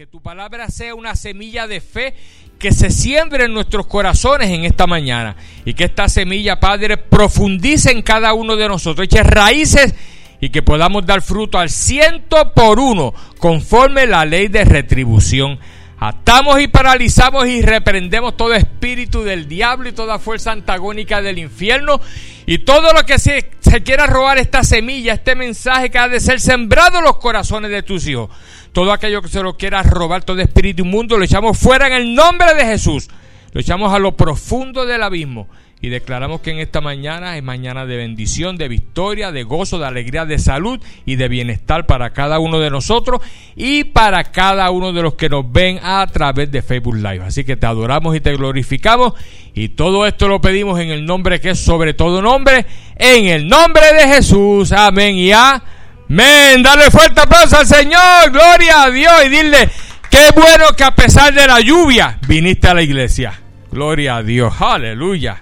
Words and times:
que 0.00 0.06
tu 0.06 0.22
palabra 0.22 0.70
sea 0.70 0.94
una 0.94 1.14
semilla 1.14 1.66
de 1.66 1.82
fe 1.82 2.14
que 2.58 2.72
se 2.72 2.88
siembre 2.88 3.44
en 3.44 3.52
nuestros 3.52 3.84
corazones 3.84 4.48
en 4.48 4.64
esta 4.64 4.86
mañana 4.86 5.36
y 5.66 5.74
que 5.74 5.84
esta 5.84 6.08
semilla, 6.08 6.58
Padre, 6.58 6.96
profundice 6.96 7.90
en 7.90 8.00
cada 8.00 8.32
uno 8.32 8.56
de 8.56 8.66
nosotros, 8.66 9.04
eche 9.04 9.22
raíces 9.22 9.94
y 10.40 10.48
que 10.48 10.62
podamos 10.62 11.04
dar 11.04 11.20
fruto 11.20 11.58
al 11.58 11.68
ciento 11.68 12.54
por 12.54 12.78
uno 12.78 13.12
conforme 13.36 14.06
la 14.06 14.24
ley 14.24 14.48
de 14.48 14.64
retribución. 14.64 15.58
Atamos 15.98 16.58
y 16.62 16.68
paralizamos 16.68 17.46
y 17.46 17.60
reprendemos 17.60 18.34
todo 18.38 18.54
espíritu 18.54 19.22
del 19.22 19.48
diablo 19.48 19.90
y 19.90 19.92
toda 19.92 20.18
fuerza 20.18 20.50
antagónica 20.50 21.20
del 21.20 21.36
infierno 21.36 22.00
y 22.46 22.60
todo 22.60 22.94
lo 22.94 23.04
que 23.04 23.18
se, 23.18 23.50
se 23.60 23.82
quiera 23.82 24.06
robar 24.06 24.38
esta 24.38 24.64
semilla, 24.64 25.12
este 25.12 25.34
mensaje 25.34 25.90
que 25.90 25.98
ha 25.98 26.08
de 26.08 26.20
ser 26.20 26.40
sembrado 26.40 27.00
en 27.00 27.04
los 27.04 27.18
corazones 27.18 27.70
de 27.70 27.82
tus 27.82 28.06
hijos. 28.06 28.30
Todo 28.72 28.92
aquello 28.92 29.22
que 29.22 29.28
se 29.28 29.42
lo 29.42 29.56
quiera 29.56 29.82
robar, 29.82 30.22
todo 30.22 30.40
espíritu 30.40 30.84
inmundo, 30.84 31.18
lo 31.18 31.24
echamos 31.24 31.58
fuera 31.58 31.86
en 31.86 31.92
el 31.94 32.14
nombre 32.14 32.54
de 32.54 32.64
Jesús. 32.64 33.08
Lo 33.52 33.60
echamos 33.60 33.92
a 33.92 33.98
lo 33.98 34.16
profundo 34.16 34.86
del 34.86 35.02
abismo 35.02 35.48
y 35.82 35.88
declaramos 35.88 36.42
que 36.42 36.50
en 36.50 36.58
esta 36.58 36.80
mañana 36.80 37.38
es 37.38 37.42
mañana 37.42 37.86
de 37.86 37.96
bendición, 37.96 38.56
de 38.56 38.68
victoria, 38.68 39.32
de 39.32 39.44
gozo, 39.44 39.78
de 39.78 39.86
alegría, 39.86 40.26
de 40.26 40.38
salud 40.38 40.78
y 41.06 41.16
de 41.16 41.28
bienestar 41.28 41.86
para 41.86 42.10
cada 42.10 42.38
uno 42.38 42.60
de 42.60 42.70
nosotros 42.70 43.22
y 43.56 43.84
para 43.84 44.24
cada 44.24 44.70
uno 44.70 44.92
de 44.92 45.02
los 45.02 45.14
que 45.14 45.30
nos 45.30 45.50
ven 45.50 45.80
a 45.82 46.06
través 46.06 46.52
de 46.52 46.60
Facebook 46.60 46.96
Live. 46.96 47.22
Así 47.24 47.44
que 47.44 47.56
te 47.56 47.66
adoramos 47.66 48.14
y 48.14 48.20
te 48.20 48.36
glorificamos 48.36 49.14
y 49.54 49.70
todo 49.70 50.06
esto 50.06 50.28
lo 50.28 50.40
pedimos 50.40 50.78
en 50.78 50.90
el 50.90 51.06
nombre 51.06 51.40
que 51.40 51.50
es 51.50 51.58
sobre 51.58 51.94
todo 51.94 52.20
nombre, 52.20 52.66
en 52.96 53.26
el 53.26 53.48
nombre 53.48 53.82
de 53.94 54.14
Jesús. 54.14 54.72
Amén 54.72 55.16
y 55.16 55.32
amén. 55.32 55.79
Dale 56.10 56.90
fuerte 56.90 57.20
aplauso 57.20 57.56
al 57.56 57.66
Señor, 57.66 58.32
gloria 58.32 58.82
a 58.82 58.90
Dios 58.90 59.12
y 59.26 59.28
dile, 59.28 59.70
qué 60.10 60.30
bueno 60.34 60.72
que 60.76 60.82
a 60.82 60.92
pesar 60.92 61.32
de 61.32 61.46
la 61.46 61.60
lluvia 61.60 62.18
viniste 62.26 62.66
a 62.66 62.74
la 62.74 62.82
iglesia. 62.82 63.40
Gloria 63.70 64.16
a 64.16 64.22
Dios, 64.24 64.52
aleluya. 64.60 65.40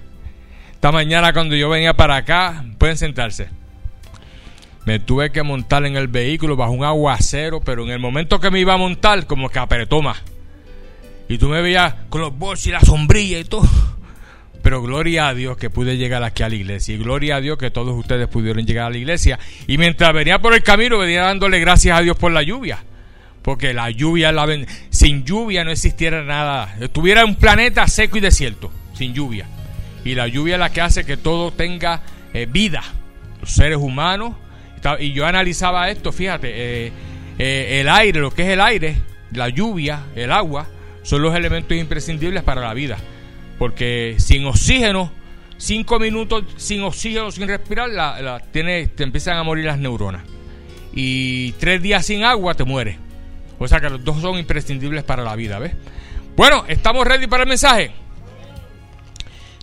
Esta 0.70 0.92
mañana 0.92 1.32
cuando 1.32 1.56
yo 1.56 1.70
venía 1.70 1.94
para 1.94 2.16
acá, 2.16 2.64
pueden 2.76 2.98
sentarse. 2.98 3.48
Me 4.84 4.98
tuve 5.00 5.32
que 5.32 5.42
montar 5.42 5.86
en 5.86 5.96
el 5.96 6.06
vehículo 6.06 6.54
bajo 6.54 6.72
un 6.72 6.84
aguacero, 6.84 7.60
pero 7.62 7.82
en 7.84 7.90
el 7.90 7.98
momento 7.98 8.38
que 8.38 8.50
me 8.50 8.60
iba 8.60 8.74
a 8.74 8.78
montar, 8.78 9.26
como 9.26 9.48
que 9.48 9.58
apretó 9.58 10.02
más. 10.02 10.22
Y 11.30 11.38
tú 11.38 11.48
me 11.48 11.62
veías 11.62 11.94
con 12.10 12.20
los 12.20 12.36
bolsos 12.36 12.66
y 12.66 12.70
la 12.72 12.80
sombrilla 12.80 13.38
y 13.38 13.44
todo. 13.44 13.68
Pero 14.68 14.82
gloria 14.82 15.28
a 15.28 15.34
Dios 15.34 15.56
que 15.56 15.70
pude 15.70 15.96
llegar 15.96 16.22
aquí 16.22 16.42
a 16.42 16.48
la 16.50 16.54
iglesia. 16.54 16.94
Y 16.94 16.98
gloria 16.98 17.36
a 17.36 17.40
Dios 17.40 17.56
que 17.56 17.70
todos 17.70 17.96
ustedes 17.98 18.28
pudieron 18.28 18.66
llegar 18.66 18.88
a 18.88 18.90
la 18.90 18.98
iglesia. 18.98 19.38
Y 19.66 19.78
mientras 19.78 20.12
venía 20.12 20.40
por 20.40 20.52
el 20.52 20.62
camino, 20.62 20.98
venía 20.98 21.22
dándole 21.22 21.58
gracias 21.58 21.98
a 21.98 22.02
Dios 22.02 22.18
por 22.18 22.32
la 22.32 22.42
lluvia. 22.42 22.84
Porque 23.40 23.72
la 23.72 23.88
lluvia, 23.88 24.30
la 24.30 24.46
sin 24.90 25.24
lluvia 25.24 25.64
no 25.64 25.70
existiera 25.70 26.22
nada. 26.22 26.76
Estuviera 26.82 27.24
un 27.24 27.36
planeta 27.36 27.88
seco 27.88 28.18
y 28.18 28.20
desierto, 28.20 28.70
sin 28.92 29.14
lluvia. 29.14 29.46
Y 30.04 30.14
la 30.14 30.28
lluvia 30.28 30.56
es 30.56 30.60
la 30.60 30.70
que 30.70 30.82
hace 30.82 31.06
que 31.06 31.16
todo 31.16 31.50
tenga 31.50 32.02
eh, 32.34 32.46
vida, 32.46 32.82
los 33.40 33.50
seres 33.50 33.78
humanos. 33.78 34.34
Y 35.00 35.14
yo 35.14 35.24
analizaba 35.24 35.88
esto, 35.88 36.12
fíjate, 36.12 36.50
eh, 36.50 36.92
eh, 37.38 37.80
el 37.80 37.88
aire, 37.88 38.20
lo 38.20 38.32
que 38.32 38.42
es 38.42 38.48
el 38.48 38.60
aire, 38.60 38.96
la 39.32 39.48
lluvia, 39.48 40.02
el 40.14 40.30
agua, 40.30 40.68
son 41.04 41.22
los 41.22 41.34
elementos 41.34 41.74
imprescindibles 41.74 42.42
para 42.42 42.60
la 42.60 42.74
vida. 42.74 42.98
Porque 43.58 44.16
sin 44.18 44.46
oxígeno, 44.46 45.12
cinco 45.56 45.98
minutos 45.98 46.44
sin 46.56 46.82
oxígeno, 46.82 47.30
sin 47.30 47.48
respirar, 47.48 47.90
la, 47.90 48.40
tiene, 48.52 48.86
te 48.86 49.02
empiezan 49.02 49.36
a 49.36 49.42
morir 49.42 49.64
las 49.66 49.78
neuronas. 49.78 50.22
Y 50.92 51.52
tres 51.52 51.82
días 51.82 52.06
sin 52.06 52.24
agua 52.24 52.54
te 52.54 52.64
mueres. 52.64 52.96
O 53.58 53.66
sea 53.66 53.80
que 53.80 53.90
los 53.90 54.04
dos 54.04 54.20
son 54.22 54.38
imprescindibles 54.38 55.02
para 55.02 55.22
la 55.22 55.34
vida, 55.36 55.58
¿ves? 55.58 55.74
Bueno, 56.36 56.64
¿estamos 56.68 57.06
ready 57.06 57.26
para 57.26 57.42
el 57.42 57.48
mensaje? 57.48 57.90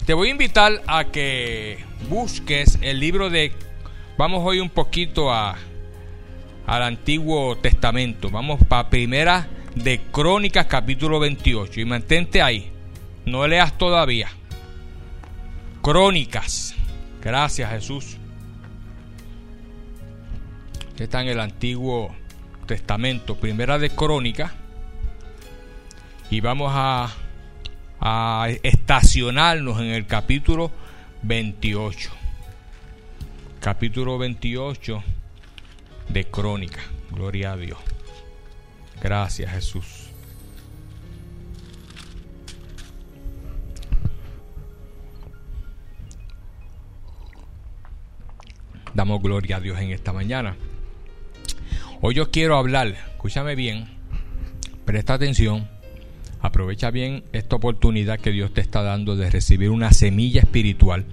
Te 0.06 0.14
voy 0.14 0.28
a 0.28 0.32
invitar 0.32 0.82
a 0.86 1.06
que 1.06 1.80
busques 2.10 2.78
el 2.82 3.00
libro 3.00 3.30
de... 3.30 3.54
Vamos 4.18 4.42
hoy 4.46 4.60
un 4.60 4.70
poquito 4.70 5.34
a, 5.34 5.56
al 6.68 6.84
Antiguo 6.84 7.58
Testamento. 7.58 8.30
Vamos 8.30 8.60
para 8.68 8.90
Primera 8.90 9.48
de 9.74 10.02
Crónicas 10.12 10.66
capítulo 10.68 11.20
28. 11.20 11.82
Y 11.82 11.86
mantente 11.86 12.42
ahí. 12.42 12.75
No 13.26 13.48
leas 13.48 13.78
todavía. 13.78 14.30
Crónicas. 15.82 16.76
Gracias 17.22 17.70
Jesús. 17.72 18.18
Está 20.98 21.22
en 21.22 21.30
el 21.30 21.40
Antiguo 21.40 22.16
Testamento. 22.68 23.36
Primera 23.36 23.80
de 23.80 23.90
Crónicas. 23.90 24.52
Y 26.30 26.42
vamos 26.42 26.72
a 26.74 27.10
estacionarnos 28.64 29.80
en 29.80 29.88
el 29.88 30.06
capítulo 30.06 30.72
28. 31.24 32.12
Capítulo 33.60 34.20
28 34.20 35.04
de 36.10 36.26
Crónica. 36.26 36.82
Gloria 37.12 37.54
a 37.54 37.58
Dios. 37.58 37.80
Gracias 39.02 39.52
Jesús. 39.52 40.05
Damos 48.96 49.22
gloria 49.22 49.58
a 49.58 49.60
Dios 49.60 49.80
en 49.80 49.92
esta 49.92 50.14
mañana. 50.14 50.56
Hoy 52.02 52.16
yo 52.16 52.32
quiero 52.32 52.58
hablar, 52.58 52.88
escúchame 52.88 53.56
bien, 53.56 53.86
presta 54.86 55.14
atención 55.14 55.68
Aprovecha 56.46 56.92
bien 56.92 57.24
esta 57.34 57.56
oportunidad 57.56 58.20
que 58.20 58.30
Dios 58.30 58.54
te 58.54 58.62
está 58.62 58.84
dando 58.84 59.16
de 59.16 59.32
recibir 59.32 59.72
una 59.72 59.92
semilla 59.92 60.42
espiritual, 60.42 61.04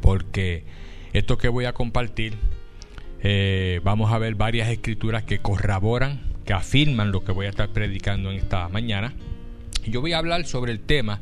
porque 0.00 0.64
esto 1.12 1.38
que 1.38 1.48
voy 1.48 1.64
a 1.64 1.72
compartir, 1.72 2.34
eh, 3.22 3.80
vamos 3.84 4.12
a 4.12 4.18
ver 4.18 4.34
varias 4.34 4.68
escrituras 4.68 5.22
que 5.22 5.38
corroboran, 5.38 6.22
que 6.44 6.54
afirman 6.54 7.12
lo 7.12 7.22
que 7.22 7.30
voy 7.30 7.46
a 7.46 7.50
estar 7.50 7.68
predicando 7.68 8.32
en 8.32 8.38
esta 8.38 8.68
mañana. 8.68 9.14
Yo 9.86 10.00
voy 10.00 10.12
a 10.12 10.18
hablar 10.18 10.44
sobre 10.44 10.72
el 10.72 10.80
tema 10.80 11.20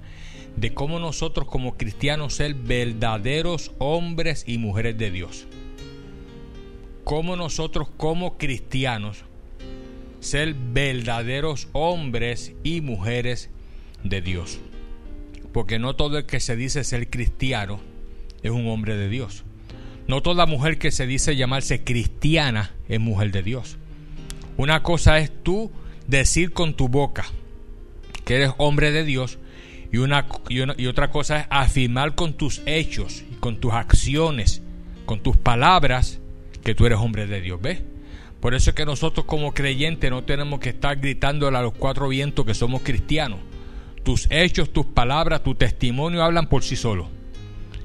de 0.56 0.72
cómo 0.72 0.98
nosotros 0.98 1.47
como 1.47 1.76
cristianos 1.76 2.32
ser 2.32 2.54
verdaderos 2.54 3.72
hombres 3.76 4.44
y 4.47 4.56
mujeres 4.56 4.97
de 4.97 5.10
Dios. 5.10 5.47
Cómo 7.10 7.34
nosotros 7.34 7.88
como 7.97 8.38
cristianos 8.38 9.25
ser 10.21 10.54
verdaderos 10.54 11.66
hombres 11.72 12.53
y 12.62 12.82
mujeres 12.82 13.50
de 14.04 14.21
Dios. 14.21 14.60
Porque 15.53 15.81
no 15.81 15.97
todo 15.97 16.19
el 16.19 16.26
que 16.26 16.38
se 16.38 16.54
dice 16.54 16.84
ser 16.84 17.10
cristiano 17.10 17.81
es 18.44 18.53
un 18.53 18.69
hombre 18.69 18.97
de 18.97 19.09
Dios. 19.09 19.43
No 20.06 20.22
toda 20.22 20.47
mujer 20.47 20.78
que 20.78 20.93
se 20.93 21.04
dice 21.04 21.34
llamarse 21.34 21.82
cristiana 21.82 22.76
es 22.88 23.00
mujer 23.00 23.32
de 23.32 23.42
Dios. 23.42 23.77
Una 24.56 24.84
cosa 24.84 25.19
es 25.19 25.32
tú 25.42 25.72
decir 26.06 26.53
con 26.53 26.75
tu 26.75 26.87
boca 26.87 27.25
que 28.25 28.37
eres 28.37 28.53
hombre 28.56 28.92
de 28.92 29.03
Dios 29.03 29.41
y, 29.91 29.97
una, 29.97 30.28
y, 30.48 30.87
otra 30.87 31.10
cosa 31.10 31.41
es 31.41 31.47
afirmar 31.50 32.15
con 32.15 32.34
tus 32.34 32.62
hechos, 32.66 33.25
con 33.41 33.59
tus 33.59 33.72
acciones, 33.72 34.62
con 35.06 35.19
tus 35.19 35.37
palabras 35.37 36.19
que 36.62 36.75
tú 36.75 36.87
eres 36.87 36.98
hombre 36.98 37.26
de 37.26 37.41
Dios. 37.41 37.60
¿Ves? 37.60 37.82
Por 38.41 38.54
eso 38.54 38.71
es 38.71 38.76
que 38.76 38.87
nosotros 38.87 39.26
como 39.26 39.53
creyentes 39.53 40.10
no 40.10 40.25
tenemos 40.25 40.60
que 40.60 40.71
estar 40.71 40.98
gritándole 40.98 41.59
a 41.59 41.62
los 41.62 41.75
cuatro 41.75 42.09
vientos 42.09 42.47
que 42.47 42.54
somos 42.54 42.82
cristianos. 42.82 43.38
Tus 44.03 44.26
hechos, 44.31 44.72
tus 44.72 44.87
palabras, 44.87 45.43
tu 45.43 45.54
testimonio 45.54 46.25
hablan 46.25 46.48
por 46.48 46.62
sí 46.62 46.75
solos. 46.75 47.09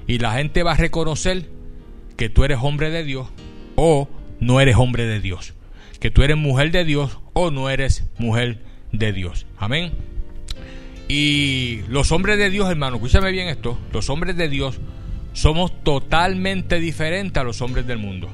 Y 0.08 0.20
la 0.20 0.34
gente 0.34 0.64
va 0.64 0.72
a 0.72 0.78
reconocer 0.78 1.50
que 2.16 2.30
tú 2.30 2.46
eres 2.46 2.60
hombre 2.62 2.90
de 2.90 3.04
Dios 3.04 3.28
o 3.76 4.08
no 4.40 4.62
eres 4.62 4.78
hombre 4.78 5.06
de 5.06 5.20
Dios. 5.20 5.54
Que 6.00 6.10
tú 6.10 6.24
eres 6.24 6.38
mujer 6.38 6.72
de 6.72 6.86
Dios 6.86 7.20
o 7.34 7.52
no 7.52 7.70
eres 7.70 8.06
mujer 8.18 8.60
de 8.94 9.12
Dios. 9.12 9.46
Amén. 9.58 9.92
Y 11.10 11.82
los 11.90 12.14
hombres 12.14 12.38
de 12.38 12.50
Dios, 12.50 12.70
hermano, 12.70 12.96
escúchame 12.96 13.32
bien 13.32 13.50
esto. 13.50 13.78
Los 13.92 14.10
hombres 14.10 14.38
de 14.38 14.48
Dios 14.48 14.80
somos 15.34 15.84
totalmente 15.84 16.80
diferentes 16.80 17.42
a 17.42 17.44
los 17.44 17.62
hombres 17.62 17.86
del 17.86 17.98
mundo 17.98 18.30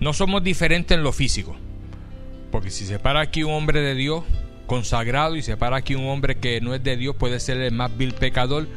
no 0.00 0.12
somos 0.12 0.42
diferentes 0.42 0.96
en 0.96 1.02
lo 1.02 1.12
físico. 1.12 1.56
Porque 2.50 2.70
si 2.70 2.86
se 2.86 2.98
para 2.98 3.20
aquí 3.20 3.42
un 3.42 3.52
hombre 3.52 3.80
de 3.80 3.94
Dios 3.94 4.24
consagrado 4.66 5.36
y 5.36 5.42
se 5.42 5.56
para 5.56 5.76
aquí 5.76 5.94
un 5.94 6.08
hombre 6.08 6.36
que 6.36 6.60
no 6.60 6.74
es 6.74 6.82
de 6.82 6.96
Dios, 6.96 7.16
puede 7.16 7.40
ser 7.40 7.58
el 7.58 7.72
más 7.72 7.96
vil 7.96 8.14
pecador 8.14 8.68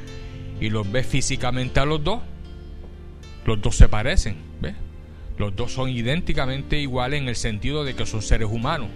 y 0.59 0.69
los 0.69 0.89
ves 0.91 1.07
físicamente 1.07 1.79
a 1.79 1.85
los 1.85 2.03
dos, 2.03 2.21
los 3.45 3.61
dos 3.61 3.75
se 3.75 3.89
parecen, 3.89 4.37
¿ves? 4.61 4.75
Los 5.37 5.55
dos 5.55 5.71
son 5.71 5.89
idénticamente 5.89 6.79
iguales 6.79 7.21
en 7.21 7.27
el 7.27 7.35
sentido 7.35 7.83
de 7.83 7.95
que 7.95 8.05
son 8.05 8.21
seres 8.21 8.47
humanos. 8.49 8.89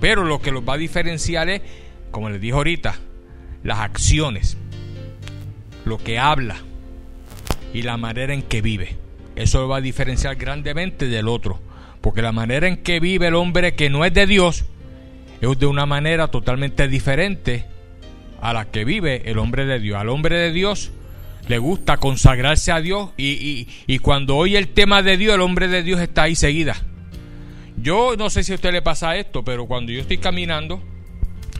Pero 0.00 0.24
lo 0.24 0.40
que 0.40 0.52
los 0.52 0.66
va 0.66 0.74
a 0.74 0.78
diferenciar 0.78 1.48
es, 1.48 1.62
como 2.10 2.30
les 2.30 2.40
dije 2.40 2.54
ahorita, 2.54 2.94
las 3.64 3.80
acciones, 3.80 4.56
lo 5.84 5.98
que 5.98 6.18
habla 6.18 6.56
y 7.74 7.82
la 7.82 7.96
manera 7.96 8.32
en 8.32 8.42
que 8.42 8.62
vive. 8.62 8.96
Eso 9.38 9.60
lo 9.60 9.68
va 9.68 9.76
a 9.76 9.80
diferenciar 9.80 10.36
grandemente 10.36 11.06
del 11.06 11.28
otro. 11.28 11.60
Porque 12.00 12.22
la 12.22 12.32
manera 12.32 12.66
en 12.66 12.78
que 12.78 13.00
vive 13.00 13.28
el 13.28 13.34
hombre 13.34 13.74
que 13.74 13.88
no 13.88 14.04
es 14.04 14.12
de 14.12 14.26
Dios 14.26 14.64
es 15.40 15.58
de 15.58 15.66
una 15.66 15.86
manera 15.86 16.28
totalmente 16.28 16.88
diferente 16.88 17.64
a 18.40 18.52
la 18.52 18.66
que 18.66 18.84
vive 18.84 19.30
el 19.30 19.38
hombre 19.38 19.64
de 19.64 19.78
Dios. 19.78 19.98
Al 19.98 20.08
hombre 20.08 20.38
de 20.38 20.52
Dios 20.52 20.90
le 21.46 21.58
gusta 21.58 21.96
consagrarse 21.96 22.72
a 22.72 22.80
Dios 22.80 23.10
y, 23.16 23.68
y, 23.86 23.98
cuando 24.00 24.36
oye 24.36 24.58
el 24.58 24.68
tema 24.68 25.02
de 25.02 25.16
Dios, 25.16 25.34
el 25.34 25.40
hombre 25.40 25.68
de 25.68 25.82
Dios 25.82 26.00
está 26.00 26.24
ahí 26.24 26.34
seguida. 26.34 26.76
Yo 27.80 28.16
no 28.18 28.30
sé 28.30 28.42
si 28.42 28.52
a 28.52 28.56
usted 28.56 28.72
le 28.72 28.82
pasa 28.82 29.16
esto, 29.16 29.44
pero 29.44 29.66
cuando 29.66 29.92
yo 29.92 30.00
estoy 30.00 30.18
caminando 30.18 30.82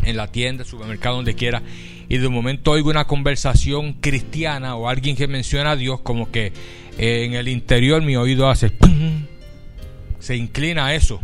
en 0.05 0.17
la 0.17 0.27
tienda, 0.27 0.65
supermercado, 0.65 1.17
donde 1.17 1.35
quiera, 1.35 1.63
y 2.09 2.19
de 2.19 2.27
un 2.27 2.35
momento 2.35 2.73
oigo 2.73 2.91
una 2.91 3.07
conversación 3.07 3.95
cristiana 3.95 4.75
o 4.77 4.89
alguien 4.89 5.17
que 5.17 5.29
menciona 5.29 5.73
a 5.73 5.77
Dios, 5.77 6.01
como 6.01 6.31
que 6.31 6.53
en 6.99 7.35
el 7.35 7.49
interior 7.49 8.03
mi 8.03 8.17
oído 8.17 8.49
hace, 8.49 8.73
se 10.19 10.37
inclina 10.37 10.87
a 10.87 10.95
eso 10.95 11.21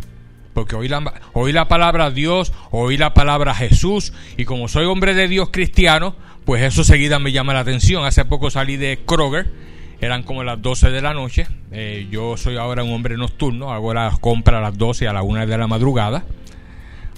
porque 0.55 0.77
oí 0.77 0.87
la, 0.87 1.03
la 1.35 1.67
palabra 1.67 2.09
Dios, 2.09 2.53
oí 2.71 2.95
la 2.95 3.13
palabra 3.13 3.53
Jesús, 3.53 4.13
y 4.37 4.45
como 4.45 4.69
soy 4.69 4.85
hombre 4.85 5.13
de 5.13 5.27
Dios 5.27 5.49
cristiano, 5.51 6.15
pues 6.45 6.63
eso 6.63 6.85
seguida 6.85 7.19
me 7.19 7.33
llama 7.33 7.53
la 7.53 7.59
atención. 7.59 8.05
Hace 8.05 8.23
poco 8.23 8.49
salí 8.49 8.77
de 8.77 8.99
Kroger, 9.05 9.51
eran 9.99 10.23
como 10.23 10.45
las 10.45 10.61
12 10.61 10.91
de 10.91 11.01
la 11.01 11.13
noche, 11.13 11.45
eh, 11.71 12.07
yo 12.09 12.37
soy 12.37 12.55
ahora 12.55 12.83
un 12.83 12.93
hombre 12.93 13.17
nocturno, 13.17 13.73
hago 13.73 13.93
las 13.93 14.17
compras 14.19 14.59
a 14.59 14.61
las 14.61 14.77
12 14.77 15.09
a 15.09 15.13
la 15.13 15.23
1 15.23 15.45
de 15.45 15.57
la 15.57 15.67
madrugada, 15.67 16.25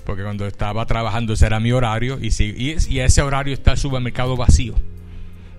porque 0.03 0.24
cuando 0.24 0.48
estaba 0.48 0.88
trabajando 0.88 1.33
ese 1.33 1.45
era 1.45 1.60
mi 1.60 1.71
horario, 1.71 2.18
y, 2.19 2.31
si, 2.31 2.45
y, 2.45 2.75
y 2.89 3.00
ese 3.01 3.21
horario 3.21 3.53
está 3.53 3.74
el 3.74 3.77
supermercado 3.77 4.36
vacío. 4.36 4.74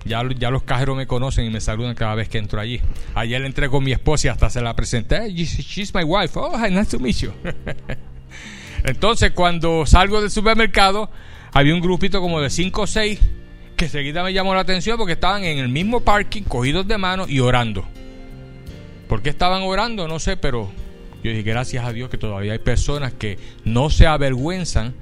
Ya, 0.08 0.50
los 0.50 0.62
cajeros 0.62 0.96
me 0.96 1.06
conocen 1.06 1.44
y 1.44 1.50
me 1.50 1.60
saludan 1.60 1.94
cada 1.94 2.14
vez 2.14 2.28
que 2.28 2.38
entro 2.38 2.60
allí. 2.60 2.81
Ayer 3.14 3.44
entré 3.44 3.69
con 3.69 3.84
mi 3.84 3.93
esposa 3.93 4.28
y 4.28 4.31
hasta 4.31 4.50
se 4.50 4.60
la 4.60 4.75
presenté. 4.75 5.31
she's 5.32 5.94
my 5.94 6.02
wife. 6.02 6.38
Oh, 6.38 6.56
nice 6.69 6.90
to 6.90 6.99
meet. 6.99 7.16
Entonces, 8.84 9.32
cuando 9.32 9.87
salgo 9.87 10.20
del 10.20 10.31
supermercado, 10.31 11.10
había 11.52 11.75
un 11.75 11.81
grupito 11.81 12.20
como 12.20 12.40
de 12.40 12.50
5 12.50 12.82
o 12.82 12.87
6 12.87 13.20
que 13.76 13.88
seguida 13.88 14.25
me 14.25 14.32
llamó 14.32 14.55
la 14.55 14.60
atención 14.60 14.99
porque 14.99 15.12
estaban 15.12 15.44
en 15.44 15.58
el 15.58 15.69
mismo 15.69 16.00
parking, 16.00 16.43
cogidos 16.43 16.87
de 16.88 16.99
mano 16.99 17.26
y 17.28 17.38
orando. 17.38 17.87
¿Por 19.08 19.22
qué 19.22 19.31
estaban 19.31 19.62
orando? 19.62 20.08
No 20.08 20.19
sé, 20.19 20.37
pero 20.37 20.70
yo 21.22 21.31
dije, 21.31 21.43
gracias 21.43 21.84
a 21.84 21.93
Dios 21.93 22.10
que 22.10 22.19
todavía 22.19 22.52
hay 22.52 22.58
personas 22.58 23.12
que 23.12 23.38
no 23.64 23.88
se 23.88 24.06
avergüenzan 24.06 24.94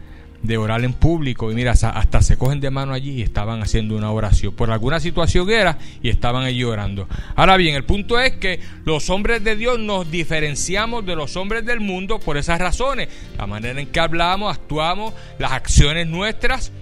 de 0.46 0.56
orar 0.56 0.84
en 0.84 0.92
público 0.92 1.50
y 1.50 1.54
mira, 1.54 1.72
hasta 1.72 2.22
se 2.22 2.36
cogen 2.36 2.60
de 2.60 2.70
mano 2.70 2.92
allí 2.92 3.12
y 3.12 3.22
estaban 3.22 3.62
haciendo 3.62 3.96
una 3.96 4.10
oración. 4.10 4.54
Por 4.54 4.70
alguna 4.70 5.00
situación 5.00 5.50
era 5.50 5.78
y 6.02 6.08
estaban 6.08 6.44
allí 6.44 6.64
orando. 6.64 7.08
Ahora 7.34 7.56
bien, 7.56 7.74
el 7.74 7.84
punto 7.84 8.18
es 8.18 8.32
que 8.32 8.60
los 8.84 9.10
hombres 9.10 9.42
de 9.44 9.56
Dios 9.56 9.78
nos 9.78 10.10
diferenciamos 10.10 11.04
de 11.04 11.16
los 11.16 11.36
hombres 11.36 11.64
del 11.64 11.80
mundo 11.80 12.20
por 12.20 12.36
esas 12.36 12.60
razones. 12.60 13.08
La 13.36 13.46
manera 13.46 13.80
en 13.80 13.88
que 13.88 14.00
hablamos, 14.00 14.54
actuamos, 14.56 15.14
las 15.38 15.52
acciones 15.52 16.06
nuestras. 16.06 16.72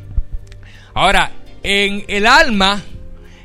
Ahora, 0.94 1.32
en 1.62 2.04
el 2.08 2.26
alma, 2.26 2.82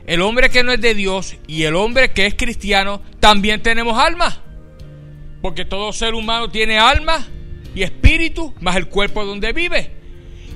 el 0.06 0.22
hombre 0.22 0.50
que 0.50 0.63
no 0.63 0.72
es 0.72 0.81
de 0.81 0.94
Dios 0.94 1.36
y 1.48 1.63
el 1.63 1.75
hombre 1.75 2.12
que 2.12 2.25
es 2.25 2.36
cristiano, 2.36 3.01
también 3.19 3.62
tenemos 3.62 3.98
alma. 3.98 4.44
Porque 5.42 5.65
todo 5.65 5.94
ser 5.94 6.13
humano 6.13 6.50
tiene 6.50 6.77
alma 6.77 7.25
y 7.74 7.83
espíritu, 7.83 8.54
más 8.60 8.75
el 8.75 8.88
cuerpo 8.88 9.25
donde 9.25 9.54
vive. 9.54 9.99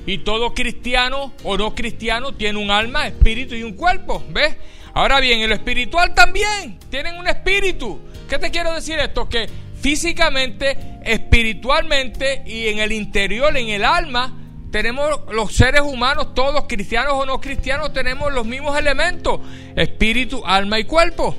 Y 0.06 0.18
todo 0.18 0.54
cristiano 0.54 1.32
o 1.44 1.56
no 1.56 1.74
cristiano 1.74 2.34
tiene 2.34 2.58
un 2.58 2.70
alma, 2.70 3.06
espíritu 3.06 3.54
y 3.54 3.62
un 3.62 3.74
cuerpo. 3.74 4.22
¿Ves? 4.30 4.56
Ahora 4.92 5.20
bien, 5.20 5.40
en 5.40 5.48
lo 5.48 5.54
espiritual 5.54 6.14
también 6.14 6.78
tienen 6.90 7.16
un 7.16 7.26
espíritu. 7.26 8.00
¿Qué 8.28 8.38
te 8.38 8.50
quiero 8.50 8.72
decir 8.74 8.98
esto? 8.98 9.28
Que 9.28 9.48
físicamente, 9.80 10.76
espiritualmente 11.04 12.42
y 12.46 12.68
en 12.68 12.78
el 12.78 12.92
interior, 12.92 13.56
en 13.56 13.68
el 13.68 13.84
alma, 13.84 14.32
tenemos 14.70 15.20
los 15.30 15.52
seres 15.52 15.82
humanos, 15.82 16.34
todos 16.34 16.64
cristianos 16.68 17.12
o 17.14 17.26
no 17.26 17.40
cristianos, 17.40 17.92
tenemos 17.92 18.32
los 18.32 18.46
mismos 18.46 18.78
elementos, 18.78 19.40
espíritu, 19.76 20.42
alma 20.44 20.80
y 20.80 20.84
cuerpo. 20.84 21.36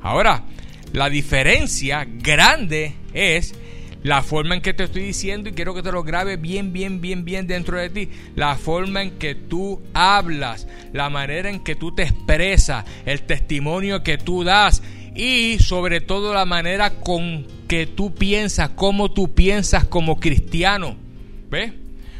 Ahora, 0.00 0.44
la 0.92 1.10
diferencia 1.10 2.06
grande 2.06 2.94
es 3.12 3.54
la 4.02 4.22
forma 4.22 4.54
en 4.54 4.62
que 4.62 4.74
te 4.74 4.84
estoy 4.84 5.02
diciendo 5.02 5.48
y 5.48 5.52
quiero 5.52 5.74
que 5.74 5.82
te 5.82 5.92
lo 5.92 6.02
grabe 6.02 6.36
bien, 6.36 6.72
bien, 6.72 7.00
bien, 7.00 7.24
bien 7.24 7.46
dentro 7.46 7.78
de 7.78 7.90
ti, 7.90 8.08
la 8.34 8.56
forma 8.56 9.02
en 9.02 9.12
que 9.12 9.34
tú 9.34 9.82
hablas, 9.92 10.66
la 10.92 11.10
manera 11.10 11.50
en 11.50 11.60
que 11.60 11.74
tú 11.74 11.94
te 11.94 12.04
expresas, 12.04 12.84
el 13.04 13.22
testimonio 13.22 14.02
que 14.02 14.18
tú 14.18 14.44
das 14.44 14.82
y 15.14 15.58
sobre 15.58 16.00
todo 16.00 16.32
la 16.32 16.46
manera 16.46 16.90
con 17.00 17.46
que 17.68 17.86
tú 17.86 18.14
piensas, 18.14 18.70
cómo 18.70 19.10
tú 19.10 19.34
piensas 19.34 19.84
como 19.84 20.18
cristiano. 20.18 20.96
¿Ves? 21.50 21.72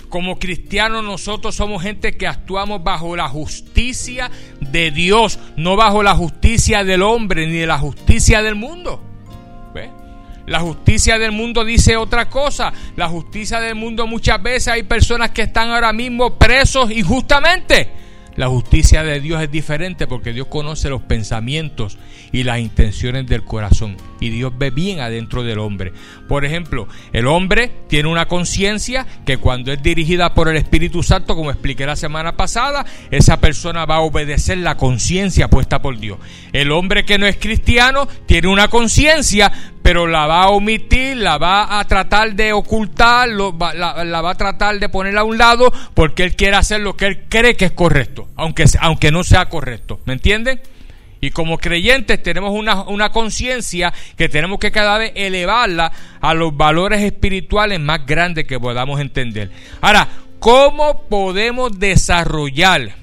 Como 0.08 0.40
cristianos 0.40 1.04
nosotros 1.04 1.54
somos 1.54 1.82
gente 1.82 2.16
que 2.16 2.26
actuamos 2.26 2.82
bajo 2.82 3.14
la 3.14 3.28
justicia 3.28 4.30
de 4.60 4.90
Dios, 4.90 5.38
no 5.56 5.76
bajo 5.76 6.02
la 6.02 6.16
justicia 6.16 6.82
del 6.82 7.02
hombre 7.02 7.46
ni 7.46 7.58
de 7.58 7.66
la 7.66 7.78
justicia 7.78 8.42
del 8.42 8.56
mundo. 8.56 9.09
La 10.46 10.60
justicia 10.60 11.18
del 11.18 11.32
mundo 11.32 11.64
dice 11.64 11.96
otra 11.96 12.28
cosa. 12.28 12.72
La 12.96 13.08
justicia 13.08 13.60
del 13.60 13.74
mundo 13.74 14.06
muchas 14.06 14.42
veces 14.42 14.68
hay 14.68 14.82
personas 14.82 15.30
que 15.30 15.42
están 15.42 15.70
ahora 15.70 15.92
mismo 15.92 16.38
presos 16.38 16.90
injustamente. 16.90 17.88
La 18.36 18.48
justicia 18.48 19.02
de 19.02 19.20
Dios 19.20 19.42
es 19.42 19.50
diferente 19.50 20.06
porque 20.06 20.32
Dios 20.32 20.46
conoce 20.46 20.88
los 20.88 21.02
pensamientos 21.02 21.98
y 22.32 22.44
las 22.44 22.58
intenciones 22.58 23.26
del 23.26 23.44
corazón. 23.44 23.96
Y 24.20 24.30
Dios 24.30 24.52
ve 24.56 24.70
bien 24.70 25.00
adentro 25.00 25.42
del 25.42 25.58
hombre. 25.58 25.92
Por 26.28 26.44
ejemplo, 26.44 26.86
el 27.12 27.26
hombre 27.26 27.70
tiene 27.88 28.08
una 28.08 28.26
conciencia 28.26 29.06
que 29.24 29.38
cuando 29.38 29.72
es 29.72 29.82
dirigida 29.82 30.34
por 30.34 30.48
el 30.48 30.56
Espíritu 30.56 31.02
Santo, 31.02 31.34
como 31.34 31.50
expliqué 31.50 31.86
la 31.86 31.96
semana 31.96 32.36
pasada, 32.36 32.84
esa 33.10 33.40
persona 33.40 33.86
va 33.86 33.96
a 33.96 34.00
obedecer 34.00 34.58
la 34.58 34.76
conciencia 34.76 35.48
puesta 35.48 35.80
por 35.82 35.98
Dios. 35.98 36.18
El 36.52 36.70
hombre 36.70 37.04
que 37.04 37.18
no 37.18 37.26
es 37.26 37.36
cristiano 37.36 38.06
tiene 38.26 38.48
una 38.48 38.68
conciencia, 38.68 39.50
pero 39.82 40.06
la 40.06 40.26
va 40.26 40.44
a 40.44 40.50
omitir, 40.50 41.16
la 41.16 41.38
va 41.38 41.78
a 41.78 41.84
tratar 41.84 42.34
de 42.34 42.52
ocultar, 42.52 43.28
la, 43.28 44.04
la, 44.04 44.20
va 44.20 44.30
a 44.30 44.34
tratar 44.34 44.78
de 44.78 44.88
poner 44.88 45.16
a 45.16 45.24
un 45.24 45.38
lado 45.38 45.72
porque 45.94 46.24
él 46.24 46.36
quiere 46.36 46.56
hacer 46.56 46.80
lo 46.80 46.96
que 46.96 47.06
él 47.06 47.24
cree 47.28 47.56
que 47.56 47.66
es 47.66 47.72
correcto, 47.72 48.28
aunque, 48.36 48.64
aunque 48.80 49.10
no 49.10 49.24
sea 49.24 49.48
correcto. 49.48 50.00
¿Me 50.04 50.12
entienden? 50.12 50.60
Y 51.20 51.30
como 51.30 51.58
creyentes 51.58 52.22
tenemos 52.22 52.52
una, 52.52 52.82
una 52.84 53.10
conciencia 53.10 53.92
que 54.16 54.28
tenemos 54.28 54.58
que 54.58 54.70
cada 54.70 54.96
vez 54.96 55.12
elevarla 55.14 55.92
a 56.20 56.34
los 56.34 56.56
valores 56.56 57.02
espirituales 57.02 57.78
más 57.78 58.06
grandes 58.06 58.46
que 58.46 58.58
podamos 58.58 59.00
entender. 59.00 59.50
Ahora, 59.82 60.08
¿cómo 60.38 61.02
podemos 61.08 61.78
desarrollar? 61.78 63.00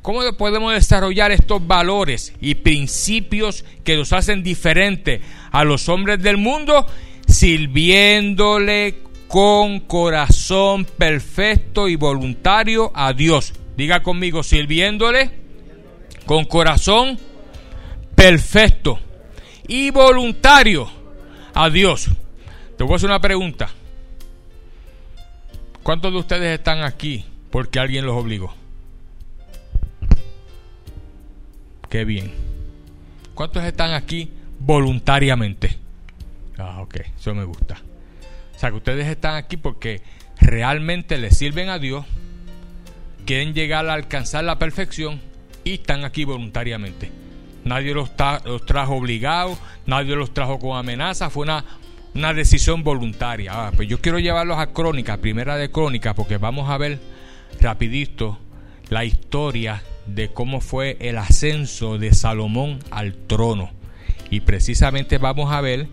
¿Cómo 0.00 0.20
podemos 0.36 0.74
desarrollar 0.74 1.32
estos 1.32 1.66
valores 1.66 2.34
y 2.40 2.56
principios 2.56 3.64
que 3.84 3.96
nos 3.96 4.12
hacen 4.12 4.42
diferentes 4.42 5.20
a 5.50 5.64
los 5.64 5.88
hombres 5.88 6.22
del 6.22 6.36
mundo? 6.36 6.86
Sirviéndole 7.26 8.96
con 9.28 9.80
corazón 9.80 10.84
perfecto 10.84 11.88
y 11.88 11.96
voluntario 11.96 12.92
a 12.94 13.12
Dios. 13.14 13.54
Diga 13.76 14.02
conmigo, 14.02 14.42
sirviéndole 14.42 15.30
con 16.26 16.44
corazón 16.44 17.18
perfecto 18.14 18.98
y 19.66 19.90
voluntario 19.90 20.88
a 21.54 21.70
Dios. 21.70 22.08
Te 22.76 22.84
voy 22.84 22.94
a 22.94 22.96
hacer 22.96 23.08
una 23.08 23.20
pregunta. 23.20 23.70
¿Cuántos 25.82 26.12
de 26.12 26.18
ustedes 26.18 26.58
están 26.58 26.82
aquí 26.82 27.24
porque 27.50 27.78
alguien 27.78 28.06
los 28.06 28.16
obligó? 28.16 28.54
Qué 31.90 32.04
bien. 32.04 32.32
¿Cuántos 33.34 33.62
están 33.64 33.92
aquí 33.92 34.30
voluntariamente? 34.58 35.76
Ah, 36.58 36.80
ok, 36.80 36.96
eso 37.18 37.34
me 37.34 37.44
gusta. 37.44 37.76
O 38.54 38.58
sea, 38.58 38.70
que 38.70 38.76
ustedes 38.76 39.06
están 39.06 39.34
aquí 39.34 39.56
porque 39.56 40.02
realmente 40.40 41.18
le 41.18 41.30
sirven 41.30 41.68
a 41.68 41.78
Dios, 41.78 42.06
quieren 43.26 43.54
llegar 43.54 43.88
a 43.88 43.94
alcanzar 43.94 44.44
la 44.44 44.58
perfección 44.58 45.20
y 45.64 45.74
están 45.74 46.04
aquí 46.04 46.24
voluntariamente. 46.24 47.23
Nadie 47.64 47.94
los, 47.94 48.10
trajo 48.66 48.94
obligados, 48.94 49.58
nadie 49.86 50.16
los 50.16 50.34
trajo 50.34 50.58
con 50.58 50.76
amenaza, 50.76 51.30
fue 51.30 51.44
una, 51.44 52.34
decisión 52.34 52.84
voluntaria. 52.84 53.52
Ah, 53.54 53.72
pues 53.74 53.88
yo 53.88 54.00
quiero 54.00 54.18
llevarlos 54.18 54.58
a 54.58 54.68
Crónica, 54.68 55.16
primera 55.16 55.56
de 55.56 55.70
Crónica, 55.70 56.14
porque 56.14 56.36
vamos 56.36 56.68
a 56.68 56.78
ver 56.78 57.00
rapidito 57.60 58.38
la 58.90 59.04
historia 59.04 59.82
de 60.06 60.28
cómo 60.28 60.60
fue 60.60 60.96
el 61.00 61.16
ascenso 61.18 61.98
de 61.98 62.12
Salomón 62.12 62.80
al 62.90 63.14
trono. 63.14 63.70
Y 64.30 64.40
precisamente 64.40 65.18
vamos 65.18 65.52
a 65.52 65.60
ver 65.60 65.88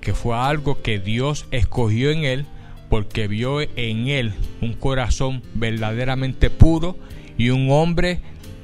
que 0.00 0.14
fue 0.14 0.36
algo 0.36 0.82
que 0.82 0.98
Dios 0.98 1.46
escogió 1.52 2.10
en 2.10 2.24
él 2.24 2.46
porque 2.90 3.28
vio 3.28 3.62
en 3.62 4.08
él 4.08 4.34
un 4.60 4.74
corazón 4.74 5.42
verdaderamente 5.54 6.50
puro 6.50 6.98
y 7.38 7.50
un 7.50 7.70
hombre 7.70 8.20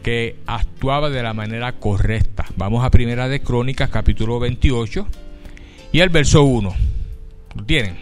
que 0.09 0.37
actuaba 0.47 1.11
de 1.11 1.23
la 1.23 1.35
manera 1.35 1.73
correcta. 1.73 2.47
Vamos 2.57 2.83
a 2.83 2.91
Primera 2.91 3.29
de 3.29 3.43
Crónicas, 3.43 3.91
capítulo 3.91 4.41
28 4.41 5.07
y 5.93 6.01
el 6.01 6.09
verso 6.09 6.45
1. 6.45 6.75
¿Lo 7.55 7.65
tienen? 7.65 7.99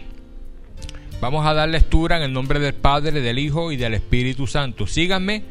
Vamos 1.19 1.45
a 1.45 1.53
dar 1.53 1.67
lectura 1.67 2.15
en 2.15 2.23
el 2.23 2.31
nombre 2.31 2.61
del 2.61 2.75
Padre, 2.75 3.19
del 3.19 3.37
Hijo 3.37 3.73
y 3.73 3.75
del 3.75 3.93
Espíritu 3.93 4.47
Santo. 4.47 4.87
Síganme 4.87 5.43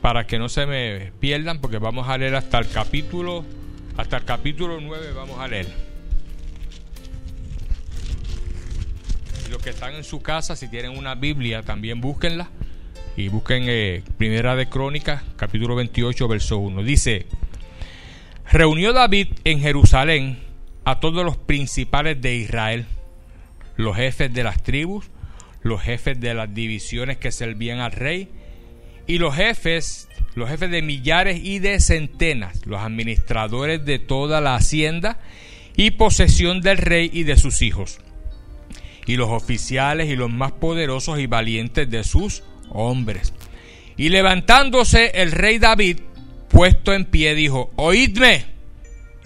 para 0.00 0.26
que 0.26 0.38
no 0.38 0.48
se 0.48 0.64
me 0.64 1.12
pierdan 1.20 1.60
porque 1.60 1.76
vamos 1.76 2.08
a 2.08 2.16
leer 2.16 2.36
hasta 2.36 2.58
el 2.58 2.70
capítulo 2.70 3.44
hasta 3.98 4.16
el 4.16 4.24
capítulo 4.24 4.80
9 4.80 5.12
vamos 5.12 5.38
a 5.40 5.46
leer. 5.46 5.66
Los 9.50 9.62
que 9.62 9.68
están 9.68 9.94
en 9.94 10.04
su 10.04 10.22
casa, 10.22 10.56
si 10.56 10.68
tienen 10.68 10.96
una 10.96 11.16
Biblia, 11.16 11.62
también 11.62 12.00
búsquenla 12.00 12.48
y 13.16 13.28
busquen 13.28 13.64
eh, 13.66 14.02
Primera 14.16 14.56
de 14.56 14.68
Crónicas, 14.68 15.22
capítulo 15.36 15.74
28, 15.74 16.28
verso 16.28 16.58
1. 16.58 16.82
Dice, 16.82 17.26
reunió 18.50 18.92
David 18.92 19.28
en 19.44 19.60
Jerusalén 19.60 20.38
a 20.84 21.00
todos 21.00 21.24
los 21.24 21.36
principales 21.36 22.20
de 22.20 22.36
Israel 22.36 22.86
los 23.76 23.96
jefes 23.96 24.32
de 24.32 24.44
las 24.44 24.62
tribus, 24.62 25.06
los 25.62 25.80
jefes 25.82 26.20
de 26.20 26.34
las 26.34 26.52
divisiones 26.52 27.18
que 27.18 27.32
servían 27.32 27.80
al 27.80 27.92
rey 27.92 28.28
y 29.06 29.18
los 29.18 29.34
jefes, 29.34 30.08
los 30.34 30.48
jefes 30.48 30.70
de 30.70 30.82
millares 30.82 31.40
y 31.42 31.58
de 31.58 31.80
centenas, 31.80 32.66
los 32.66 32.80
administradores 32.80 33.84
de 33.84 33.98
toda 33.98 34.40
la 34.40 34.54
hacienda 34.54 35.18
y 35.76 35.92
posesión 35.92 36.60
del 36.60 36.78
rey 36.78 37.10
y 37.12 37.24
de 37.24 37.36
sus 37.36 37.62
hijos, 37.62 38.00
y 39.06 39.16
los 39.16 39.30
oficiales 39.30 40.08
y 40.08 40.16
los 40.16 40.30
más 40.30 40.52
poderosos 40.52 41.18
y 41.18 41.26
valientes 41.26 41.90
de 41.90 42.04
sus 42.04 42.44
hombres. 42.74 43.32
Y 43.96 44.08
levantándose 44.08 45.12
el 45.14 45.32
rey 45.32 45.58
David, 45.58 46.00
puesto 46.48 46.92
en 46.92 47.04
pie, 47.04 47.34
dijo, 47.34 47.70
Oídme, 47.76 48.46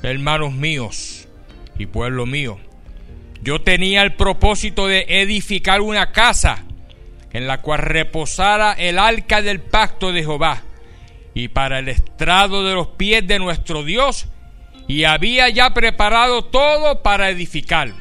hermanos 0.03 0.53
míos 0.53 1.29
y 1.79 1.87
pueblo 1.87 2.27
mío, 2.27 2.59
yo 3.43 3.61
tenía 3.61 4.03
el 4.03 4.15
propósito 4.15 4.87
de 4.87 5.07
edificar 5.09 5.81
una 5.81 6.13
casa 6.13 6.65
en 7.33 7.47
la 7.47 7.61
cual 7.61 7.81
reposara 7.81 8.73
el 8.73 8.99
arca 8.99 9.43
del 9.43 9.61
pacto 9.61 10.13
de 10.13 10.23
Jehová 10.23 10.63
y 11.35 11.49
para 11.49 11.81
el 11.81 11.89
estrado 11.89 12.65
de 12.65 12.75
los 12.75 12.89
pies 12.89 13.27
de 13.27 13.39
nuestro 13.39 13.85
Dios 13.85 14.27
y 14.89 15.05
había 15.05 15.49
ya 15.49 15.75
preparado 15.75 16.45
todo 16.45 17.03
para 17.03 17.29
edificar. 17.29 17.93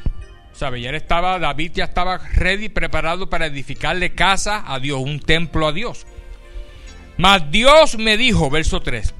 Ya 0.58 0.90
estaba, 0.90 1.38
David 1.38 1.72
ya 1.74 1.84
estaba 1.84 2.18
ready, 2.18 2.68
preparado 2.68 3.28
para 3.28 3.46
edificarle 3.46 4.14
casa 4.14 4.64
a 4.66 4.80
Dios, 4.80 5.00
un 5.00 5.20
templo 5.20 5.66
a 5.66 5.72
Dios. 5.72 6.06
Mas 7.18 7.50
Dios 7.50 7.98
me 7.98 8.16
dijo, 8.16 8.50
verso 8.50 8.80
3, 8.80 9.14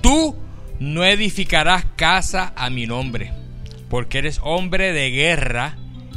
tú 0.00 0.36
no 0.78 1.04
edificarás 1.04 1.84
casa 1.96 2.52
a 2.56 2.70
mi 2.70 2.86
nombre 2.86 3.32
porque 3.88 4.18
eres 4.18 4.40
hombre 4.42 4.92
de 4.92 5.10
guerra 5.10 5.76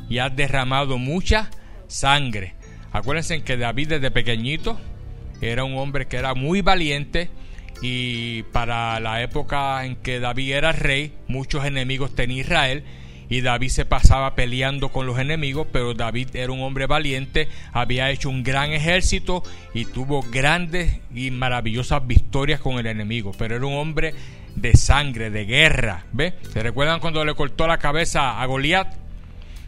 y 0.09 0.19
has 0.19 0.35
derramado 0.35 0.97
mucha 0.97 1.49
sangre. 1.87 2.55
Acuérdense 2.91 3.43
que 3.43 3.57
David 3.57 3.89
desde 3.89 4.11
pequeñito 4.11 4.79
era 5.41 5.63
un 5.63 5.77
hombre 5.77 6.07
que 6.07 6.17
era 6.17 6.33
muy 6.33 6.61
valiente 6.61 7.29
y 7.81 8.43
para 8.43 8.99
la 8.99 9.21
época 9.21 9.85
en 9.85 9.95
que 9.95 10.19
David 10.19 10.53
era 10.53 10.71
rey, 10.71 11.13
muchos 11.27 11.63
enemigos 11.65 12.15
tenía 12.15 12.41
Israel 12.41 12.83
y 13.29 13.41
David 13.41 13.69
se 13.69 13.85
pasaba 13.85 14.33
peleando 14.35 14.89
con 14.89 15.05
los 15.05 15.19
enemigos, 15.19 15.67
pero 15.71 15.93
David 15.93 16.35
era 16.35 16.51
un 16.51 16.61
hombre 16.61 16.87
valiente, 16.87 17.47
había 17.71 18.09
hecho 18.09 18.29
un 18.29 18.43
gran 18.43 18.73
ejército 18.73 19.43
y 19.73 19.85
tuvo 19.85 20.23
grandes 20.23 20.99
y 21.13 21.29
maravillosas 21.29 22.05
victorias 22.05 22.59
con 22.59 22.79
el 22.79 22.87
enemigo, 22.87 23.31
pero 23.37 23.55
era 23.55 23.65
un 23.65 23.75
hombre 23.75 24.15
de 24.55 24.75
sangre, 24.75 25.29
de 25.29 25.45
guerra. 25.45 26.05
¿Ve? 26.11 26.33
¿Se 26.51 26.63
recuerdan 26.63 26.99
cuando 26.99 27.23
le 27.23 27.35
cortó 27.35 27.67
la 27.67 27.77
cabeza 27.77 28.41
a 28.41 28.45
Goliat? 28.47 28.87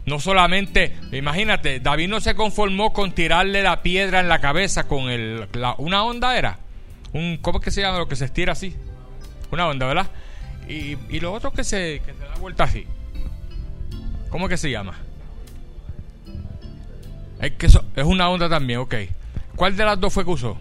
No 0.04 0.18
solamente, 0.18 0.96
imagínate, 1.12 1.78
David 1.78 2.08
no 2.08 2.20
se 2.20 2.34
conformó 2.34 2.92
con 2.92 3.12
tirarle 3.12 3.62
la 3.62 3.82
piedra 3.82 4.18
en 4.18 4.28
la 4.28 4.40
cabeza 4.40 4.88
con 4.88 5.08
el, 5.08 5.46
una 5.78 6.02
onda 6.02 6.36
era. 6.36 6.58
Un, 7.12 7.36
¿Cómo 7.36 7.58
es 7.58 7.64
que 7.64 7.70
se 7.70 7.82
llama 7.82 7.98
lo 7.98 8.08
que 8.08 8.16
se 8.16 8.24
estira 8.24 8.52
así? 8.52 8.74
Una 9.52 9.68
onda, 9.68 9.86
¿verdad? 9.86 10.10
Y, 10.68 10.96
lo 11.20 11.32
otro 11.32 11.52
que 11.52 11.62
se, 11.62 12.00
que 12.04 12.14
se 12.14 12.18
da 12.18 12.34
vuelta 12.40 12.64
así. 12.64 12.86
¿Cómo 14.32 14.48
que 14.48 14.56
se 14.56 14.68
llama? 14.68 14.94
Es 17.40 17.52
que 17.52 17.66
eso, 17.66 17.84
es 17.94 18.04
una 18.04 18.28
onda 18.28 18.48
también, 18.48 18.80
ok. 18.80 18.94
¿Cuál 19.54 19.76
de 19.76 19.84
las 19.84 20.00
dos 20.00 20.12
fue 20.12 20.24
que 20.24 20.30
usó? 20.30 20.58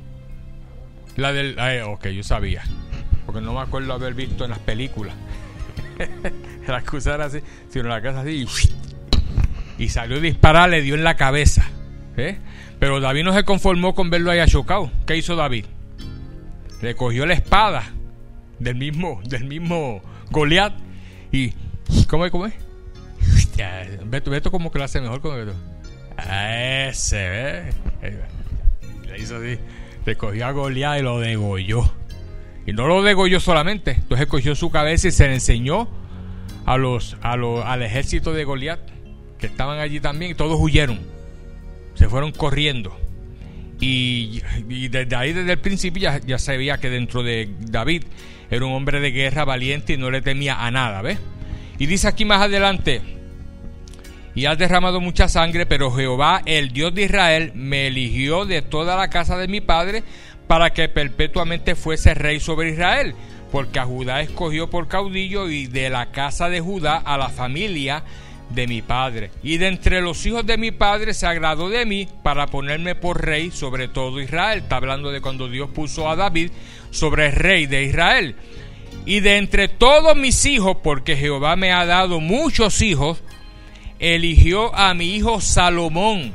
La 1.16 1.34
del... 1.34 1.58
Eh, 1.58 1.82
ok, 1.82 2.08
yo 2.10 2.22
sabía 2.22 2.64
porque 3.32 3.46
no 3.46 3.54
me 3.54 3.62
acuerdo 3.62 3.94
haber 3.94 4.14
visto 4.14 4.44
en 4.44 4.52
las 4.52 4.60
películas. 4.60 5.16
la 6.68 6.80
excusa 6.80 7.16
era 7.16 7.26
así, 7.26 7.40
sino 7.70 7.88
la 7.88 8.02
casa 8.02 8.22
así 8.22 8.46
y, 9.78 9.90
salió 9.90 10.18
a 10.18 10.20
disparar, 10.20 10.70
le 10.70 10.82
dio 10.82 10.96
en 10.96 11.04
la 11.04 11.16
cabeza. 11.16 11.66
¿eh? 12.18 12.38
Pero 12.80 13.00
David 13.00 13.24
no 13.24 13.34
se 13.34 13.46
conformó 13.46 13.96
con 13.96 14.10
verlo 14.10 14.32
ahí 14.32 14.46
chocado. 14.48 14.92
¿Qué 15.06 15.16
hizo 15.16 15.36
David? 15.36 15.66
Le 16.82 16.96
cogió 16.96 17.26
la 17.26 17.34
espada 17.34 17.84
del 18.60 18.76
mismo, 18.76 19.22
del 19.24 19.46
mismo 19.46 20.02
Goliat 20.30 20.74
y 21.32 21.54
¿cómo 22.08 22.26
es? 22.26 22.32
¿Cómo 22.32 22.48
es? 22.48 22.54
Beto, 24.06 24.32
Beto 24.32 24.52
como 24.52 24.72
que 24.72 24.80
lo 24.80 24.86
hace 24.86 25.02
mejor 25.02 25.22
con 25.22 25.36
Beto. 25.36 25.54
Ese, 26.18 27.70
¿eh? 28.02 28.22
Le 29.08 29.20
hizo 29.20 29.38
así. 29.38 29.58
Le 30.06 30.16
cogió 30.16 30.46
a 30.48 30.52
Goliat 30.52 31.00
y 31.00 31.02
lo 31.04 31.20
degolló. 31.20 31.92
Y 32.66 32.74
no 32.74 32.88
lo 32.88 33.02
degolló 33.02 33.40
solamente, 33.40 33.92
entonces 33.92 34.28
cogió 34.28 34.56
su 34.56 34.70
cabeza 34.70 35.08
y 35.08 35.12
se 35.12 35.28
le 35.28 35.34
enseñó 35.34 35.90
a 36.66 36.78
los, 36.78 37.18
a 37.22 37.36
los, 37.36 37.66
al 37.66 37.82
ejército 37.82 38.34
de 38.34 38.44
Goliat, 38.44 38.80
que 39.40 39.48
estaban 39.48 39.80
allí 39.80 40.00
también, 40.00 40.32
y 40.32 40.36
todos 40.36 40.60
huyeron, 40.60 41.00
se 41.96 42.08
fueron 42.08 42.32
corriendo. 42.32 42.96
Y, 43.80 44.42
desde 44.90 45.16
ahí, 45.16 45.34
desde 45.34 45.54
el 45.54 45.60
principio, 45.60 46.04
ya, 46.04 46.20
ya 46.20 46.38
se 46.38 46.56
que 46.80 46.90
dentro 46.92 47.24
de 47.24 47.50
David 47.60 48.04
era 48.52 48.64
un 48.64 48.74
hombre 48.74 49.00
de 49.00 49.12
guerra 49.12 49.44
valiente 49.44 49.94
y 49.94 49.98
no 49.98 50.12
le 50.12 50.22
temía 50.22 50.64
a 50.64 50.70
nada, 50.70 51.02
¿ves? 51.02 51.18
Y 51.80 51.88
dice 51.88 52.08
aquí 52.08 52.24
más 52.24 52.42
adelante, 52.42 53.02
y 54.34 54.46
has 54.46 54.58
derramado 54.58 55.02
mucha 55.02 55.28
sangre, 55.28 55.66
pero 55.66 55.92
Jehová, 55.92 56.42
el 56.46 56.72
Dios 56.72 56.94
de 56.94 57.04
Israel, 57.04 57.52
me 57.54 57.88
eligió 57.88 58.46
de 58.46 58.62
toda 58.62 58.96
la 58.96 59.10
casa 59.10 59.38
de 59.38 59.48
mi 59.48 59.62
padre 59.62 60.04
para 60.48 60.72
que 60.72 60.90
perpetuamente 60.90 61.76
fuese 61.76 62.14
rey 62.14 62.40
sobre 62.40 62.72
Israel, 62.72 63.16
porque 63.52 63.80
a 63.80 63.86
Judá 63.86 64.22
escogió 64.22 64.70
por 64.70 64.88
caudillo 64.88 65.50
y 65.50 65.68
de 65.68 65.90
la 65.90 66.12
casa 66.12 66.50
de 66.50 66.62
Judá 66.62 66.98
a 66.98 67.18
la 67.18 67.30
familia 67.30 68.04
de 68.54 68.68
mi 68.68 68.82
padre. 68.82 69.32
Y 69.44 69.58
de 69.58 69.68
entre 69.68 70.02
los 70.02 70.26
hijos 70.26 70.46
de 70.46 70.58
mi 70.58 70.72
padre 70.72 71.14
se 71.14 71.26
agradó 71.26 71.70
de 71.70 71.86
mí 71.86 72.08
para 72.24 72.48
ponerme 72.48 72.96
por 72.96 73.26
rey 73.26 73.52
sobre 73.52 73.88
todo 73.88 74.22
Israel. 74.22 74.60
Está 74.60 74.78
hablando 74.78 75.12
de 75.12 75.22
cuando 75.22 75.48
Dios 75.50 75.70
puso 75.70 76.10
a 76.10 76.16
David 76.16 76.52
sobre 76.90 77.28
el 77.28 77.34
rey 77.34 77.66
de 77.66 77.84
Israel. 77.84 78.36
Y 79.06 79.22
de 79.22 79.38
entre 79.38 79.68
todos 79.68 80.16
mis 80.16 80.46
hijos, 80.46 80.78
porque 80.84 81.18
Jehová 81.18 81.56
me 81.56 81.72
ha 81.72 81.86
dado 81.86 82.20
muchos 82.20 82.82
hijos, 82.82 83.24
eligió 84.02 84.76
a 84.76 84.94
mi 84.94 85.16
hijo 85.16 85.40
Salomón 85.40 86.34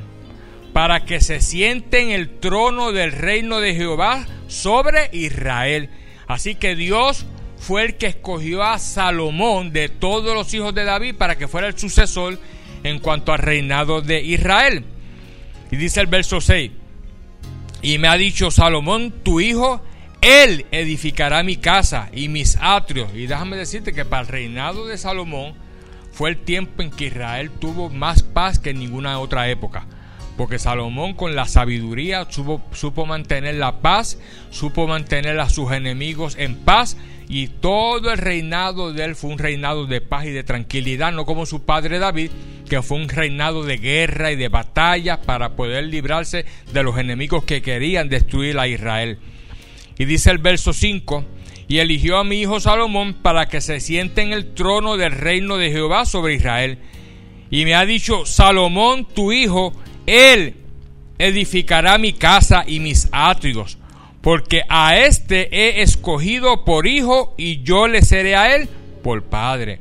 para 0.73 1.05
que 1.05 1.21
se 1.21 1.41
siente 1.41 2.01
en 2.01 2.11
el 2.11 2.39
trono 2.39 2.93
del 2.93 3.13
reino 3.13 3.61
de 3.61 3.75
Jehová 3.75 4.25
sobre 4.47 5.11
Israel. 5.13 5.91
Así 6.29 6.55
que 6.55 6.77
Dios 6.77 7.27
fue 7.59 7.85
el 7.85 7.97
que 7.97 8.07
escogió 8.07 8.63
a 8.63 8.79
Salomón 8.79 9.73
de 9.73 9.89
todos 9.89 10.35
los 10.35 10.53
hijos 10.55 10.75
de 10.75 10.85
David 10.85 11.17
para 11.17 11.37
que 11.37 11.49
fuera 11.49 11.67
el 11.67 11.77
sucesor 11.77 12.39
en 12.85 13.01
cuanto 13.01 13.33
al 13.33 13.41
reinado 13.41 14.01
de 14.01 14.23
Israel. 14.23 14.85
Y 15.71 15.77
dice 15.77 16.01
el 16.01 16.07
verso 16.07 16.41
6, 16.41 16.71
y 17.83 17.99
me 17.99 18.09
ha 18.09 18.17
dicho 18.17 18.51
Salomón, 18.51 19.13
tu 19.25 19.41
hijo, 19.41 19.83
él 20.21 20.67
edificará 20.71 21.43
mi 21.43 21.57
casa 21.57 22.11
y 22.13 22.29
mis 22.29 22.57
atrios. 22.61 23.11
Y 23.15 23.27
déjame 23.27 23.57
decirte 23.57 23.93
que 23.93 24.05
para 24.05 24.23
el 24.23 24.29
reinado 24.29 24.87
de 24.87 24.99
Salomón 24.99 25.66
fue 26.17 26.31
el 26.31 26.39
tiempo 26.39 26.83
en 26.83 26.91
que 26.91 27.09
Israel 27.09 27.51
tuvo 27.51 27.91
más 27.91 28.23
paz 28.23 28.59
que 28.59 28.71
en 28.71 28.79
ninguna 28.79 29.21
otra 29.21 29.51
época 29.51 29.87
porque 30.37 30.59
Salomón 30.59 31.15
con 31.15 31.35
la 31.35 31.47
sabiduría 31.47 32.27
supo, 32.31 33.07
mantener 33.07 33.55
la 33.55 33.81
paz, 33.81 34.19
supo 34.51 34.87
mantener 34.87 35.41
a 35.41 35.49
sus 35.49 35.73
enemigos 35.73 36.37
en 36.39 36.57
paz 36.57 36.97
y 37.29 37.49
todo 37.49 38.13
el 38.13 38.19
reinado 38.19 38.93
de 38.93 39.05
él 39.05 39.17
fue 39.17 39.31
un 39.31 39.39
reinado 39.39 39.87
de 39.87 40.01
paz 40.01 40.27
y 40.27 40.31
de 40.31 40.45
tranquilidad, 40.45 41.13
no 41.13 41.25
como 41.25 41.47
su 41.47 41.65
padre 41.65 41.99
David, 41.99 42.31
que 42.69 42.83
fue 42.83 42.99
un 42.99 43.09
reinado 43.09 43.65
de 43.65 43.79
guerra 43.79 44.31
y 44.31 44.37
de 44.37 44.49
batalla 44.49 45.23
para 45.23 45.57
poder 45.57 45.85
librarse 45.85 46.45
de 46.73 46.83
los 46.83 46.99
enemigos 46.99 47.45
que 47.45 47.63
querían 47.63 48.09
destruir 48.09 48.59
a 48.59 48.69
Israel. 48.69 49.19
Y 49.99 50.05
dice 50.05 50.31
el 50.31 50.39
verso 50.39 50.73
5, 50.73 51.25
y 51.69 51.79
eligió 51.79 52.19
a 52.19 52.25
mi 52.25 52.41
hijo 52.41 52.61
Salomón 52.61 53.15
para 53.15 53.47
que 53.47 53.61
se 53.61 53.81
siente 53.81 54.23
en 54.23 54.33
el 54.33 54.55
trono 54.55 54.97
del 54.97 55.13
reino 55.13 55.57
de 55.57 55.71
Jehová 55.71 56.05
sobre 56.05 56.35
Israel. 56.35 56.79
Y 57.51 57.65
me 57.65 57.75
ha 57.75 57.85
dicho, 57.85 58.27
Salomón 58.27 59.07
tu 59.07 59.33
hijo 59.33 59.73
él 60.07 60.55
edificará 61.19 61.99
mi 61.99 62.13
casa 62.13 62.65
y 62.67 62.81
mis 62.81 63.09
atrios, 63.13 63.79
porque 64.21 64.63
a 64.69 64.97
éste 64.97 65.49
he 65.51 65.83
escogido 65.83 66.65
por 66.65 66.87
hijo 66.87 67.35
y 67.37 67.63
yo 67.63 67.89
le 67.89 68.03
seré 68.03 68.37
a 68.37 68.55
él 68.55 68.69
por 69.03 69.25
padre. 69.25 69.81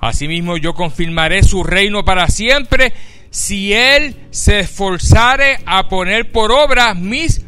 Asimismo 0.00 0.56
yo 0.56 0.74
confirmaré 0.74 1.42
su 1.42 1.64
reino 1.64 2.04
para 2.04 2.28
siempre 2.28 2.92
si 3.30 3.72
él 3.72 4.16
se 4.30 4.60
esforzare 4.60 5.58
a 5.66 5.88
poner 5.88 6.30
por 6.30 6.52
obra 6.52 6.94
mis 6.94 7.44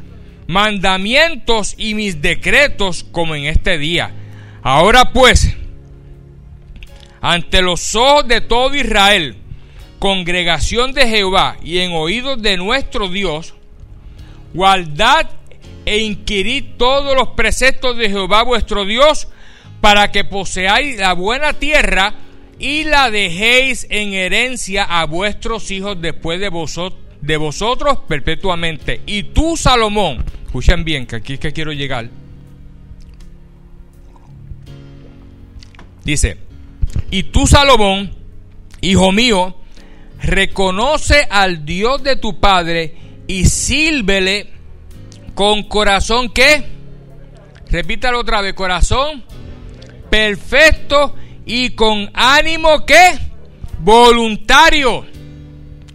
mandamientos 0.50 1.76
y 1.78 1.94
mis 1.94 2.20
decretos 2.20 3.04
como 3.04 3.36
en 3.36 3.44
este 3.44 3.78
día. 3.78 4.10
Ahora 4.62 5.12
pues, 5.12 5.56
ante 7.20 7.62
los 7.62 7.94
ojos 7.94 8.26
de 8.26 8.40
todo 8.40 8.74
Israel, 8.74 9.36
congregación 10.00 10.92
de 10.92 11.06
Jehová 11.06 11.56
y 11.62 11.78
en 11.78 11.92
oídos 11.92 12.42
de 12.42 12.56
nuestro 12.56 13.06
Dios, 13.06 13.54
guardad 14.52 15.30
e 15.86 15.98
inquirid 15.98 16.64
todos 16.76 17.14
los 17.14 17.28
preceptos 17.28 17.96
de 17.96 18.10
Jehová 18.10 18.42
vuestro 18.42 18.84
Dios, 18.84 19.28
para 19.80 20.10
que 20.10 20.24
poseáis 20.24 20.98
la 20.98 21.12
buena 21.12 21.52
tierra 21.52 22.14
y 22.58 22.82
la 22.82 23.08
dejéis 23.12 23.86
en 23.88 24.14
herencia 24.14 24.82
a 24.82 25.06
vuestros 25.06 25.70
hijos 25.70 26.00
después 26.00 26.40
de, 26.40 26.48
vosotros, 26.48 27.00
de 27.20 27.36
vosotros 27.36 27.98
perpetuamente. 28.08 29.02
Y 29.06 29.24
tú, 29.24 29.56
Salomón, 29.56 30.24
escuchen 30.46 30.84
bien, 30.84 31.06
que 31.06 31.16
aquí 31.16 31.34
es 31.34 31.40
que 31.40 31.52
quiero 31.52 31.72
llegar. 31.72 32.08
Dice, 36.04 36.38
y 37.10 37.24
tú, 37.24 37.46
Salomón, 37.46 38.14
hijo 38.80 39.12
mío, 39.12 39.56
reconoce 40.22 41.26
al 41.30 41.64
Dios 41.64 42.02
de 42.02 42.16
tu 42.16 42.40
Padre 42.40 42.94
y 43.26 43.44
sírvele 43.44 44.50
con 45.34 45.62
corazón 45.64 46.30
que, 46.30 46.64
repítalo 47.70 48.20
otra 48.20 48.40
vez, 48.40 48.54
corazón 48.54 49.24
perfecto 50.10 51.14
y 51.46 51.70
con 51.70 52.10
ánimo 52.12 52.84
que 52.84 53.18
voluntario. 53.78 55.06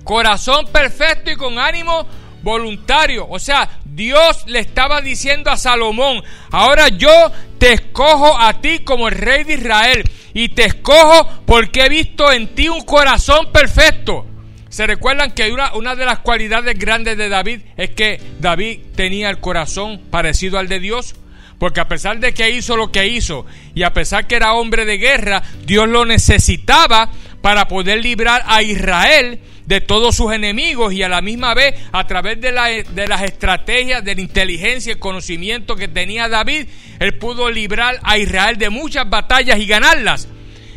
Corazón 0.05 0.67
perfecto 0.67 1.31
y 1.31 1.35
con 1.35 1.57
ánimo 1.57 2.07
voluntario. 2.43 3.25
O 3.27 3.39
sea, 3.39 3.67
Dios 3.83 4.45
le 4.45 4.59
estaba 4.59 5.01
diciendo 5.01 5.49
a 5.49 5.57
Salomón, 5.57 6.23
ahora 6.51 6.89
yo 6.89 7.31
te 7.57 7.73
escojo 7.73 8.39
a 8.39 8.61
ti 8.61 8.79
como 8.85 9.07
el 9.07 9.15
rey 9.15 9.43
de 9.43 9.55
Israel 9.55 10.09
y 10.33 10.49
te 10.49 10.65
escojo 10.65 11.27
porque 11.47 11.81
he 11.81 11.89
visto 11.89 12.31
en 12.31 12.53
ti 12.53 12.69
un 12.69 12.81
corazón 12.81 13.51
perfecto. 13.51 14.27
¿Se 14.69 14.85
recuerdan 14.85 15.31
que 15.31 15.51
una, 15.51 15.73
una 15.73 15.95
de 15.95 16.05
las 16.05 16.19
cualidades 16.19 16.77
grandes 16.77 17.17
de 17.17 17.27
David 17.27 17.61
es 17.75 17.89
que 17.89 18.21
David 18.39 18.81
tenía 18.95 19.31
el 19.31 19.39
corazón 19.39 20.03
parecido 20.11 20.59
al 20.59 20.67
de 20.67 20.79
Dios? 20.79 21.15
Porque 21.57 21.79
a 21.79 21.87
pesar 21.87 22.19
de 22.19 22.33
que 22.33 22.51
hizo 22.51 22.77
lo 22.77 22.91
que 22.91 23.07
hizo 23.07 23.47
y 23.73 23.81
a 23.81 23.93
pesar 23.93 24.27
que 24.27 24.35
era 24.35 24.53
hombre 24.53 24.85
de 24.85 24.97
guerra, 24.97 25.41
Dios 25.65 25.89
lo 25.89 26.05
necesitaba 26.05 27.09
para 27.41 27.67
poder 27.67 28.03
librar 28.03 28.43
a 28.45 28.61
Israel 28.61 29.39
de 29.65 29.81
todos 29.81 30.15
sus 30.15 30.33
enemigos 30.33 30.93
y 30.93 31.03
a 31.03 31.09
la 31.09 31.21
misma 31.21 31.53
vez 31.53 31.75
a 31.91 32.05
través 32.05 32.39
de, 32.39 32.51
de 32.93 33.07
las 33.07 33.21
estrategias, 33.23 34.03
de 34.03 34.15
la 34.15 34.21
inteligencia 34.21 34.93
y 34.93 34.95
conocimiento 34.95 35.75
que 35.75 35.87
tenía 35.87 36.29
David, 36.29 36.67
él 36.99 37.17
pudo 37.17 37.49
librar 37.49 37.99
a 38.03 38.17
Israel 38.17 38.57
de 38.57 38.69
muchas 38.69 39.09
batallas 39.09 39.59
y 39.59 39.65
ganarlas. 39.65 40.27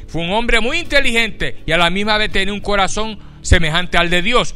Fue 0.07 0.23
un 0.23 0.33
hombre 0.33 0.61
muy 0.61 0.79
inteligente 0.79 1.59
y 1.67 1.73
a 1.73 1.79
la 1.79 1.91
misma 1.91 2.17
vez 2.17 2.33
tenía 2.33 2.55
un 2.55 2.61
corazón 2.61 3.19
semejante 3.43 3.99
al 3.99 4.11
de 4.11 4.23
Dios. 4.23 4.55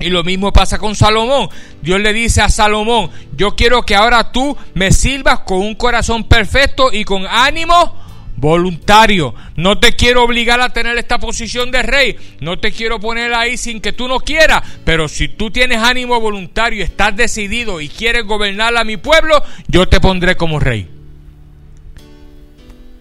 Y 0.00 0.10
lo 0.10 0.22
mismo 0.22 0.52
pasa 0.52 0.78
con 0.78 0.94
Salomón. 0.94 1.48
Dios 1.82 2.00
le 2.00 2.12
dice 2.12 2.40
a 2.40 2.48
Salomón, 2.48 3.10
yo 3.36 3.56
quiero 3.56 3.82
que 3.82 3.96
ahora 3.96 4.30
tú 4.30 4.56
me 4.74 4.92
sirvas 4.92 5.40
con 5.40 5.58
un 5.58 5.74
corazón 5.74 6.24
perfecto 6.24 6.92
y 6.92 7.04
con 7.04 7.26
ánimo 7.26 8.07
voluntario. 8.40 9.34
No 9.56 9.78
te 9.78 9.92
quiero 9.92 10.24
obligar 10.24 10.60
a 10.60 10.70
tener 10.70 10.96
esta 10.98 11.18
posición 11.18 11.70
de 11.70 11.82
rey. 11.82 12.16
No 12.40 12.58
te 12.58 12.72
quiero 12.72 13.00
poner 13.00 13.34
ahí 13.34 13.56
sin 13.56 13.80
que 13.80 13.92
tú 13.92 14.08
no 14.08 14.20
quieras. 14.20 14.62
Pero 14.84 15.08
si 15.08 15.28
tú 15.28 15.50
tienes 15.50 15.78
ánimo 15.78 16.20
voluntario, 16.20 16.84
estás 16.84 17.16
decidido 17.16 17.80
y 17.80 17.88
quieres 17.88 18.24
gobernar 18.24 18.76
a 18.76 18.84
mi 18.84 18.96
pueblo, 18.96 19.42
yo 19.66 19.88
te 19.88 20.00
pondré 20.00 20.36
como 20.36 20.60
rey. 20.60 20.88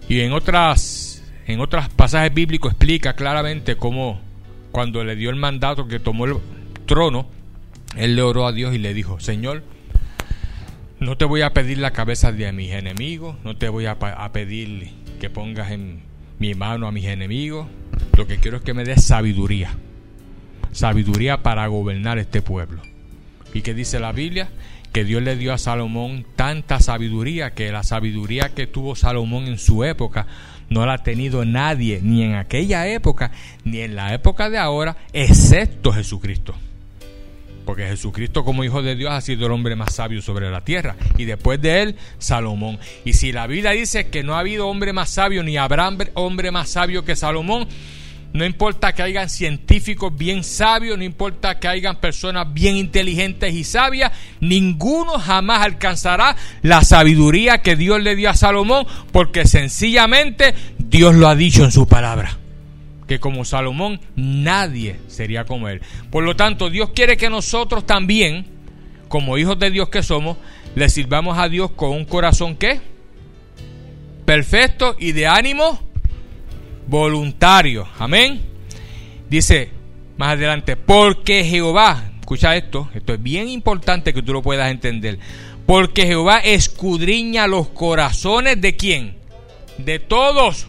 Y 0.09 0.21
en 0.21 0.31
otras, 0.31 1.23
en 1.45 1.59
otros 1.59 1.89
pasajes 1.89 2.33
bíblicos 2.33 2.71
explica 2.71 3.13
claramente 3.13 3.75
cómo 3.75 4.21
cuando 4.71 5.03
le 5.03 5.15
dio 5.15 5.29
el 5.29 5.35
mandato 5.35 5.87
que 5.87 5.99
tomó 5.99 6.25
el 6.25 6.35
trono, 6.85 7.27
él 7.95 8.15
le 8.15 8.21
oró 8.21 8.47
a 8.47 8.51
Dios 8.51 8.73
y 8.73 8.77
le 8.77 8.93
dijo, 8.93 9.19
Señor, 9.19 9.63
no 10.99 11.17
te 11.17 11.25
voy 11.25 11.41
a 11.41 11.53
pedir 11.53 11.77
la 11.77 11.91
cabeza 11.91 12.31
de 12.31 12.51
mis 12.51 12.71
enemigos, 12.71 13.35
no 13.43 13.55
te 13.57 13.69
voy 13.69 13.85
a, 13.85 13.97
pedir 14.31 14.91
que 15.17 15.29
pongas 15.29 15.71
en 15.71 16.01
mi 16.39 16.53
mano 16.53 16.87
a 16.87 16.91
mis 16.91 17.05
enemigos, 17.05 17.67
lo 18.15 18.27
que 18.27 18.37
quiero 18.37 18.57
es 18.57 18.63
que 18.63 18.73
me 18.73 18.83
des 18.83 19.03
sabiduría, 19.03 19.71
sabiduría 20.71 21.43
para 21.43 21.67
gobernar 21.67 22.17
este 22.17 22.41
pueblo. 22.41 22.81
¿Y 23.53 23.61
qué 23.61 23.73
dice 23.73 23.99
la 23.99 24.11
Biblia? 24.11 24.49
Que 24.93 25.03
Dios 25.03 25.21
le 25.21 25.35
dio 25.35 25.53
a 25.53 25.57
Salomón 25.57 26.25
tanta 26.35 26.79
sabiduría 26.79 27.53
que 27.53 27.71
la 27.71 27.83
sabiduría 27.83 28.49
que 28.49 28.67
tuvo 28.67 28.95
Salomón 28.95 29.45
en 29.47 29.57
su 29.57 29.83
época 29.83 30.27
no 30.69 30.85
la 30.85 30.93
ha 30.93 31.03
tenido 31.03 31.45
nadie, 31.45 31.99
ni 32.01 32.23
en 32.23 32.35
aquella 32.35 32.87
época, 32.87 33.31
ni 33.63 33.79
en 33.79 33.95
la 33.95 34.13
época 34.13 34.49
de 34.49 34.57
ahora, 34.57 34.97
excepto 35.13 35.91
Jesucristo 35.91 36.55
porque 37.67 37.85
Jesucristo 37.85 38.45
como 38.45 38.63
Hijo 38.63 38.81
de 38.81 38.95
Dios 38.95 39.11
ha 39.11 39.19
sido 39.19 39.45
el 39.45 39.51
hombre 39.51 39.75
más 39.75 39.93
sabio 39.93 40.21
sobre 40.21 40.49
la 40.49 40.61
tierra, 40.61 40.95
y 41.17 41.25
después 41.25 41.61
de 41.61 41.81
él, 41.81 41.95
Salomón. 42.17 42.79
Y 43.03 43.11
si 43.11 43.33
la 43.33 43.45
Biblia 43.45 43.71
dice 43.71 44.07
que 44.07 44.23
no 44.23 44.35
ha 44.35 44.39
habido 44.39 44.69
hombre 44.69 44.93
más 44.93 45.09
sabio, 45.09 45.43
ni 45.43 45.57
habrá 45.57 45.91
hombre 46.13 46.49
más 46.49 46.69
sabio 46.69 47.03
que 47.03 47.17
Salomón, 47.17 47.67
no 48.31 48.45
importa 48.45 48.93
que 48.93 49.03
hayan 49.03 49.29
científicos 49.29 50.15
bien 50.17 50.45
sabios, 50.45 50.97
no 50.97 51.03
importa 51.03 51.59
que 51.59 51.67
hayan 51.67 51.97
personas 51.97 52.53
bien 52.53 52.77
inteligentes 52.77 53.53
y 53.53 53.65
sabias, 53.65 54.13
ninguno 54.39 55.19
jamás 55.19 55.65
alcanzará 55.65 56.37
la 56.61 56.85
sabiduría 56.85 57.57
que 57.57 57.75
Dios 57.75 58.01
le 58.01 58.15
dio 58.15 58.29
a 58.29 58.33
Salomón, 58.33 58.87
porque 59.11 59.45
sencillamente 59.45 60.55
Dios 60.77 61.15
lo 61.15 61.27
ha 61.27 61.35
dicho 61.35 61.65
en 61.65 61.71
su 61.73 61.85
palabra 61.85 62.37
que 63.07 63.19
como 63.19 63.45
Salomón 63.45 63.99
nadie 64.15 64.99
sería 65.07 65.45
como 65.45 65.69
él. 65.69 65.81
Por 66.11 66.23
lo 66.23 66.35
tanto, 66.35 66.69
Dios 66.69 66.91
quiere 66.93 67.17
que 67.17 67.29
nosotros 67.29 67.85
también, 67.85 68.45
como 69.07 69.37
hijos 69.37 69.57
de 69.57 69.71
Dios 69.71 69.89
que 69.89 70.03
somos, 70.03 70.37
le 70.75 70.89
sirvamos 70.89 71.37
a 71.37 71.49
Dios 71.49 71.71
con 71.71 71.91
un 71.91 72.05
corazón 72.05 72.55
que 72.55 72.79
perfecto 74.25 74.95
y 74.99 75.13
de 75.13 75.25
ánimo 75.25 75.79
voluntario. 76.87 77.87
Amén. 77.97 78.41
Dice 79.29 79.71
más 80.17 80.33
adelante, 80.33 80.75
porque 80.75 81.45
Jehová, 81.45 82.11
escucha 82.19 82.55
esto, 82.55 82.89
esto 82.93 83.13
es 83.13 83.23
bien 83.23 83.47
importante 83.47 84.13
que 84.13 84.21
tú 84.21 84.33
lo 84.33 84.41
puedas 84.41 84.69
entender. 84.69 85.17
Porque 85.65 86.05
Jehová 86.05 86.39
escudriña 86.39 87.47
los 87.47 87.69
corazones 87.69 88.59
de 88.59 88.75
quién? 88.75 89.15
De 89.77 89.99
todos 89.99 90.67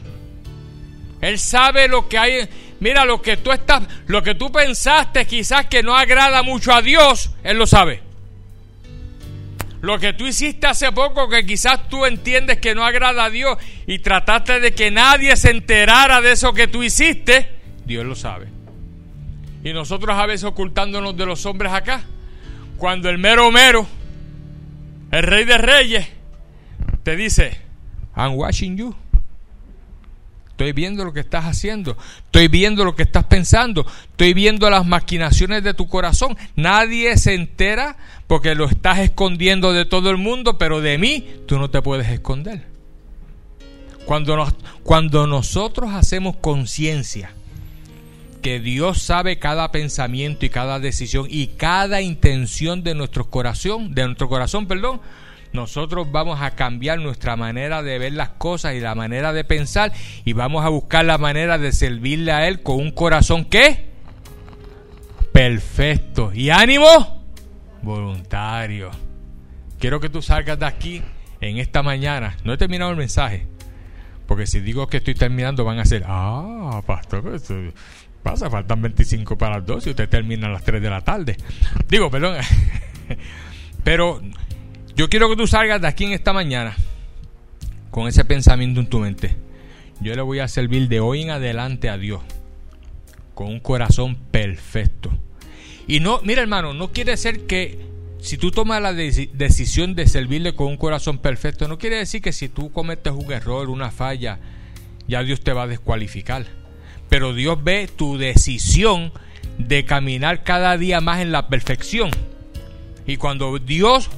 él 1.20 1.38
sabe 1.38 1.88
lo 1.88 2.08
que 2.08 2.18
hay. 2.18 2.48
Mira, 2.80 3.04
lo 3.04 3.20
que 3.20 3.36
tú 3.36 3.50
estás, 3.50 3.82
lo 4.06 4.22
que 4.22 4.34
tú 4.34 4.52
pensaste 4.52 5.26
quizás 5.26 5.66
que 5.66 5.82
no 5.82 5.96
agrada 5.96 6.42
mucho 6.42 6.72
a 6.72 6.80
Dios, 6.80 7.32
Él 7.42 7.58
lo 7.58 7.66
sabe. 7.66 8.02
Lo 9.80 9.98
que 9.98 10.12
tú 10.12 10.26
hiciste 10.26 10.66
hace 10.66 10.90
poco 10.92 11.28
que 11.28 11.46
quizás 11.46 11.88
tú 11.88 12.04
entiendes 12.04 12.58
que 12.58 12.74
no 12.74 12.84
agrada 12.84 13.24
a 13.24 13.30
Dios 13.30 13.58
y 13.86 14.00
trataste 14.00 14.58
de 14.60 14.74
que 14.74 14.90
nadie 14.90 15.36
se 15.36 15.50
enterara 15.50 16.20
de 16.20 16.32
eso 16.32 16.52
que 16.52 16.66
tú 16.66 16.82
hiciste, 16.82 17.48
Dios 17.84 18.04
lo 18.04 18.16
sabe. 18.16 18.48
Y 19.62 19.72
nosotros 19.72 20.16
a 20.16 20.26
veces 20.26 20.44
ocultándonos 20.44 21.16
de 21.16 21.26
los 21.26 21.46
hombres 21.46 21.72
acá, 21.72 22.02
cuando 22.76 23.08
el 23.08 23.18
mero 23.18 23.50
mero, 23.52 23.86
el 25.12 25.22
rey 25.22 25.44
de 25.44 25.58
reyes, 25.58 26.08
te 27.04 27.16
dice, 27.16 27.58
I'm 28.16 28.34
watching 28.34 28.76
you. 28.76 28.94
Estoy 30.58 30.72
viendo 30.72 31.04
lo 31.04 31.12
que 31.12 31.20
estás 31.20 31.44
haciendo. 31.44 31.96
Estoy 32.24 32.48
viendo 32.48 32.84
lo 32.84 32.96
que 32.96 33.04
estás 33.04 33.22
pensando. 33.22 33.86
Estoy 34.10 34.34
viendo 34.34 34.68
las 34.68 34.84
maquinaciones 34.84 35.62
de 35.62 35.72
tu 35.72 35.86
corazón. 35.86 36.36
Nadie 36.56 37.16
se 37.16 37.34
entera 37.34 37.96
porque 38.26 38.56
lo 38.56 38.64
estás 38.64 38.98
escondiendo 38.98 39.72
de 39.72 39.84
todo 39.84 40.10
el 40.10 40.16
mundo, 40.16 40.58
pero 40.58 40.80
de 40.80 40.98
mí 40.98 41.28
tú 41.46 41.60
no 41.60 41.70
te 41.70 41.80
puedes 41.80 42.08
esconder. 42.08 42.66
Cuando, 44.04 44.52
cuando 44.82 45.28
nosotros 45.28 45.92
hacemos 45.92 46.34
conciencia 46.38 47.30
que 48.42 48.58
Dios 48.58 49.00
sabe 49.00 49.38
cada 49.38 49.70
pensamiento 49.70 50.44
y 50.44 50.50
cada 50.50 50.80
decisión 50.80 51.28
y 51.30 51.46
cada 51.56 52.00
intención 52.02 52.82
de 52.82 52.96
nuestro 52.96 53.30
corazón, 53.30 53.94
de 53.94 54.06
nuestro 54.06 54.28
corazón, 54.28 54.66
perdón, 54.66 55.00
nosotros 55.52 56.10
vamos 56.10 56.40
a 56.40 56.52
cambiar 56.52 56.98
nuestra 56.98 57.36
manera 57.36 57.82
de 57.82 57.98
ver 57.98 58.12
las 58.12 58.30
cosas 58.30 58.74
y 58.74 58.80
la 58.80 58.94
manera 58.94 59.32
de 59.32 59.44
pensar 59.44 59.92
y 60.24 60.32
vamos 60.32 60.64
a 60.64 60.68
buscar 60.68 61.04
la 61.04 61.18
manera 61.18 61.58
de 61.58 61.72
servirle 61.72 62.32
a 62.32 62.46
Él 62.48 62.62
con 62.62 62.76
un 62.76 62.90
corazón 62.90 63.44
que 63.44 63.88
perfecto 65.32 66.32
y 66.34 66.50
ánimo 66.50 67.24
voluntario. 67.82 68.90
Quiero 69.78 70.00
que 70.00 70.08
tú 70.08 70.22
salgas 70.22 70.58
de 70.58 70.66
aquí 70.66 71.02
en 71.40 71.58
esta 71.58 71.82
mañana. 71.82 72.36
No 72.44 72.52
he 72.52 72.56
terminado 72.56 72.90
el 72.90 72.96
mensaje. 72.96 73.46
Porque 74.26 74.46
si 74.46 74.60
digo 74.60 74.88
que 74.88 74.98
estoy 74.98 75.14
terminando 75.14 75.64
van 75.64 75.78
a 75.78 75.84
ser, 75.86 76.04
ah, 76.06 76.82
pastor, 76.86 77.40
pasa? 78.22 78.50
Faltan 78.50 78.82
25 78.82 79.38
para 79.38 79.56
las 79.56 79.66
2 79.66 79.86
y 79.86 79.90
usted 79.90 80.08
termina 80.08 80.48
a 80.48 80.50
las 80.50 80.64
3 80.64 80.82
de 80.82 80.90
la 80.90 81.00
tarde. 81.00 81.36
Digo, 81.88 82.10
perdón. 82.10 82.36
Pero 83.84 84.20
yo 84.98 85.08
quiero 85.08 85.28
que 85.28 85.36
tú 85.36 85.46
salgas 85.46 85.80
de 85.80 85.86
aquí 85.86 86.06
en 86.06 86.12
esta 86.12 86.32
mañana 86.32 86.74
con 87.92 88.08
ese 88.08 88.24
pensamiento 88.24 88.80
en 88.80 88.88
tu 88.88 88.98
mente. 88.98 89.36
Yo 90.00 90.12
le 90.16 90.22
voy 90.22 90.40
a 90.40 90.48
servir 90.48 90.88
de 90.88 90.98
hoy 90.98 91.22
en 91.22 91.30
adelante 91.30 91.88
a 91.88 91.96
Dios 91.96 92.20
con 93.32 93.46
un 93.46 93.60
corazón 93.60 94.16
perfecto. 94.16 95.12
Y 95.86 96.00
no, 96.00 96.20
mira 96.24 96.42
hermano, 96.42 96.74
no 96.74 96.90
quiere 96.90 97.12
decir 97.12 97.46
que 97.46 97.78
si 98.20 98.38
tú 98.38 98.50
tomas 98.50 98.82
la 98.82 98.92
decisión 98.92 99.94
de 99.94 100.08
servirle 100.08 100.56
con 100.56 100.66
un 100.66 100.76
corazón 100.76 101.18
perfecto, 101.18 101.68
no 101.68 101.78
quiere 101.78 101.98
decir 101.98 102.20
que 102.20 102.32
si 102.32 102.48
tú 102.48 102.72
cometes 102.72 103.12
un 103.12 103.30
error, 103.32 103.70
una 103.70 103.92
falla, 103.92 104.40
ya 105.06 105.22
Dios 105.22 105.42
te 105.42 105.52
va 105.52 105.62
a 105.62 105.68
descualificar. 105.68 106.44
Pero 107.08 107.34
Dios 107.34 107.62
ve 107.62 107.88
tu 107.94 108.18
decisión 108.18 109.12
de 109.58 109.84
caminar 109.84 110.42
cada 110.42 110.76
día 110.76 111.00
más 111.00 111.20
en 111.20 111.30
la 111.30 111.46
perfección. 111.46 112.10
Y 113.06 113.16
cuando 113.16 113.60
Dios, 113.60 114.10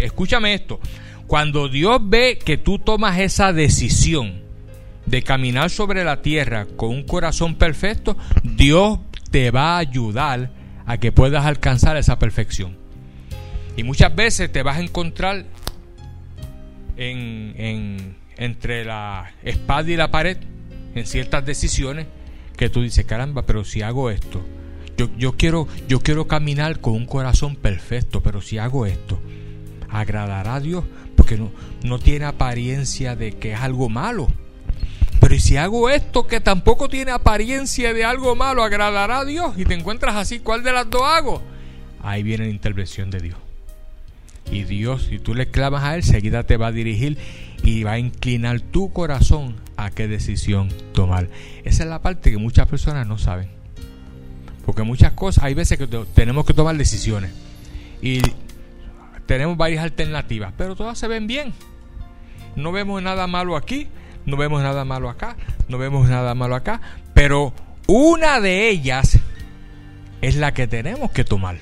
escúchame 0.00 0.54
esto, 0.54 0.80
cuando 1.26 1.68
Dios 1.68 2.00
ve 2.02 2.38
que 2.42 2.56
tú 2.56 2.78
tomas 2.78 3.18
esa 3.18 3.52
decisión 3.52 4.40
de 5.06 5.22
caminar 5.22 5.70
sobre 5.70 6.04
la 6.04 6.22
tierra 6.22 6.66
con 6.76 6.90
un 6.90 7.04
corazón 7.04 7.56
perfecto, 7.56 8.16
Dios 8.42 8.98
te 9.30 9.50
va 9.50 9.76
a 9.76 9.78
ayudar 9.78 10.50
a 10.86 10.98
que 10.98 11.12
puedas 11.12 11.44
alcanzar 11.44 11.96
esa 11.96 12.18
perfección. 12.18 12.76
Y 13.76 13.82
muchas 13.82 14.14
veces 14.14 14.50
te 14.50 14.62
vas 14.62 14.78
a 14.78 14.80
encontrar 14.80 15.44
en, 16.96 18.16
entre 18.36 18.84
la 18.84 19.32
espada 19.42 19.90
y 19.90 19.96
la 19.96 20.10
pared 20.10 20.38
en 20.94 21.06
ciertas 21.06 21.44
decisiones 21.44 22.06
que 22.56 22.70
tú 22.70 22.82
dices, 22.82 23.04
caramba, 23.04 23.42
pero 23.42 23.64
si 23.64 23.82
hago 23.82 24.10
esto, 24.10 24.42
yo, 24.96 25.10
yo, 25.18 25.32
quiero, 25.32 25.68
yo 25.88 26.00
quiero 26.00 26.26
caminar 26.26 26.80
con 26.80 26.94
un 26.94 27.04
corazón 27.04 27.54
perfecto, 27.56 28.22
pero 28.22 28.40
si 28.40 28.56
hago 28.56 28.86
esto, 28.86 29.20
agradará 29.90 30.56
a 30.56 30.60
Dios, 30.60 30.84
porque 31.16 31.36
no, 31.36 31.50
no 31.82 31.98
tiene 31.98 32.24
apariencia 32.24 33.16
de 33.16 33.32
que 33.32 33.52
es 33.52 33.60
algo 33.60 33.88
malo. 33.88 34.28
Pero 35.20 35.34
¿y 35.34 35.40
si 35.40 35.56
hago 35.56 35.88
esto 35.90 36.26
que 36.26 36.40
tampoco 36.40 36.88
tiene 36.88 37.10
apariencia 37.10 37.92
de 37.92 38.04
algo 38.04 38.36
malo, 38.36 38.62
agradará 38.62 39.20
a 39.20 39.24
Dios? 39.24 39.54
Y 39.56 39.64
te 39.64 39.74
encuentras 39.74 40.14
así, 40.14 40.40
¿cuál 40.40 40.62
de 40.62 40.72
las 40.72 40.88
dos 40.88 41.02
hago? 41.02 41.42
Ahí 42.02 42.22
viene 42.22 42.44
la 42.44 42.50
intervención 42.50 43.10
de 43.10 43.20
Dios. 43.20 43.38
Y 44.50 44.64
Dios, 44.64 45.06
si 45.08 45.18
tú 45.18 45.34
le 45.34 45.50
clamas 45.50 45.82
a 45.82 45.96
Él, 45.96 46.04
seguida 46.04 46.44
te 46.44 46.56
va 46.56 46.68
a 46.68 46.72
dirigir 46.72 47.18
y 47.64 47.82
va 47.82 47.92
a 47.92 47.98
inclinar 47.98 48.60
tu 48.60 48.92
corazón 48.92 49.56
a 49.76 49.90
qué 49.90 50.06
decisión 50.06 50.68
tomar. 50.92 51.28
Esa 51.64 51.82
es 51.82 51.88
la 51.88 52.02
parte 52.02 52.30
que 52.30 52.38
muchas 52.38 52.68
personas 52.68 53.06
no 53.06 53.18
saben. 53.18 53.48
Porque 54.64 54.82
muchas 54.82 55.12
cosas, 55.12 55.44
hay 55.44 55.54
veces 55.54 55.78
que 55.78 55.86
tenemos 56.14 56.46
que 56.46 56.54
tomar 56.54 56.76
decisiones. 56.76 57.32
Y 58.02 58.20
tenemos 59.26 59.56
varias 59.56 59.84
alternativas, 59.84 60.52
pero 60.56 60.76
todas 60.76 60.98
se 60.98 61.08
ven 61.08 61.26
bien. 61.26 61.52
No 62.54 62.72
vemos 62.72 63.02
nada 63.02 63.26
malo 63.26 63.56
aquí, 63.56 63.88
no 64.24 64.36
vemos 64.36 64.62
nada 64.62 64.84
malo 64.84 65.10
acá, 65.10 65.36
no 65.68 65.78
vemos 65.78 66.08
nada 66.08 66.34
malo 66.34 66.54
acá, 66.54 66.80
pero 67.12 67.52
una 67.86 68.40
de 68.40 68.68
ellas 68.68 69.18
es 70.22 70.36
la 70.36 70.54
que 70.54 70.66
tenemos 70.66 71.10
que 71.10 71.24
tomar, 71.24 71.58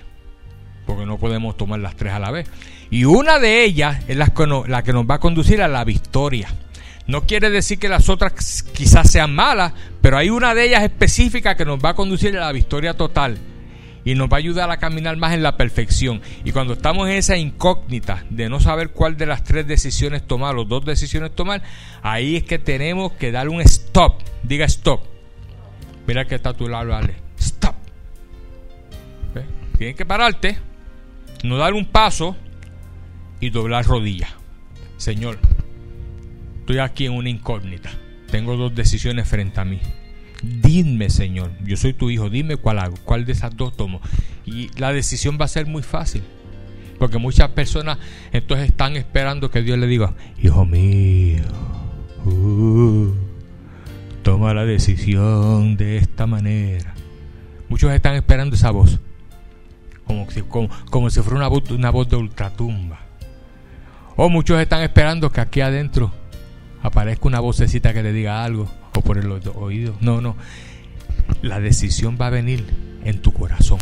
porque 0.86 1.06
no 1.06 1.18
podemos 1.18 1.56
tomar 1.56 1.80
las 1.80 1.96
tres 1.96 2.12
a 2.12 2.18
la 2.18 2.30
vez. 2.30 2.48
Y 2.90 3.06
una 3.06 3.38
de 3.38 3.64
ellas 3.64 4.04
es 4.06 4.16
la 4.16 4.28
que, 4.28 4.46
nos, 4.46 4.68
la 4.68 4.82
que 4.82 4.92
nos 4.92 5.06
va 5.06 5.16
a 5.16 5.20
conducir 5.20 5.62
a 5.62 5.68
la 5.68 5.84
victoria. 5.84 6.48
No 7.06 7.22
quiere 7.22 7.50
decir 7.50 7.78
que 7.78 7.88
las 7.88 8.08
otras 8.08 8.62
quizás 8.62 9.10
sean 9.10 9.34
malas, 9.34 9.72
pero 10.00 10.16
hay 10.16 10.30
una 10.30 10.54
de 10.54 10.64
ellas 10.64 10.84
específica 10.84 11.56
que 11.56 11.64
nos 11.64 11.78
va 11.78 11.90
a 11.90 11.94
conducir 11.94 12.36
a 12.36 12.40
la 12.40 12.52
victoria 12.52 12.94
total 12.94 13.38
y 14.04 14.14
nos 14.14 14.28
va 14.28 14.36
a 14.36 14.38
ayudar 14.38 14.70
a 14.70 14.76
caminar 14.76 15.16
más 15.16 15.32
en 15.32 15.42
la 15.42 15.56
perfección. 15.56 16.20
Y 16.44 16.52
cuando 16.52 16.74
estamos 16.74 17.08
en 17.08 17.14
esa 17.14 17.36
incógnita 17.36 18.24
de 18.30 18.48
no 18.48 18.60
saber 18.60 18.90
cuál 18.90 19.16
de 19.16 19.26
las 19.26 19.44
tres 19.44 19.66
decisiones 19.66 20.26
tomar 20.26 20.56
o 20.56 20.64
dos 20.64 20.84
decisiones 20.84 21.34
tomar, 21.34 21.62
ahí 22.02 22.36
es 22.36 22.44
que 22.44 22.58
tenemos 22.58 23.12
que 23.12 23.32
dar 23.32 23.48
un 23.48 23.60
stop. 23.62 24.20
Diga 24.42 24.66
stop. 24.66 25.02
Mira 26.06 26.26
que 26.26 26.34
está 26.34 26.50
a 26.50 26.54
tu 26.54 26.68
lado, 26.68 26.90
vale. 26.90 27.14
Stop. 27.38 27.74
Tienes 29.78 29.96
que 29.96 30.06
pararte, 30.06 30.58
no 31.42 31.56
dar 31.56 31.72
un 31.74 31.86
paso 31.86 32.36
y 33.40 33.50
doblar 33.50 33.84
rodillas. 33.84 34.30
Señor, 34.98 35.38
estoy 36.60 36.78
aquí 36.78 37.06
en 37.06 37.12
una 37.12 37.28
incógnita. 37.28 37.90
Tengo 38.30 38.56
dos 38.56 38.74
decisiones 38.74 39.28
frente 39.28 39.60
a 39.60 39.64
mí. 39.64 39.80
Dime, 40.44 41.08
Señor, 41.08 41.50
yo 41.64 41.76
soy 41.76 41.94
tu 41.94 42.10
hijo, 42.10 42.28
dime 42.28 42.56
cuál 42.56 42.78
hago, 42.78 42.96
cuál 43.04 43.24
de 43.24 43.32
esas 43.32 43.56
dos 43.56 43.74
tomo. 43.76 44.00
Y 44.44 44.68
la 44.78 44.92
decisión 44.92 45.38
va 45.40 45.46
a 45.46 45.48
ser 45.48 45.66
muy 45.66 45.82
fácil. 45.82 46.22
Porque 46.98 47.18
muchas 47.18 47.48
personas 47.50 47.98
entonces 48.32 48.68
están 48.68 48.96
esperando 48.96 49.50
que 49.50 49.62
Dios 49.62 49.78
le 49.78 49.86
diga, 49.86 50.14
hijo 50.42 50.64
mío, 50.64 51.42
uh, 52.24 53.12
toma 54.22 54.54
la 54.54 54.64
decisión 54.64 55.76
de 55.76 55.96
esta 55.96 56.26
manera. 56.26 56.94
Muchos 57.68 57.92
están 57.92 58.14
esperando 58.14 58.54
esa 58.54 58.70
voz, 58.70 59.00
como 60.06 60.30
si, 60.30 60.42
como, 60.42 61.10
si 61.10 61.20
fuera 61.22 61.36
una 61.36 61.48
voz, 61.48 61.70
una 61.70 61.90
voz 61.90 62.08
de 62.08 62.16
ultratumba. 62.16 63.00
O 64.16 64.28
muchos 64.28 64.60
están 64.60 64.82
esperando 64.82 65.32
que 65.32 65.40
aquí 65.40 65.60
adentro 65.62 66.12
aparezca 66.82 67.26
una 67.26 67.40
vocecita 67.40 67.92
que 67.92 68.02
le 68.02 68.12
diga 68.12 68.44
algo 68.44 68.68
o 68.94 69.00
por 69.02 69.18
el 69.18 69.30
oído. 69.30 69.96
No, 70.00 70.20
no. 70.20 70.36
La 71.42 71.60
decisión 71.60 72.18
va 72.20 72.28
a 72.28 72.30
venir 72.30 72.64
en 73.04 73.20
tu 73.20 73.32
corazón. 73.32 73.78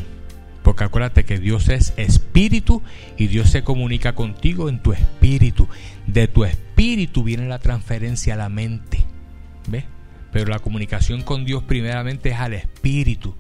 Porque 0.63 0.85
acuérdate 0.85 1.25
que 1.25 1.39
Dios 1.39 1.69
es 1.69 1.93
espíritu 1.97 2.83
y 3.17 3.27
Dios 3.27 3.51
se 3.51 3.65
comunica 3.65 4.15
contigo 4.15 4.69
en 4.69 4.81
tu 4.81 4.93
espíritu. 4.93 5.69
De 6.07 6.29
tu 6.29 6.45
espíritu 6.45 7.25
viene 7.25 7.49
la 7.49 7.59
transferencia 7.59 8.35
a 8.35 8.37
la 8.37 8.49
mente. 8.49 9.05
¿Ves? 9.69 9.85
Pero 10.33 10.51
la 10.51 10.61
comunicación 10.61 11.23
con 11.23 11.45
Dios 11.45 11.65
primeramente 11.65 12.31
es 12.31 12.39
al 12.39 12.55
espíritu. 12.55 13.35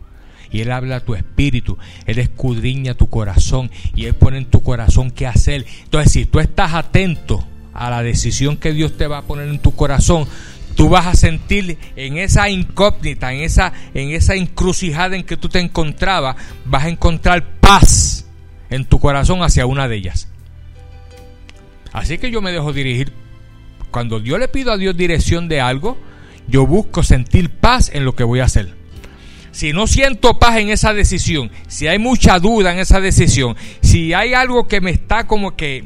Y 0.51 0.61
Él 0.61 0.73
habla 0.73 0.97
a 0.97 1.01
tu 1.01 1.15
espíritu. 1.15 1.79
Él 2.07 2.19
escudriña 2.19 2.95
tu 2.95 3.09
corazón. 3.09 3.71
Y 3.95 4.07
Él 4.07 4.15
pone 4.15 4.39
en 4.39 4.45
tu 4.47 4.63
corazón 4.63 5.11
qué 5.11 5.27
hacer. 5.27 5.65
Entonces, 5.85 6.13
si 6.13 6.27
tú 6.27 6.41
estás 6.41 6.75
atento 6.75 7.47
a 7.73 7.89
la 7.89 8.03
decisión 8.03 8.57
que 8.57 8.73
Dios 8.73 8.97
te 8.97 9.07
va 9.07 9.19
a 9.19 9.23
poner 9.23 9.49
en 9.49 9.61
tu 9.61 9.75
corazón, 9.75 10.27
tú 10.75 10.89
vas 10.89 11.07
a 11.07 11.15
sentir 11.15 11.79
en 11.97 12.19
esa 12.19 12.49
incógnita, 12.49 13.33
en 13.33 13.41
esa, 13.41 13.73
en 13.95 14.11
esa 14.11 14.35
encrucijada 14.35 15.17
en 15.17 15.25
que 15.25 15.37
tú 15.37 15.49
te 15.49 15.61
encontrabas, 15.61 16.37
vas 16.65 16.85
a 16.85 16.89
encontrar 16.89 17.61
paz 17.61 18.27
en 18.71 18.85
tu 18.85 18.99
corazón 18.99 19.43
hacia 19.43 19.67
una 19.67 19.89
de 19.89 19.97
ellas. 19.97 20.29
Así 21.93 22.19
que 22.19 22.31
yo 22.31 22.41
me 22.41 22.53
dejo 22.53 22.73
dirigir. 22.73 23.13
Cuando 23.91 24.19
yo 24.19 24.39
le 24.39 24.49
pido 24.49 24.73
a 24.73 24.79
Dios 24.79 24.97
dirección 24.97 25.49
de 25.49 25.61
algo, 25.61 25.99
yo 26.49 26.67
busco 26.67 27.03
sentir 27.03 27.51
paz 27.51 27.91
en 27.93 28.05
lo 28.05 28.15
que 28.15 28.25
voy 28.25 28.41
a 28.41 28.45
hacer. 28.45 28.75
Si 29.51 29.75
no 29.75 29.87
siento 29.87 30.39
paz 30.39 30.57
en 30.57 30.71
esa 30.71 30.95
decisión, 30.95 31.51
si 31.69 31.87
hay 31.87 31.99
mucha 31.99 32.39
duda 32.39 32.73
en 32.73 32.79
esa 32.79 33.01
decisión, 33.01 33.55
si 33.83 34.15
hay 34.15 34.33
algo 34.33 34.67
que 34.67 34.81
me 34.81 34.91
está 34.91 35.27
como 35.27 35.57
que 35.57 35.85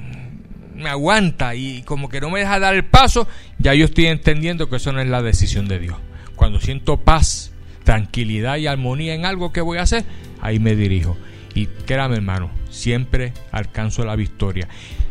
me 0.77 0.89
aguanta 0.89 1.55
y 1.55 1.83
como 1.83 2.09
que 2.09 2.21
no 2.21 2.31
me 2.31 2.41
deja 2.41 2.59
dar 2.59 2.75
el 2.75 2.85
paso, 2.85 3.27
ya 3.59 3.75
yo 3.75 3.87
estoy 3.87 4.07
entendiendo 4.07 4.69
que 4.69 4.77
eso 4.77 4.93
no 4.93 5.01
es 5.01 5.09
la 5.09 5.23
decisión 5.23 5.69
de 5.69 5.79
Dios. 5.79 5.97
Cuando 6.37 6.61
siento 6.61 6.99
paz, 6.99 7.53
tranquilidad 7.85 8.57
y 8.57 8.67
armonía 8.67 9.15
en 9.15 9.25
algo 9.25 9.53
que 9.53 9.61
voy 9.61 9.79
a 9.79 9.83
hacer, 9.83 10.05
ahí 10.41 10.59
me 10.59 10.77
dirijo. 10.77 11.17
Y 11.55 11.67
créame 11.67 12.17
hermano, 12.17 12.51
siempre 12.69 13.33
alcanzo 13.53 14.05
la 14.05 14.17
victoria. 14.17 14.69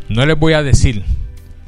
No 0.08 0.24
les 0.24 0.38
voy 0.38 0.52
a 0.52 0.62
decir 0.62 1.02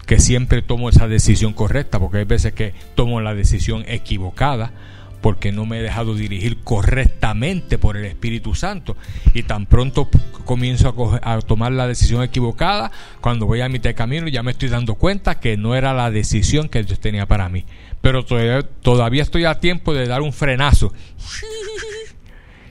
que 0.07 0.21
siempre 0.21 0.63
tomo 0.63 0.89
esa 0.89 1.09
decisión 1.09 1.53
correcta, 1.53 1.99
porque 1.99 2.19
hay 2.19 2.25
veces 2.25 2.53
que 2.53 2.73
tomo 2.95 3.21
la 3.21 3.35
decisión 3.35 3.85
equivocada, 3.89 4.73
porque 5.21 5.53
no 5.53 5.67
me 5.67 5.79
he 5.79 5.83
dejado 5.83 6.15
dirigir 6.15 6.59
correctamente 6.63 7.79
por 7.79 7.97
el 7.97 8.05
Espíritu 8.05 8.55
Santo. 8.55 8.97
Y 9.35 9.43
tan 9.43 9.67
pronto 9.67 10.09
comienzo 10.45 10.95
a, 11.23 11.41
tomar 11.41 11.73
la 11.73 11.87
decisión 11.87 12.23
equivocada, 12.23 12.91
cuando 13.21 13.47
voy 13.47 13.61
a 13.61 13.69
mitad 13.69 13.91
de 13.91 13.95
camino 13.95 14.29
ya 14.29 14.43
me 14.43 14.53
estoy 14.53 14.69
dando 14.69 14.95
cuenta 14.95 15.41
que 15.41 15.57
no 15.57 15.75
era 15.75 15.93
la 15.93 16.11
decisión 16.11 16.69
que 16.69 16.83
Dios 16.83 17.01
tenía 17.01 17.27
para 17.27 17.49
mí. 17.49 17.65
Pero 18.01 18.25
todavía, 18.25 18.63
todavía 18.83 19.23
estoy 19.23 19.45
a 19.45 19.59
tiempo 19.61 19.93
de 19.93 20.07
dar 20.07 20.23
un 20.23 20.33
frenazo. 20.33 20.93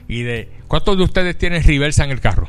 y 0.08 0.22
de... 0.22 0.48
¿Cuántos 0.68 0.96
de 0.96 1.04
ustedes 1.04 1.36
tienen 1.36 1.62
reversa 1.62 2.04
en 2.04 2.10
el 2.10 2.20
carro? 2.20 2.48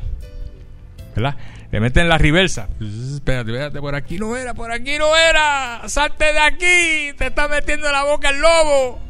¿Verdad? 1.15 1.35
Le 1.71 1.79
meten 1.79 2.09
la 2.09 2.17
reversa. 2.17 2.67
Espérate, 2.81 3.51
espérate, 3.51 3.79
por 3.79 3.95
aquí 3.95 4.17
no 4.17 4.35
era, 4.35 4.53
por 4.53 4.71
aquí 4.71 4.97
no 4.97 5.15
era. 5.15 5.87
Salte 5.87 6.33
de 6.33 6.39
aquí, 6.39 7.17
te 7.17 7.27
está 7.27 7.47
metiendo 7.47 7.87
en 7.87 7.93
la 7.93 8.03
boca 8.05 8.29
el 8.29 8.39
lobo 8.39 9.08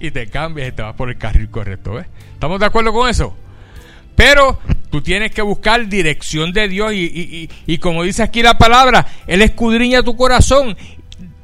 y 0.00 0.10
te 0.10 0.28
cambias 0.28 0.68
y 0.68 0.72
te 0.72 0.82
vas 0.82 0.94
por 0.94 1.10
el 1.10 1.18
carril 1.18 1.50
correcto. 1.50 1.92
¿ves? 1.94 2.06
¿Estamos 2.32 2.58
de 2.58 2.66
acuerdo 2.66 2.92
con 2.92 3.08
eso? 3.08 3.36
Pero 4.16 4.58
tú 4.90 5.00
tienes 5.00 5.32
que 5.32 5.42
buscar 5.42 5.86
dirección 5.86 6.52
de 6.52 6.68
Dios 6.68 6.92
y, 6.94 7.78
como 7.78 8.02
dice 8.02 8.22
aquí 8.22 8.42
la 8.42 8.58
palabra, 8.58 9.06
Él 9.26 9.42
escudriña 9.42 10.02
tu 10.02 10.16
corazón. 10.16 10.76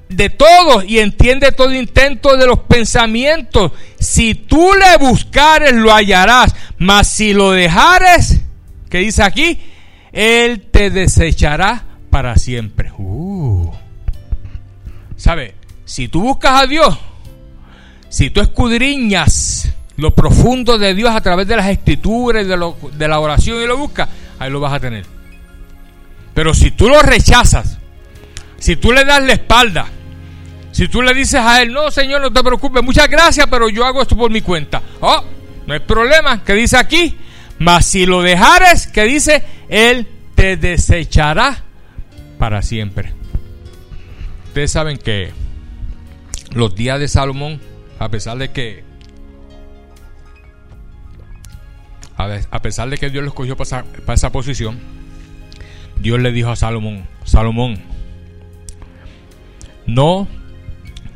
de 0.08 0.30
todos 0.30 0.84
y 0.84 1.00
entiende 1.00 1.52
todo 1.52 1.74
intento 1.74 2.36
de 2.36 2.46
los 2.46 2.60
pensamientos. 2.60 3.72
Si 3.98 4.34
tú 4.34 4.70
le 4.74 4.98
buscares, 4.98 5.72
lo 5.72 5.92
hallarás. 5.92 6.54
Mas 6.78 7.10
si 7.10 7.32
lo 7.32 7.50
dejares, 7.52 8.40
¿qué 8.88 8.98
dice 8.98 9.22
aquí? 9.22 9.58
Él 10.12 10.68
te 10.70 10.90
desechará 10.90 11.84
para 12.10 12.36
siempre. 12.36 12.92
Uh. 12.98 13.72
¿Sabe? 15.16 15.54
Si 15.84 16.08
tú 16.08 16.20
buscas 16.22 16.62
a 16.62 16.66
Dios, 16.66 16.98
si 18.16 18.30
tú 18.30 18.40
escudriñas 18.40 19.68
lo 19.98 20.14
profundo 20.14 20.78
de 20.78 20.94
Dios 20.94 21.10
a 21.10 21.20
través 21.20 21.46
de 21.46 21.54
las 21.54 21.68
escrituras, 21.68 22.46
de, 22.48 22.72
de 22.96 23.08
la 23.08 23.20
oración 23.20 23.60
y 23.60 23.66
lo 23.66 23.76
buscas, 23.76 24.08
ahí 24.38 24.50
lo 24.50 24.58
vas 24.58 24.72
a 24.72 24.80
tener. 24.80 25.04
Pero 26.32 26.54
si 26.54 26.70
tú 26.70 26.88
lo 26.88 27.02
rechazas, 27.02 27.76
si 28.56 28.76
tú 28.76 28.90
le 28.90 29.04
das 29.04 29.22
la 29.22 29.34
espalda, 29.34 29.84
si 30.72 30.88
tú 30.88 31.02
le 31.02 31.12
dices 31.12 31.42
a 31.42 31.60
él, 31.60 31.74
no, 31.74 31.90
Señor, 31.90 32.22
no 32.22 32.32
te 32.32 32.42
preocupes, 32.42 32.82
muchas 32.82 33.06
gracias, 33.10 33.48
pero 33.50 33.68
yo 33.68 33.84
hago 33.84 34.00
esto 34.00 34.16
por 34.16 34.30
mi 34.30 34.40
cuenta. 34.40 34.80
Oh, 35.02 35.22
no 35.66 35.74
hay 35.74 35.80
problema, 35.80 36.42
que 36.42 36.54
dice 36.54 36.78
aquí, 36.78 37.18
mas 37.58 37.84
si 37.84 38.06
lo 38.06 38.22
dejares, 38.22 38.86
que 38.86 39.04
dice, 39.04 39.44
él 39.68 40.08
te 40.34 40.56
desechará 40.56 41.64
para 42.38 42.62
siempre. 42.62 43.12
Ustedes 44.46 44.72
saben 44.72 44.96
que 44.96 45.34
los 46.54 46.74
días 46.74 46.98
de 46.98 47.08
Salomón, 47.08 47.60
a 47.98 48.08
pesar 48.10 48.38
de 48.38 48.50
que 48.50 48.84
a 52.16 52.62
pesar 52.62 52.88
de 52.88 52.96
que 52.98 53.10
Dios 53.10 53.22
lo 53.22 53.28
escogió 53.28 53.56
para 53.56 53.84
esa, 54.14 54.32
posición, 54.32 54.78
Dios 56.00 56.18
le 56.20 56.32
dijo 56.32 56.48
a 56.48 56.56
Salomón, 56.56 57.06
Salomón, 57.24 57.78
no 59.86 60.26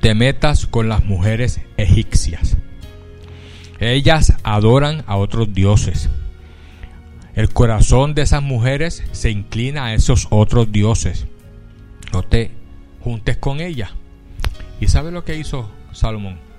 te 0.01 0.15
metas 0.15 0.67
con 0.67 0.89
las 0.89 1.05
mujeres 1.05 1.61
egipcias. 1.79 2.57
Ellas 3.79 4.35
adoran 4.43 5.05
a 5.07 5.17
otros 5.17 5.55
dioses. 5.55 6.11
El 7.35 7.51
corazón 7.51 8.15
de 8.15 8.23
esas 8.23 8.43
mujeres 8.43 9.03
se 9.13 9.31
inclina 9.31 9.87
a 9.87 9.95
esos 9.95 10.27
otros 10.31 10.71
dioses. 10.71 11.27
No 12.13 12.23
te 12.23 12.51
juntes 13.01 13.39
con 13.39 13.61
ellas. 13.61 13.91
¿Y 14.81 14.89
sabe 14.89 15.11
lo 15.11 15.25
que 15.25 15.37
hizo 15.37 15.71
Salomón? 15.93 16.50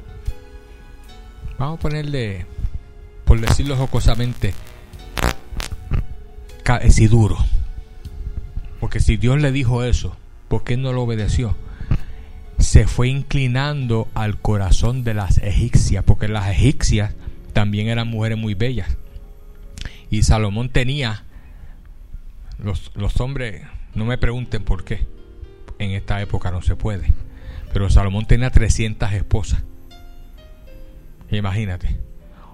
Vamos 1.62 1.78
a 1.78 1.82
ponerle 1.82 2.48
por 3.24 3.40
decirlo 3.40 3.78
jocosamente, 3.78 4.56
casi 6.64 7.06
duro. 7.06 7.38
Porque 8.80 9.00
si 9.00 9.16
Dios 9.16 9.40
le 9.40 9.52
dijo 9.52 9.84
eso, 9.84 10.18
¿por 10.48 10.64
qué 10.64 10.76
no 10.76 10.92
lo 10.92 11.04
obedeció? 11.04 11.56
Se 12.58 12.88
fue 12.88 13.10
inclinando 13.10 14.08
al 14.16 14.42
corazón 14.42 15.04
de 15.04 15.14
las 15.14 15.38
egipcias, 15.38 16.04
porque 16.04 16.28
las 16.28 16.50
egipcias 16.50 17.14
también 17.54 17.90
eran 17.90 18.08
mujeres 18.08 18.40
muy 18.40 18.56
bellas. 18.56 18.98
Y 20.10 20.24
Salomón 20.24 20.70
tenía, 20.70 21.26
los, 22.58 22.92
los 22.96 23.22
hombres, 23.22 23.68
no 23.94 24.06
me 24.06 24.18
pregunten 24.18 24.64
por 24.64 24.84
qué, 24.84 25.06
en 25.78 25.92
esta 25.92 26.20
época 26.24 26.50
no 26.50 26.64
se 26.64 26.76
puede, 26.76 27.14
pero 27.72 27.88
Salomón 27.92 28.26
tenía 28.26 28.50
300 28.50 29.14
esposas. 29.14 29.62
Imagínate 31.32 32.12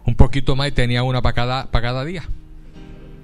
un 0.07 0.15
poquito 0.15 0.55
más 0.55 0.69
y 0.69 0.71
tenía 0.71 1.03
una 1.03 1.21
para 1.21 1.35
cada, 1.35 1.69
para 1.69 1.89
cada 1.89 2.05
día. 2.05 2.23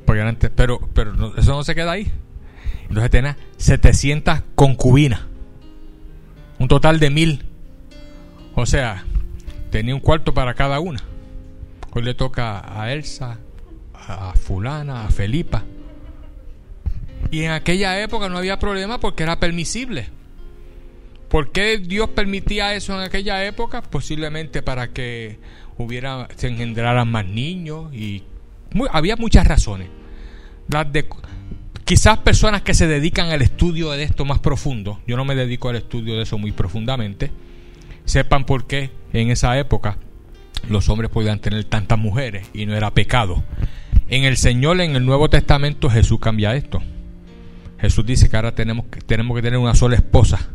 Porque 0.06 0.50
pero 0.54 0.80
pero 0.94 1.36
eso 1.38 1.52
no 1.52 1.64
se 1.64 1.74
queda 1.74 1.94
ahí. 1.94 2.12
Entonces 2.84 3.10
tenía 3.10 3.38
700 3.58 4.42
concubinas. 4.54 5.22
Un 6.60 6.68
total 6.68 7.00
de 7.00 7.10
mil. 7.10 7.46
O 8.54 8.66
sea, 8.66 9.06
tenía 9.72 9.96
un 9.96 10.02
cuarto 10.02 10.34
para 10.34 10.54
cada 10.54 10.80
una. 10.82 11.00
Hoy 11.94 12.04
le 12.04 12.14
toca 12.14 12.62
a 12.80 12.92
Elsa, 12.92 13.40
a 13.94 14.34
fulana, 14.34 15.06
a 15.06 15.10
Felipa. 15.10 15.64
Y 17.32 17.44
en 17.44 17.52
aquella 17.52 18.00
época 18.02 18.28
no 18.28 18.38
había 18.38 18.60
problema 18.60 19.00
porque 19.00 19.24
era 19.24 19.40
permisible. 19.40 20.10
¿Por 21.34 21.52
qué 21.52 21.80
Dios 21.80 22.10
permitía 22.10 22.76
eso 22.76 22.94
en 22.94 23.02
aquella 23.02 23.44
época? 23.44 23.82
Posiblemente 23.82 24.62
para 24.62 24.90
que 24.94 25.40
hubiera, 25.80 26.28
se 26.36 26.48
engendraran 26.48 27.10
más 27.10 27.26
niños 27.26 27.92
y 27.92 28.22
había 28.92 29.16
muchas 29.16 29.48
razones. 29.48 29.88
Quizás 31.86 32.20
personas 32.20 32.62
que 32.62 32.76
se 32.76 32.86
dedican 32.86 33.32
al 33.32 33.42
estudio 33.42 33.90
de 33.90 34.04
esto 34.04 34.26
más 34.26 34.38
profundo, 34.42 35.02
yo 35.08 35.18
no 35.18 35.26
me 35.26 35.34
dedico 35.34 35.70
al 35.70 35.78
estudio 35.78 36.18
de 36.18 36.22
eso 36.22 36.38
muy 36.38 36.52
profundamente, 36.52 37.32
sepan 38.06 38.46
por 38.46 38.68
qué 38.68 38.92
en 39.12 39.32
esa 39.32 39.58
época 39.58 39.98
los 40.70 40.88
hombres 40.88 41.10
podían 41.10 41.40
tener 41.40 41.64
tantas 41.64 41.98
mujeres 41.98 42.48
y 42.54 42.68
no 42.68 42.76
era 42.76 42.94
pecado. 42.94 43.44
En 44.08 44.24
el 44.24 44.38
Señor, 44.38 44.80
en 44.82 44.96
el 44.96 45.04
Nuevo 45.04 45.32
Testamento, 45.32 45.90
Jesús 45.90 46.20
cambia 46.20 46.56
esto. 46.56 46.84
Jesús 47.80 48.06
dice 48.06 48.30
que 48.30 48.36
ahora 48.36 48.54
tenemos, 48.54 48.86
tenemos 49.08 49.36
que 49.36 49.42
tener 49.42 49.58
una 49.58 49.74
sola 49.74 49.96
esposa. 49.96 50.52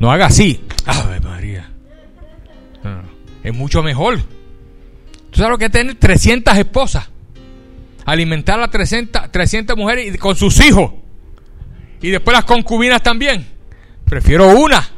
No 0.00 0.10
haga 0.10 0.26
así. 0.26 0.60
Ave 0.86 1.20
María 1.20 1.70
es 3.42 3.54
mucho 3.54 3.82
mejor. 3.82 4.18
¿Tú 5.30 5.36
sabes 5.36 5.50
lo 5.50 5.58
que 5.58 5.66
es 5.66 5.70
tener 5.70 5.94
300 5.94 6.56
esposas? 6.56 7.08
Alimentar 8.04 8.60
a 8.60 8.68
300, 8.68 9.30
300 9.30 9.76
mujeres 9.76 10.18
con 10.18 10.34
sus 10.36 10.60
hijos. 10.64 10.92
Y 12.02 12.10
después 12.10 12.34
las 12.34 12.44
concubinas 12.44 13.02
también. 13.02 13.46
Prefiero 14.04 14.48
una. 14.58 14.88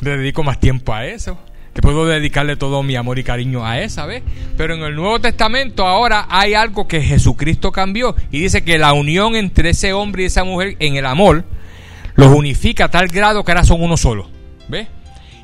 Le 0.00 0.16
dedico 0.18 0.42
más 0.42 0.60
tiempo 0.60 0.92
a 0.92 1.06
eso. 1.06 1.38
Que 1.72 1.80
puedo 1.80 2.04
dedicarle 2.04 2.56
todo 2.56 2.82
mi 2.82 2.96
amor 2.96 3.18
y 3.18 3.24
cariño 3.24 3.64
a 3.64 3.80
esa, 3.80 4.04
¿ves? 4.04 4.22
Pero 4.58 4.74
en 4.74 4.82
el 4.82 4.94
Nuevo 4.94 5.20
Testamento 5.20 5.86
ahora 5.86 6.26
hay 6.28 6.52
algo 6.52 6.86
que 6.86 7.00
Jesucristo 7.00 7.72
cambió. 7.72 8.14
Y 8.30 8.40
dice 8.40 8.62
que 8.62 8.76
la 8.76 8.92
unión 8.92 9.36
entre 9.36 9.70
ese 9.70 9.94
hombre 9.94 10.24
y 10.24 10.26
esa 10.26 10.44
mujer 10.44 10.76
en 10.80 10.96
el 10.96 11.06
amor 11.06 11.44
los 12.22 12.36
unifica 12.36 12.84
a 12.84 12.90
tal 12.90 13.08
grado 13.08 13.44
que 13.44 13.52
ahora 13.52 13.64
son 13.64 13.82
uno 13.82 13.96
solo. 13.96 14.28
¿Ves? 14.68 14.88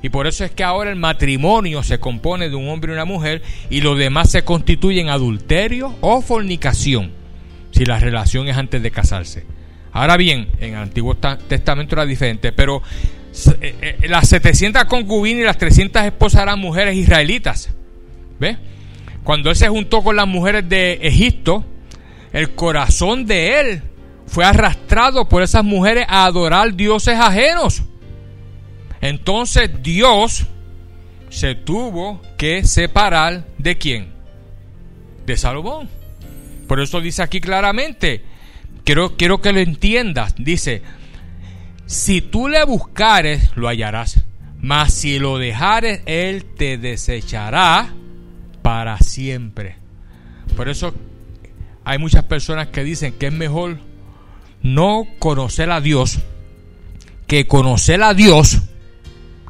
Y 0.03 0.11
por 0.11 0.27
eso 0.27 0.45
es 0.45 0.53
que 0.53 0.62
ahora 0.62 0.91
el 0.91 0.97
matrimonio 0.97 1.83
se 1.83 1.99
compone 1.99 2.49
de 2.49 2.55
un 2.55 2.69
hombre 2.69 2.93
y 2.93 2.95
una 2.95 3.05
mujer 3.05 3.43
y 3.69 3.81
los 3.81 3.99
demás 3.99 4.31
se 4.31 4.43
constituyen 4.43 5.09
adulterio 5.09 5.97
o 6.01 6.23
fornicación, 6.23 7.11
si 7.73 7.85
la 7.85 7.99
relación 7.99 8.49
es 8.49 8.57
antes 8.57 8.81
de 8.83 8.91
casarse. 8.93 9.45
Ahora 9.91 10.17
bien, 10.17 10.49
en 10.61 10.75
el 10.75 10.81
Antiguo 10.81 11.17
Testamento 11.17 11.97
era 11.97 12.07
diferente, 12.07 12.53
pero 12.53 12.83
eh, 13.61 13.75
eh, 14.01 14.09
las 14.09 14.29
700 14.29 14.85
concubinas 14.85 15.41
y 15.41 15.45
las 15.45 15.59
300 15.59 16.05
esposas 16.05 16.43
eran 16.43 16.61
mujeres 16.61 16.95
israelitas. 16.95 17.71
¿Ves? 18.38 18.57
Cuando 19.25 19.51
él 19.51 19.57
se 19.57 19.69
juntó 19.69 20.05
con 20.05 20.14
las 20.14 20.29
mujeres 20.29 20.69
de 20.69 21.01
Egipto, 21.03 21.64
el 22.33 22.55
corazón 22.55 23.27
de 23.27 23.61
él 23.61 23.83
fue 24.29 24.45
arrastrado 24.45 25.29
por 25.29 25.43
esas 25.43 25.64
mujeres 25.64 26.07
a 26.09 26.25
adorar 26.25 26.75
dioses 26.75 27.19
ajenos. 27.19 27.83
Entonces 29.01 29.71
Dios 29.83 30.47
se 31.31 31.55
tuvo 31.55 32.21
que 32.37 32.64
separar 32.64 33.47
de 33.59 33.77
quién? 33.77 34.12
De 35.27 35.37
Salomón. 35.37 35.88
Por 36.67 36.81
eso 36.81 37.01
dice 37.01 37.23
aquí 37.23 37.41
claramente, 37.41 38.23
quiero, 38.85 39.17
quiero 39.17 39.41
que 39.41 39.53
lo 39.53 39.61
entiendas, 39.61 40.35
dice, 40.37 40.83
si 41.87 42.21
tú 42.21 42.49
le 42.49 42.62
buscares, 42.64 43.51
lo 43.57 43.69
hallarás, 43.69 44.21
mas 44.61 44.93
si 44.93 45.19
lo 45.19 45.38
dejares, 45.38 46.03
él 46.07 46.45
te 46.45 46.77
desechará 46.77 47.95
para 48.62 48.99
siempre. 48.99 49.77
Por 50.57 50.69
eso 50.69 50.95
hay 51.85 51.99
muchas 51.99 52.25
personas 52.25 52.69
que 52.69 52.85
dicen 52.85 53.14
que 53.14 53.29
es 53.29 53.33
mejor 53.33 53.79
no 54.62 55.07
conocer 55.18 55.71
a 55.71 55.81
Dios 55.81 56.18
que 57.29 57.47
conocer 57.47 58.03
a 58.03 58.14
Dios 58.14 58.62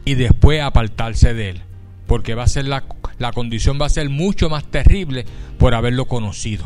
y 0.04 0.16
después 0.16 0.60
apartarse 0.60 1.32
de 1.32 1.50
él. 1.50 1.62
Porque 2.06 2.34
va 2.34 2.42
a 2.42 2.48
ser 2.48 2.66
la, 2.66 2.84
la 3.18 3.32
condición 3.32 3.78
va 3.80 3.86
a 3.86 3.90
ser 3.90 4.10
mucho 4.10 4.50
más 4.50 4.64
terrible 4.64 5.24
por 5.58 5.74
haberlo 5.74 6.06
conocido. 6.06 6.64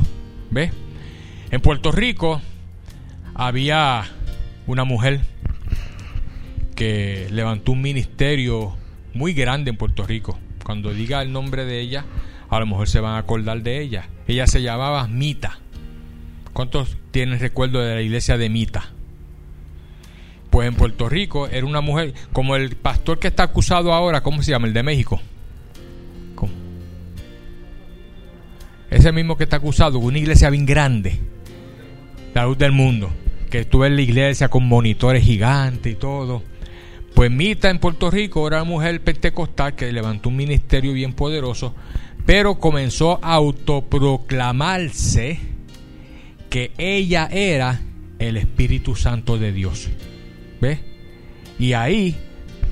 ¿Ves? 0.51 0.73
En 1.51 1.61
Puerto 1.61 1.93
Rico 1.93 2.41
había 3.35 4.05
una 4.67 4.85
mujer 4.85 5.21
que 6.75 7.29
levantó 7.31 7.73
un 7.73 7.83
ministerio 7.83 8.75
muy 9.13 9.35
grande 9.35 9.71
en 9.71 9.77
Puerto 9.77 10.07
Rico. 10.07 10.39
Cuando 10.65 10.95
diga 10.95 11.21
el 11.21 11.31
nombre 11.31 11.67
de 11.67 11.81
ella, 11.81 12.07
a 12.49 12.59
lo 12.59 12.67
mejor 12.67 12.89
se 12.89 13.01
van 13.01 13.15
a 13.15 13.19
acordar 13.19 13.63
de 13.63 13.83
ella. 13.83 14.09
Ella 14.27 14.47
se 14.47 14.63
llamaba 14.63 15.07
Mita. 15.09 15.59
¿Cuántos 16.55 16.97
tienen 17.13 17.39
recuerdo 17.39 17.81
de 17.81 17.95
la 17.95 18.03
iglesia 18.03 18.37
de 18.37 18.49
Mita? 18.49 18.91
Pues 20.51 20.67
en 20.67 20.75
Puerto 20.75 21.09
Rico 21.09 21.47
era 21.47 21.65
una 21.65 21.81
mujer, 21.81 22.15
como 22.33 22.57
el 22.57 22.75
pastor 22.77 23.21
que 23.21 23.29
está 23.29 23.45
acusado 23.45 23.93
ahora, 23.93 24.23
¿cómo 24.23 24.43
se 24.43 24.51
llama? 24.51 24.67
El 24.67 24.75
de 24.75 24.83
México. 24.83 25.21
Ese 28.91 29.11
mismo 29.11 29.39
que 29.39 29.45
está 29.45 29.57
acusado, 29.57 29.99
una 29.99 30.19
iglesia 30.19 30.51
bien 30.51 30.67
grande, 30.67 31.19
la 32.35 32.45
luz 32.45 32.59
del 32.59 32.73
mundo, 32.73 33.11
que 33.49 33.61
estuvo 33.61 33.87
en 33.87 33.97
la 33.97 34.03
iglesia 34.03 34.49
con 34.49 34.69
monitores 34.69 35.25
gigantes 35.25 35.95
y 35.95 35.97
todo. 35.97 36.43
Pues 37.15 37.31
Mita 37.31 37.71
en 37.71 37.79
Puerto 37.79 38.11
Rico 38.11 38.47
era 38.47 38.63
una 38.63 38.71
mujer 38.71 39.01
pentecostal 39.01 39.75
que 39.75 39.91
levantó 39.91 40.29
un 40.29 40.37
ministerio 40.37 40.93
bien 40.93 41.15
poderoso, 41.15 41.75
pero 42.27 42.59
comenzó 42.59 43.19
a 43.23 43.33
autoproclamarse 43.33 45.52
que 46.53 46.71
ella 46.77 47.31
era 47.33 47.81
el 48.19 48.37
Espíritu 48.37 48.95
Santo 48.95 49.39
de 49.39 49.53
Dios. 49.53 49.89
¿Ves? 50.61 50.81
Y 51.59 51.73
ahí 51.73 52.15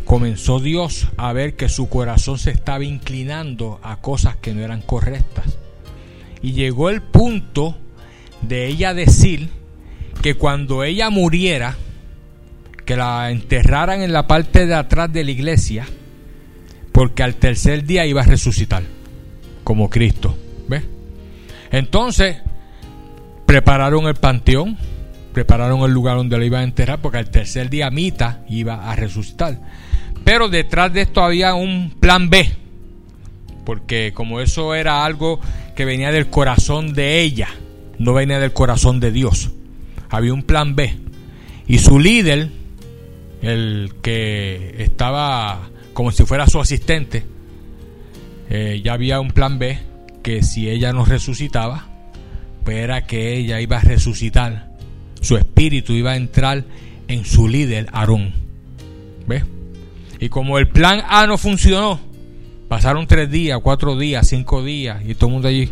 comenzó 0.05 0.61
Dios 0.61 1.09
a 1.17 1.33
ver 1.33 1.57
que 1.57 1.71
su 1.71 1.89
corazón 1.89 2.39
se 2.39 2.51
estaba 2.51 2.85
inclinando 2.85 3.81
a 3.83 4.03
cosas 4.03 4.37
que 4.37 4.53
no 4.53 4.61
eran 4.63 4.83
correctas. 4.83 5.57
Y 6.43 6.53
llegó 6.53 6.91
el 6.91 7.01
punto 7.01 7.75
de 8.43 8.67
ella 8.67 8.93
decir 8.93 9.49
que 10.21 10.35
cuando 10.35 10.85
ella 10.85 11.09
muriera, 11.09 11.75
que 12.85 12.97
la 12.97 13.31
enterraran 13.31 14.03
en 14.03 14.13
la 14.13 14.27
parte 14.27 14.67
de 14.67 14.75
atrás 14.75 15.11
de 15.11 15.25
la 15.25 15.31
iglesia, 15.31 15.87
porque 16.93 17.23
al 17.23 17.37
tercer 17.37 17.85
día 17.85 18.05
iba 18.05 18.21
a 18.21 18.27
resucitar, 18.27 18.83
como 19.65 19.89
Cristo. 19.89 20.37
¿Ves? 20.69 20.83
Entonces, 21.71 22.37
prepararon 23.51 24.07
el 24.07 24.15
panteón, 24.15 24.79
prepararon 25.33 25.81
el 25.81 25.91
lugar 25.91 26.17
donde 26.17 26.39
la 26.39 26.45
iban 26.45 26.61
a 26.61 26.65
enterrar, 26.65 27.01
porque 27.01 27.19
al 27.19 27.31
tercer 27.31 27.69
día 27.69 27.91
Mita 27.91 28.45
iba 28.49 28.89
a 28.89 28.95
resucitar. 28.95 29.61
Pero 30.23 30.49
detrás 30.49 30.93
de 30.93 31.01
esto 31.01 31.21
había 31.21 31.55
un 31.55 31.97
plan 31.99 32.31
B, 32.31 32.49
porque 33.67 34.13
como 34.15 34.41
eso 34.41 34.77
era 34.77 35.05
algo 35.05 35.41
que 35.75 35.85
venía 35.85 36.13
del 36.13 36.31
corazón 36.31 36.93
de 36.93 37.23
ella, 37.23 37.49
no 37.99 38.15
venía 38.15 38.39
del 38.39 38.53
corazón 38.53 39.01
de 39.01 39.11
Dios, 39.11 39.51
había 40.11 40.33
un 40.33 40.45
plan 40.45 40.77
B. 40.77 40.95
Y 41.67 41.79
su 41.79 41.99
líder, 41.99 42.51
el 43.43 43.95
que 44.01 44.77
estaba 44.79 45.71
como 45.93 46.13
si 46.13 46.25
fuera 46.25 46.47
su 46.47 46.61
asistente, 46.61 47.25
eh, 48.49 48.81
ya 48.85 48.93
había 48.93 49.19
un 49.19 49.33
plan 49.33 49.59
B 49.59 49.77
que 50.23 50.45
si 50.45 50.71
ella 50.71 50.93
no 50.93 51.05
resucitaba, 51.05 51.90
pues 52.65 52.77
era 52.79 53.07
que 53.07 53.37
ella 53.37 53.61
iba 53.61 53.79
a 53.79 53.81
resucitar, 53.81 54.71
su 55.21 55.37
espíritu 55.37 55.93
iba 55.93 56.13
a 56.13 56.17
entrar 56.17 56.65
en 57.09 57.25
su 57.25 57.49
líder, 57.49 57.89
Aarón. 57.93 58.33
¿Ves? 59.27 59.45
Y 60.19 60.29
como 60.29 60.59
el 60.59 60.69
plan 60.69 61.03
A 61.09 61.27
no 61.27 61.39
funcionó, 61.39 62.01
pasaron 62.69 63.07
tres 63.07 63.31
días, 63.31 63.59
cuatro 63.63 63.97
días, 63.97 64.29
cinco 64.29 64.63
días, 64.63 65.03
y 65.07 65.15
todo 65.15 65.27
el 65.27 65.33
mundo 65.33 65.49
allí 65.49 65.71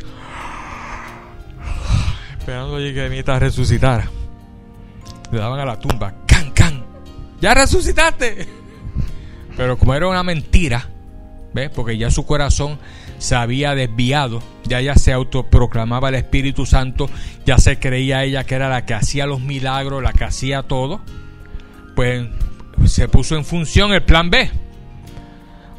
esperando 2.48 2.76
allí 2.76 2.94
que 2.94 3.10
Mita 3.10 3.38
resucitara. 3.38 4.08
Le 5.30 5.38
daban 5.38 5.60
a 5.60 5.66
la 5.66 5.78
tumba, 5.78 6.14
can, 6.26 6.50
can, 6.52 6.82
ya 7.42 7.52
resucitaste. 7.52 8.48
Pero 9.56 9.76
como 9.76 9.94
era 9.94 10.08
una 10.08 10.22
mentira, 10.22 10.88
¿ves? 11.52 11.68
Porque 11.68 11.98
ya 11.98 12.10
su 12.10 12.24
corazón 12.24 12.78
se 13.18 13.34
había 13.34 13.74
desviado, 13.74 14.42
ya 14.64 14.80
ella 14.80 14.94
se 14.94 15.12
autoproclamaba 15.12 16.08
el 16.08 16.16
Espíritu 16.16 16.66
Santo, 16.66 17.10
ya 17.44 17.58
se 17.58 17.78
creía 17.78 18.24
ella 18.24 18.44
que 18.44 18.54
era 18.54 18.68
la 18.68 18.86
que 18.86 18.94
hacía 18.94 19.26
los 19.26 19.40
milagros, 19.40 20.02
la 20.02 20.12
que 20.12 20.24
hacía 20.24 20.62
todo, 20.62 21.00
pues 21.94 22.26
se 22.86 23.08
puso 23.08 23.36
en 23.36 23.44
función 23.44 23.92
el 23.92 24.02
plan 24.02 24.30
B. 24.30 24.50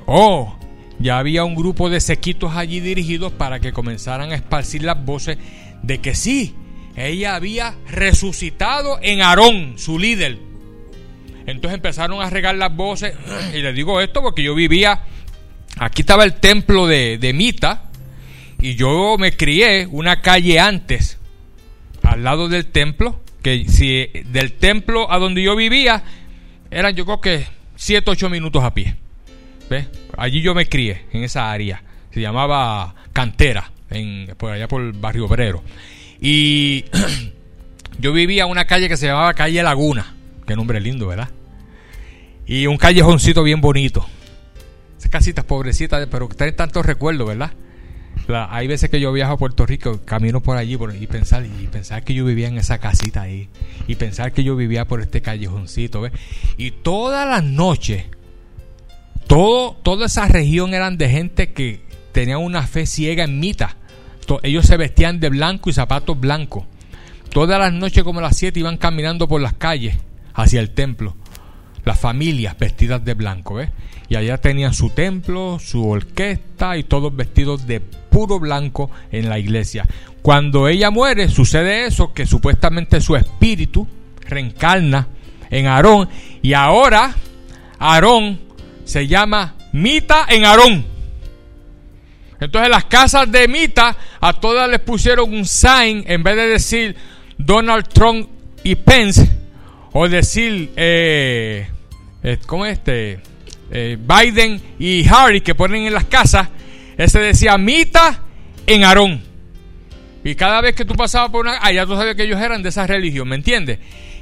Oh, 0.06 0.58
ya 1.00 1.18
había 1.18 1.44
un 1.46 1.56
grupo 1.56 1.90
de 1.90 2.02
sequitos 2.02 2.56
allí 2.56 2.80
dirigidos 2.80 3.32
para 3.32 3.60
que 3.60 3.72
comenzaran 3.72 4.32
a 4.32 4.36
esparcir 4.36 4.84
las 4.84 5.04
voces 5.04 5.38
de 5.82 6.00
que 6.00 6.16
sí, 6.16 6.56
ella 6.96 7.36
había 7.36 7.76
resucitado 7.90 9.00
en 9.02 9.22
Aarón, 9.22 9.78
su 9.78 9.98
líder. 9.98 10.40
Entonces 11.46 11.76
empezaron 11.76 12.22
a 12.22 12.30
regar 12.30 12.56
las 12.56 12.76
voces. 12.76 13.16
Y 13.54 13.62
les 13.62 13.74
digo 13.74 14.02
esto 14.02 14.22
porque 14.22 14.44
yo 14.44 14.54
vivía, 14.54 15.04
aquí 15.80 16.02
estaba 16.02 16.24
el 16.24 16.36
templo 16.36 16.86
de, 16.88 17.18
de 17.18 17.34
Mita, 17.34 17.90
y 18.62 18.76
yo 18.76 19.18
me 19.18 19.32
crié 19.36 19.88
una 19.88 20.22
calle 20.22 20.60
antes, 20.60 21.18
al 22.04 22.24
lado 22.24 22.50
del 22.50 22.66
templo, 22.66 23.22
que 23.42 23.66
si 23.68 24.08
del 24.26 24.54
templo 24.54 25.12
a 25.12 25.18
donde 25.18 25.42
yo 25.42 25.56
vivía, 25.56 26.04
eran 26.70 26.96
yo 26.96 27.06
creo 27.06 27.22
que 27.22 27.46
7, 27.76 28.12
8 28.12 28.30
minutos 28.30 28.64
a 28.64 28.74
pie. 28.74 28.96
Allí 30.18 30.42
yo 30.42 30.54
me 30.54 30.68
crié, 30.68 31.06
en 31.14 31.24
esa 31.24 31.52
área. 31.52 31.82
Se 32.12 32.20
llamaba 32.20 32.96
Cantera, 33.14 33.72
en, 33.90 34.28
por 34.38 34.52
allá 34.52 34.68
por 34.68 34.82
el 34.82 34.92
barrio 34.94 35.26
obrero. 35.26 35.64
Y 36.20 36.86
yo 38.00 38.12
vivía 38.12 38.44
en 38.44 38.50
una 38.50 38.66
calle 38.66 38.90
que 38.90 38.98
se 38.98 39.08
llamaba 39.08 39.34
Calle 39.34 39.64
Laguna. 39.64 40.16
Qué 40.46 40.56
nombre 40.56 40.82
lindo, 40.82 41.08
¿verdad? 41.08 41.30
Y 42.48 42.66
un 42.66 42.78
callejoncito 42.78 43.44
bien 43.44 43.62
bonito. 43.62 44.08
Esas 45.00 45.10
casitas 45.10 45.46
pobrecitas, 45.46 46.08
pero 46.12 46.30
que 46.30 46.36
tienen 46.36 46.56
tantos 46.56 46.86
recuerdos, 46.86 47.28
¿verdad? 47.28 47.52
hay 48.28 48.68
veces 48.68 48.92
que 48.92 49.00
yo 49.00 49.12
viajo 49.12 49.34
a 49.34 49.38
Puerto 49.38 49.66
Rico, 49.66 50.02
camino 50.06 50.42
por 50.42 50.58
allí 50.58 50.78
y 51.00 51.08
pensar 51.08 51.46
y 51.46 51.68
pensar 51.68 52.04
que 52.04 52.14
yo 52.14 52.26
vivía 52.26 52.48
en 52.48 52.60
esa 52.60 52.78
casita 52.78 53.24
ahí 53.24 53.50
y 53.88 53.96
pensar 53.96 54.34
que 54.34 54.44
yo 54.44 54.56
vivía 54.56 54.86
por 54.86 55.02
este 55.02 55.22
callejoncito, 55.22 56.02
¿ves? 56.02 56.12
Y 56.58 56.72
todas 56.72 57.28
las 57.28 57.44
noches, 57.44 58.06
todo, 59.26 59.74
toda 59.82 60.06
esa 60.06 60.28
región 60.28 60.76
eran 60.76 60.98
de 60.98 61.10
gente 61.10 61.54
que 61.54 61.82
tenía 62.12 62.38
una 62.38 62.68
fe 62.68 62.86
ciega 62.86 63.24
en 63.24 63.40
mita. 63.40 63.78
Ellos 64.44 64.68
se 64.68 64.78
vestían 64.78 65.20
de 65.20 65.30
blanco 65.30 65.72
y 65.72 65.74
zapatos 65.74 66.20
blancos. 66.20 66.66
Todas 67.32 67.60
las 67.60 67.74
noches 67.74 68.04
como 68.04 68.22
las 68.22 68.38
7 68.38 68.60
iban 68.60 68.78
caminando 68.78 69.28
por 69.28 69.42
las 69.42 69.54
calles 69.54 69.98
hacia 70.36 70.60
el 70.60 70.72
templo. 70.72 71.16
Las 71.90 72.00
familias 72.00 72.56
vestidas 72.56 73.04
de 73.04 73.16
blanco, 73.16 73.56
¿ves? 73.56 73.72
Y 74.10 74.16
allá 74.16 74.38
tenían 74.38 74.76
su 74.76 74.92
templo, 74.92 75.58
su 75.58 75.90
orquesta 75.90 76.78
y 76.78 76.84
todos 76.84 77.16
vestidos 77.16 77.66
de 77.66 77.80
puro 77.80 78.40
blanco 78.40 78.92
en 79.12 79.28
la 79.28 79.40
iglesia. 79.40 79.88
Cuando 80.22 80.68
ella 80.68 80.92
muere, 80.92 81.30
sucede 81.30 81.88
eso, 81.88 82.14
que 82.14 82.28
supuestamente 82.28 83.02
su 83.02 83.16
espíritu 83.16 83.88
reencarna 84.22 85.08
en 85.50 85.66
Aarón 85.66 86.08
y 86.44 86.54
ahora 86.54 87.16
Aarón 87.80 88.40
se 88.86 89.08
llama 89.08 89.56
Mita 89.72 90.28
en 90.30 90.46
Aarón. 90.46 90.86
Entonces 92.40 92.70
las 92.70 92.86
casas 92.86 93.32
de 93.32 93.48
Mita 93.48 93.98
a 94.22 94.34
todas 94.34 94.70
les 94.70 94.80
pusieron 94.82 95.34
un 95.34 95.44
sign 95.44 96.04
en 96.06 96.22
vez 96.22 96.36
de 96.36 96.50
decir 96.50 96.96
Donald 97.40 97.88
Trump 97.88 98.30
y 98.64 98.76
Pence 98.76 99.28
o 99.92 100.08
decir 100.08 100.72
eh, 100.76 101.68
eh 102.24 102.38
¿cómo 102.46 102.66
es 102.66 102.74
este? 102.74 103.20
Eh, 103.72 103.98
Biden 104.00 104.62
y 104.80 105.08
Harry 105.08 105.42
que 105.42 105.56
ponen 105.56 105.86
en 105.86 105.94
las 105.94 106.06
casas, 106.06 106.50
ese 106.98 107.20
decía 107.20 107.58
Mita 107.58 108.22
en 108.66 108.84
Aarón. 108.84 109.22
Y 110.24 110.36
cada 110.36 110.60
vez 110.62 110.76
que 110.76 110.86
tú 110.86 110.96
pasabas 110.96 111.30
por 111.30 111.46
una... 111.46 111.60
Allá 111.62 111.86
tú 111.86 111.96
sabías 111.96 112.16
que 112.16 112.24
ellos 112.24 112.42
eran 112.42 112.62
de 112.62 112.70
esa 112.70 112.86
religión, 112.86 113.28
¿me 113.28 113.36
entiendes? 113.36 113.80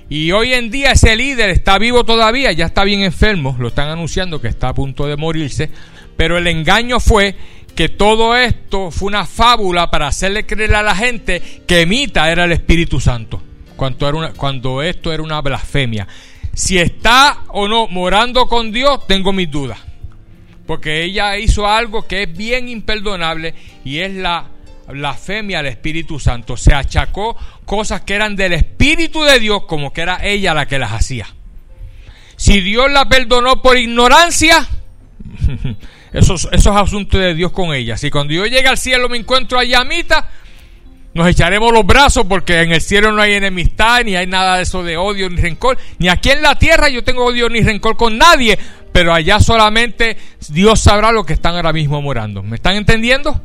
Y 0.10 0.31
hoy 0.31 0.53
en 0.53 0.69
día 0.69 0.91
ese 0.91 1.15
líder 1.15 1.49
está 1.49 1.77
vivo 1.77 2.05
todavía, 2.05 2.51
ya 2.51 2.65
está 2.65 2.83
bien 2.83 3.01
enfermo, 3.01 3.55
lo 3.60 3.69
están 3.69 3.89
anunciando 3.89 4.39
que 4.39 4.47
está 4.47 4.69
a 4.69 4.73
punto 4.73 5.05
de 5.05 5.17
morirse, 5.17 5.69
pero 6.15 6.38
el 6.38 6.47
engaño 6.47 6.99
fue 6.99 7.36
que 7.75 7.89
todo 7.89 8.36
esto 8.36 8.89
fue 8.89 9.07
una 9.07 9.25
fábula 9.25 9.91
para 9.91 10.07
hacerle 10.07 10.45
creer 10.45 10.75
a 10.75 10.83
la 10.83 10.95
gente 10.95 11.41
que 11.67 11.86
Mita 11.86 12.31
era 12.31 12.45
el 12.45 12.53
Espíritu 12.53 13.01
Santo, 13.01 13.41
cuando, 13.75 14.07
era 14.07 14.33
cuando 14.33 14.81
esto 14.81 15.12
era 15.12 15.21
una 15.21 15.41
blasfemia. 15.41 16.07
Si 16.57 16.79
está 16.79 17.43
o 17.49 17.67
no 17.67 17.87
morando 17.87 18.47
con 18.47 18.71
Dios, 18.71 19.05
tengo 19.05 19.31
mis 19.31 19.51
dudas. 19.51 19.77
Porque 20.65 21.03
ella 21.03 21.37
hizo 21.37 21.67
algo 21.67 22.07
que 22.07 22.23
es 22.23 22.35
bien 22.35 22.67
imperdonable 22.67 23.53
y 23.85 23.99
es 23.99 24.11
la 24.15 24.47
blasfemia 24.87 25.59
al 25.59 25.67
Espíritu 25.67 26.19
Santo. 26.19 26.57
Se 26.57 26.73
achacó 26.73 27.37
cosas 27.63 28.01
que 28.01 28.15
eran 28.15 28.35
del 28.35 28.53
Espíritu 28.53 29.21
de 29.21 29.39
Dios 29.39 29.65
como 29.67 29.93
que 29.93 30.01
era 30.01 30.17
ella 30.23 30.55
la 30.55 30.65
que 30.65 30.79
las 30.79 30.93
hacía. 30.93 31.27
Si 32.37 32.59
Dios 32.61 32.91
la 32.91 33.07
perdonó 33.07 33.61
por 33.61 33.77
ignorancia, 33.77 34.67
eso, 36.11 36.33
eso 36.33 36.49
es 36.51 36.65
asunto 36.65 37.19
de 37.19 37.35
Dios 37.35 37.51
con 37.51 37.71
ella. 37.71 37.97
Si 37.97 38.10
cuando 38.10 38.33
yo 38.33 38.47
llegue 38.47 38.67
al 38.67 38.79
cielo 38.79 39.10
me 39.10 39.17
encuentro 39.17 39.60
a 39.60 39.63
Yamita, 39.63 40.27
nos 41.17 41.27
echaremos 41.27 41.73
los 41.73 41.83
brazos 41.83 42.27
porque 42.29 42.61
en 42.61 42.71
el 42.71 42.79
cielo 42.79 43.11
no 43.11 43.23
hay 43.23 43.33
enemistad, 43.33 44.03
ni 44.05 44.15
hay 44.15 44.27
nada 44.27 44.57
de 44.57 44.63
eso 44.63 44.83
de 44.83 44.97
odio 44.97 45.27
ni 45.31 45.37
rencor. 45.37 45.75
Ni 45.97 46.09
aquí 46.09 46.29
en 46.29 46.43
la 46.43 46.55
tierra 46.55 46.89
yo 46.89 47.03
tengo 47.03 47.25
odio 47.25 47.49
ni 47.49 47.61
rencor 47.61 47.97
con 47.97 48.19
nadie, 48.19 48.57
pero 48.91 49.11
allá 49.11 49.39
solamente 49.39 50.15
Dios 50.49 50.79
sabrá 50.79 51.11
lo 51.11 51.25
que 51.25 51.33
están 51.33 51.55
ahora 51.55 51.73
mismo 51.73 52.03
morando. 52.03 52.43
¿Me 52.43 52.57
están 52.57 52.75
entendiendo? 52.75 53.41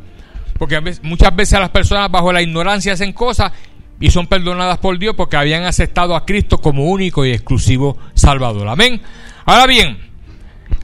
Porque 0.59 0.81
muchas 1.01 1.35
veces 1.35 1.59
las 1.59 1.71
personas 1.71 2.11
bajo 2.11 2.31
la 2.31 2.43
ignorancia 2.43 2.93
hacen 2.93 3.15
cosas 3.15 3.53
y 3.99 4.11
son 4.11 4.27
perdonadas 4.27 4.77
por 4.77 4.99
Dios 4.99 5.15
porque 5.17 5.39
habían 5.39 5.65
aceptado 5.65 6.15
a 6.15 6.27
Cristo 6.27 6.59
como 6.59 6.85
único 6.85 7.25
y 7.25 7.33
exclusivo 7.33 7.97
Salvador. 8.13 8.69
Amén. 8.69 9.01
Ahora 9.47 9.67
bien, 9.67 9.99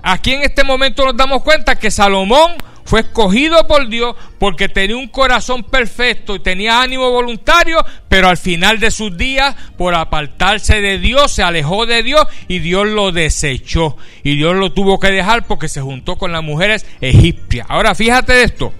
aquí 0.03 0.32
en 0.32 0.43
este 0.43 0.64
momento 0.64 1.05
nos 1.05 1.16
damos 1.18 1.43
cuenta 1.43 1.76
que 1.76 1.91
Salomón 1.91 2.53
fue 2.89 3.01
escogido 3.01 3.66
por 3.66 3.86
Dios 3.91 4.16
porque 4.39 4.70
tenía 4.70 4.97
un 4.97 5.09
corazón 5.09 5.62
perfecto 5.62 6.34
y 6.34 6.41
tenía 6.41 6.80
ánimo 6.80 7.11
voluntario, 7.11 7.84
pero 8.09 8.30
al 8.30 8.39
final 8.39 8.80
de 8.80 8.91
sus 8.91 9.14
días, 9.14 9.55
por 9.76 9.95
apartarse 9.95 10.80
de 10.80 10.99
Dios, 10.99 11.32
se 11.32 11.43
alejó 11.43 11.84
de 11.84 12.03
Dios 12.03 12.26
y 12.49 12.61
Dios 12.61 12.89
lo 12.89 13.12
desechó. 13.12 13.99
Y 14.22 14.36
Dios 14.36 14.57
lo 14.57 14.72
tuvo 14.72 14.99
que 14.99 15.12
dejar 15.12 15.47
porque 15.47 15.68
se 15.68 15.82
juntó 15.82 16.16
con 16.16 16.32
las 16.32 16.43
mujeres 16.43 16.86
egipcias. 17.03 17.66
Ahora 17.68 17.95
fíjate 17.95 18.43
esto. 18.43 18.72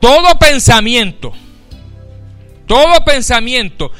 Todo 0.00 0.36
pensamiento, 0.40 1.32
todo 2.66 3.04
pensamiento 3.04 3.92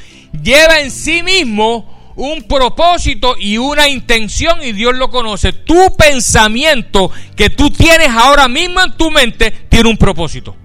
lleva 0.43 0.81
en 0.81 0.91
sí 0.91 1.23
mismo 1.23 2.00
un 2.21 2.43
propósito 2.43 3.35
y 3.39 3.57
una 3.57 3.89
intención 3.89 4.61
y 4.61 4.73
Dios 4.73 4.95
lo 4.95 5.09
conoce. 5.09 5.53
Tu 5.53 5.95
pensamiento 5.97 7.11
que 7.35 7.49
tú 7.49 7.71
tienes 7.71 8.09
ahora 8.09 8.47
mismo 8.47 8.79
en 8.79 8.95
tu 8.95 9.09
mente 9.09 9.49
tiene 9.49 9.89
un 9.89 9.97
propósito. 9.97 10.55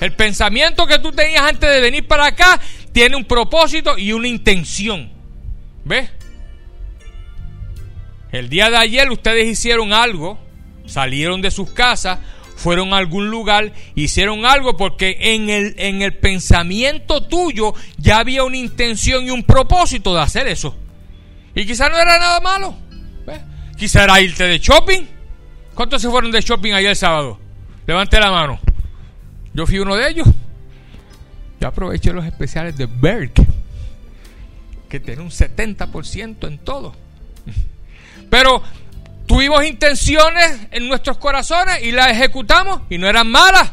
El 0.00 0.12
pensamiento 0.12 0.86
que 0.86 0.98
tú 0.98 1.12
tenías 1.12 1.44
antes 1.44 1.70
de 1.70 1.80
venir 1.80 2.06
para 2.06 2.26
acá 2.26 2.60
tiene 2.92 3.16
un 3.16 3.24
propósito 3.24 3.96
y 3.96 4.12
una 4.12 4.28
intención. 4.28 5.10
¿Ves? 5.82 6.10
El 8.30 8.50
día 8.50 8.68
de 8.68 8.76
ayer 8.76 9.10
ustedes 9.10 9.46
hicieron 9.46 9.94
algo, 9.94 10.38
salieron 10.84 11.40
de 11.40 11.50
sus 11.50 11.70
casas, 11.70 12.18
fueron 12.56 12.92
a 12.92 12.98
algún 12.98 13.30
lugar, 13.30 13.72
hicieron 13.94 14.44
algo 14.44 14.76
porque 14.76 15.16
en 15.20 15.50
el, 15.50 15.74
en 15.78 16.02
el 16.02 16.14
pensamiento 16.14 17.22
tuyo 17.24 17.74
ya 17.98 18.18
había 18.18 18.44
una 18.44 18.56
intención 18.56 19.24
y 19.24 19.30
un 19.30 19.42
propósito 19.42 20.14
de 20.14 20.20
hacer 20.20 20.46
eso. 20.46 20.76
Y 21.54 21.66
quizás 21.66 21.90
no 21.90 21.98
era 21.98 22.18
nada 22.18 22.40
malo. 22.40 22.76
Quizá 23.76 24.04
era 24.04 24.20
irte 24.20 24.44
de 24.44 24.58
shopping. 24.58 25.02
¿Cuántos 25.74 26.00
se 26.00 26.08
fueron 26.08 26.30
de 26.30 26.40
shopping 26.40 26.72
ayer 26.72 26.90
el 26.90 26.96
sábado? 26.96 27.38
Levante 27.86 28.18
la 28.18 28.30
mano. 28.30 28.60
Yo 29.52 29.66
fui 29.66 29.78
uno 29.78 29.96
de 29.96 30.08
ellos. 30.08 30.28
Yo 31.60 31.68
aproveché 31.68 32.12
los 32.12 32.24
especiales 32.24 32.76
de 32.76 32.86
Berg, 32.86 33.32
que 34.88 35.00
tiene 35.00 35.22
un 35.22 35.30
70% 35.30 36.46
en 36.46 36.58
todo. 36.58 36.94
Pero 38.30 38.62
Tuvimos 39.26 39.64
intenciones 39.64 40.58
en 40.70 40.88
nuestros 40.88 41.16
corazones 41.18 41.82
y 41.82 41.92
las 41.92 42.08
ejecutamos 42.08 42.82
y 42.90 42.98
no 42.98 43.08
eran 43.08 43.28
malas. 43.30 43.72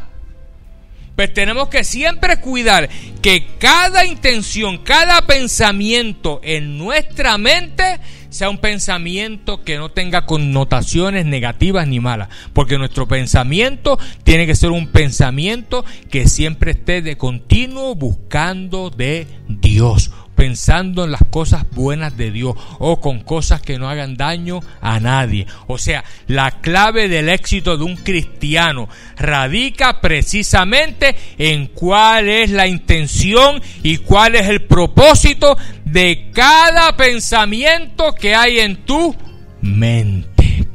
Pues 1.15 1.33
tenemos 1.33 1.67
que 1.67 1.83
siempre 1.83 2.37
cuidar 2.37 2.89
que 3.21 3.45
cada 3.59 4.05
intención, 4.05 4.77
cada 4.77 5.21
pensamiento 5.23 6.39
en 6.41 6.77
nuestra 6.77 7.37
mente 7.37 7.99
sea 8.29 8.49
un 8.49 8.59
pensamiento 8.59 9.63
que 9.63 9.77
no 9.77 9.91
tenga 9.91 10.25
connotaciones 10.25 11.25
negativas 11.25 11.85
ni 11.85 11.99
malas. 11.99 12.29
Porque 12.53 12.77
nuestro 12.77 13.07
pensamiento 13.07 13.99
tiene 14.23 14.47
que 14.47 14.55
ser 14.55 14.71
un 14.71 14.87
pensamiento 14.87 15.83
que 16.09 16.29
siempre 16.29 16.71
esté 16.71 17.01
de 17.01 17.17
continuo 17.17 17.93
buscando 17.93 18.89
de 18.89 19.27
Dios 19.49 20.11
pensando 20.41 21.03
en 21.03 21.11
las 21.11 21.21
cosas 21.29 21.69
buenas 21.69 22.17
de 22.17 22.31
Dios 22.31 22.55
o 22.79 22.99
con 22.99 23.19
cosas 23.19 23.61
que 23.61 23.77
no 23.77 23.87
hagan 23.87 24.17
daño 24.17 24.61
a 24.81 24.99
nadie. 24.99 25.45
O 25.67 25.77
sea, 25.77 26.03
la 26.25 26.49
clave 26.61 27.07
del 27.07 27.29
éxito 27.29 27.77
de 27.77 27.83
un 27.83 27.95
cristiano 27.95 28.89
radica 29.17 30.01
precisamente 30.01 31.15
en 31.37 31.67
cuál 31.67 32.27
es 32.27 32.49
la 32.49 32.65
intención 32.65 33.61
y 33.83 33.97
cuál 33.97 34.33
es 34.33 34.47
el 34.49 34.63
propósito 34.63 35.55
de 35.85 36.31
cada 36.33 36.97
pensamiento 36.97 38.11
que 38.13 38.33
hay 38.33 38.61
en 38.61 38.77
tu 38.77 39.15
mente. 39.61 40.67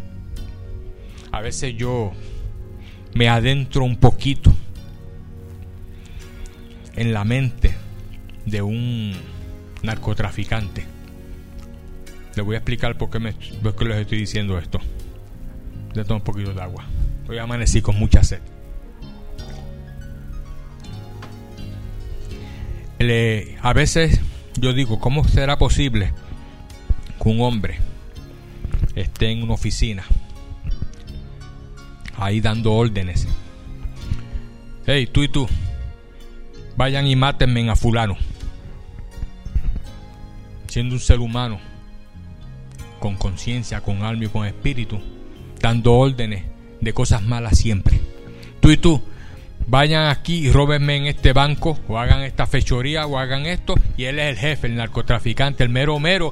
A 1.32 1.40
veces 1.40 1.74
yo 1.76 2.12
me 3.14 3.28
adentro 3.28 3.82
un 3.82 3.96
poquito 3.96 4.54
en 6.94 7.12
la 7.12 7.24
mente 7.24 7.74
de 8.44 8.62
un 8.62 9.34
narcotraficante. 9.86 10.84
Le 12.34 12.42
voy 12.42 12.56
a 12.56 12.58
explicar 12.58 12.98
por 12.98 13.08
qué, 13.08 13.18
me, 13.18 13.32
les 13.32 13.96
estoy 13.96 14.18
diciendo 14.18 14.58
esto. 14.58 14.78
Le 15.94 16.04
tomo 16.04 16.18
un 16.18 16.24
poquito 16.24 16.52
de 16.52 16.60
agua. 16.60 16.84
Hoy 17.28 17.38
amanecí 17.38 17.80
con 17.80 17.98
mucha 17.98 18.22
sed. 18.22 18.40
a 23.62 23.72
veces 23.72 24.20
yo 24.58 24.72
digo, 24.72 24.98
¿cómo 24.98 25.22
será 25.28 25.58
posible 25.58 26.12
que 27.22 27.28
un 27.28 27.40
hombre 27.40 27.78
esté 28.94 29.30
en 29.30 29.42
una 29.42 29.54
oficina 29.54 30.04
ahí 32.16 32.40
dando 32.40 32.72
órdenes? 32.72 33.28
Hey, 34.86 35.08
tú 35.12 35.22
y 35.22 35.28
tú, 35.28 35.46
vayan 36.76 37.06
y 37.06 37.16
mátenme 37.16 37.68
a 37.70 37.76
fulano 37.76 38.16
siendo 40.76 40.96
un 40.96 41.00
ser 41.00 41.20
humano, 41.20 41.58
con 43.00 43.16
conciencia, 43.16 43.80
con 43.80 44.02
alma 44.02 44.24
y 44.24 44.28
con 44.28 44.46
espíritu, 44.46 45.00
dando 45.58 45.94
órdenes 45.94 46.44
de 46.82 46.92
cosas 46.92 47.22
malas 47.22 47.56
siempre. 47.56 47.98
Tú 48.60 48.70
y 48.70 48.76
tú, 48.76 49.00
vayan 49.68 50.10
aquí 50.10 50.34
y 50.34 50.52
róbenme 50.52 50.96
en 50.96 51.06
este 51.06 51.32
banco, 51.32 51.78
o 51.88 51.98
hagan 51.98 52.20
esta 52.20 52.46
fechoría, 52.46 53.06
o 53.06 53.18
hagan 53.18 53.46
esto, 53.46 53.74
y 53.96 54.04
él 54.04 54.18
es 54.18 54.28
el 54.28 54.36
jefe, 54.36 54.66
el 54.66 54.76
narcotraficante, 54.76 55.64
el 55.64 55.70
mero 55.70 55.98
mero, 55.98 56.30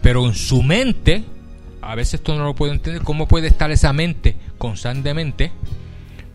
pero 0.00 0.24
en 0.24 0.36
su 0.36 0.62
mente, 0.62 1.24
a 1.82 1.96
veces 1.96 2.20
esto 2.20 2.36
no 2.36 2.44
lo 2.44 2.54
puedo 2.54 2.72
entender, 2.72 3.02
¿cómo 3.02 3.26
puede 3.26 3.48
estar 3.48 3.72
esa 3.72 3.92
mente 3.92 4.36
constantemente? 4.56 5.50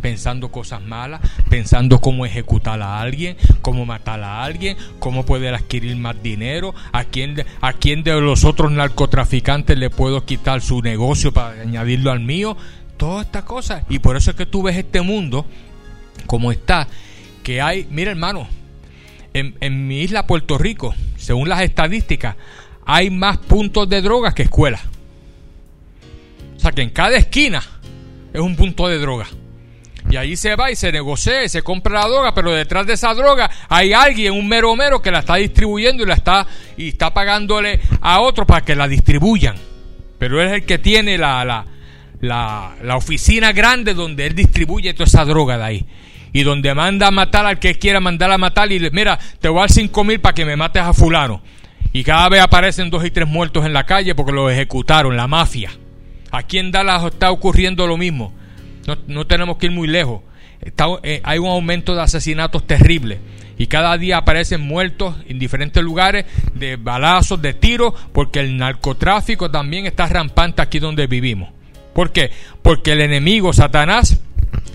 Pensando 0.05 0.49
cosas 0.49 0.83
malas, 0.83 1.19
pensando 1.49 1.99
cómo 1.99 2.27
ejecutar 2.27 2.79
a 2.79 3.01
alguien, 3.01 3.37
cómo 3.63 3.87
matar 3.87 4.21
a 4.21 4.43
alguien, 4.43 4.77
cómo 4.99 5.25
poder 5.25 5.55
adquirir 5.55 5.95
más 5.95 6.21
dinero, 6.21 6.75
a 6.91 7.05
quién, 7.05 7.43
a 7.59 7.73
quién 7.73 8.03
de 8.03 8.21
los 8.21 8.43
otros 8.43 8.71
narcotraficantes 8.71 9.75
le 9.75 9.89
puedo 9.89 10.23
quitar 10.23 10.61
su 10.61 10.83
negocio 10.83 11.31
para 11.31 11.59
añadirlo 11.59 12.11
al 12.11 12.19
mío, 12.19 12.55
todas 12.97 13.25
estas 13.25 13.45
cosas. 13.45 13.81
Y 13.89 13.97
por 13.97 14.15
eso 14.15 14.29
es 14.29 14.37
que 14.37 14.45
tú 14.45 14.61
ves 14.61 14.77
este 14.77 15.01
mundo 15.01 15.47
como 16.27 16.51
está, 16.51 16.87
que 17.41 17.59
hay, 17.59 17.87
mira 17.89 18.11
hermano, 18.11 18.47
en, 19.33 19.55
en 19.59 19.87
mi 19.87 20.01
isla 20.01 20.27
Puerto 20.27 20.59
Rico, 20.59 20.93
según 21.17 21.49
las 21.49 21.61
estadísticas, 21.61 22.35
hay 22.85 23.09
más 23.09 23.39
puntos 23.39 23.89
de 23.89 24.03
drogas 24.03 24.35
que 24.35 24.43
escuelas. 24.43 24.83
O 26.57 26.59
sea 26.59 26.71
que 26.73 26.83
en 26.83 26.91
cada 26.91 27.17
esquina 27.17 27.63
es 28.33 28.39
un 28.39 28.55
punto 28.55 28.87
de 28.87 28.99
droga. 28.99 29.25
Y 30.09 30.17
ahí 30.17 30.35
se 30.35 30.55
va 30.55 30.69
y 30.69 30.75
se 30.75 30.91
negocia 30.91 31.43
y 31.43 31.49
se 31.49 31.63
compra 31.63 32.01
la 32.01 32.07
droga, 32.07 32.33
pero 32.33 32.51
detrás 32.51 32.85
de 32.85 32.93
esa 32.93 33.13
droga 33.13 33.49
hay 33.67 33.93
alguien, 33.93 34.33
un 34.33 34.47
mero 34.47 34.75
mero, 34.75 35.01
que 35.01 35.11
la 35.11 35.19
está 35.19 35.35
distribuyendo 35.35 36.03
y 36.03 36.05
la 36.05 36.13
está, 36.13 36.45
y 36.77 36.89
está 36.89 37.13
pagándole 37.13 37.79
a 38.01 38.19
otro 38.21 38.45
para 38.45 38.63
que 38.63 38.75
la 38.75 38.87
distribuyan. 38.87 39.55
Pero 40.19 40.41
él 40.41 40.47
es 40.47 40.53
el 40.53 40.65
que 40.65 40.77
tiene 40.77 41.17
la, 41.17 41.43
la, 41.43 41.65
la, 42.21 42.75
la 42.83 42.95
oficina 42.97 43.51
grande 43.51 43.93
donde 43.93 44.27
él 44.27 44.35
distribuye 44.35 44.93
toda 44.93 45.05
esa 45.05 45.25
droga 45.25 45.57
de 45.57 45.63
ahí. 45.63 45.85
Y 46.33 46.43
donde 46.43 46.73
manda 46.73 47.07
a 47.07 47.11
matar 47.11 47.45
al 47.45 47.59
que 47.59 47.75
quiera 47.75 47.99
mandar 47.99 48.31
a 48.31 48.37
matar 48.37 48.71
y 48.71 48.77
le, 48.77 48.91
mira, 48.91 49.17
te 49.39 49.47
voy 49.47 49.59
a 49.59 49.61
dar 49.61 49.71
cinco 49.71 50.03
mil 50.03 50.19
para 50.19 50.35
que 50.35 50.45
me 50.45 50.55
mates 50.55 50.83
a 50.83 50.93
fulano. 50.93 51.41
Y 51.93 52.03
cada 52.03 52.27
vez 52.29 52.41
aparecen 52.41 52.89
dos 52.89 53.05
y 53.05 53.11
tres 53.11 53.27
muertos 53.27 53.65
en 53.65 53.71
la 53.71 53.85
calle 53.85 54.13
porque 54.15 54.33
lo 54.33 54.49
ejecutaron, 54.49 55.15
la 55.15 55.27
mafia. 55.27 55.71
Aquí 56.31 56.59
en 56.59 56.71
Dallas 56.71 57.05
está 57.05 57.31
ocurriendo 57.31 57.87
lo 57.87 57.95
mismo. 57.95 58.33
No, 59.07 59.25
tenemos 59.25 59.57
que 59.57 59.67
ir 59.67 59.71
muy 59.71 59.87
lejos. 59.87 60.21
Eh, 61.03 61.21
hay 61.23 61.39
un 61.39 61.47
aumento 61.47 61.95
de 61.95 62.01
asesinatos 62.01 62.65
terribles 62.65 63.19
y 63.57 63.67
cada 63.67 63.97
día 63.97 64.17
aparecen 64.17 64.61
muertos 64.61 65.15
en 65.27 65.39
diferentes 65.39 65.83
lugares 65.83 66.25
de 66.53 66.75
balazos, 66.75 67.41
de 67.41 67.53
tiros, 67.53 67.93
porque 68.13 68.39
el 68.39 68.57
narcotráfico 68.57 69.49
también 69.49 69.85
está 69.85 70.07
rampante 70.07 70.61
aquí 70.61 70.79
donde 70.79 71.07
vivimos. 71.07 71.49
¿Por 71.93 72.11
qué? 72.11 72.31
Porque 72.61 72.91
el 72.91 73.01
enemigo, 73.01 73.53
Satanás, 73.53 74.19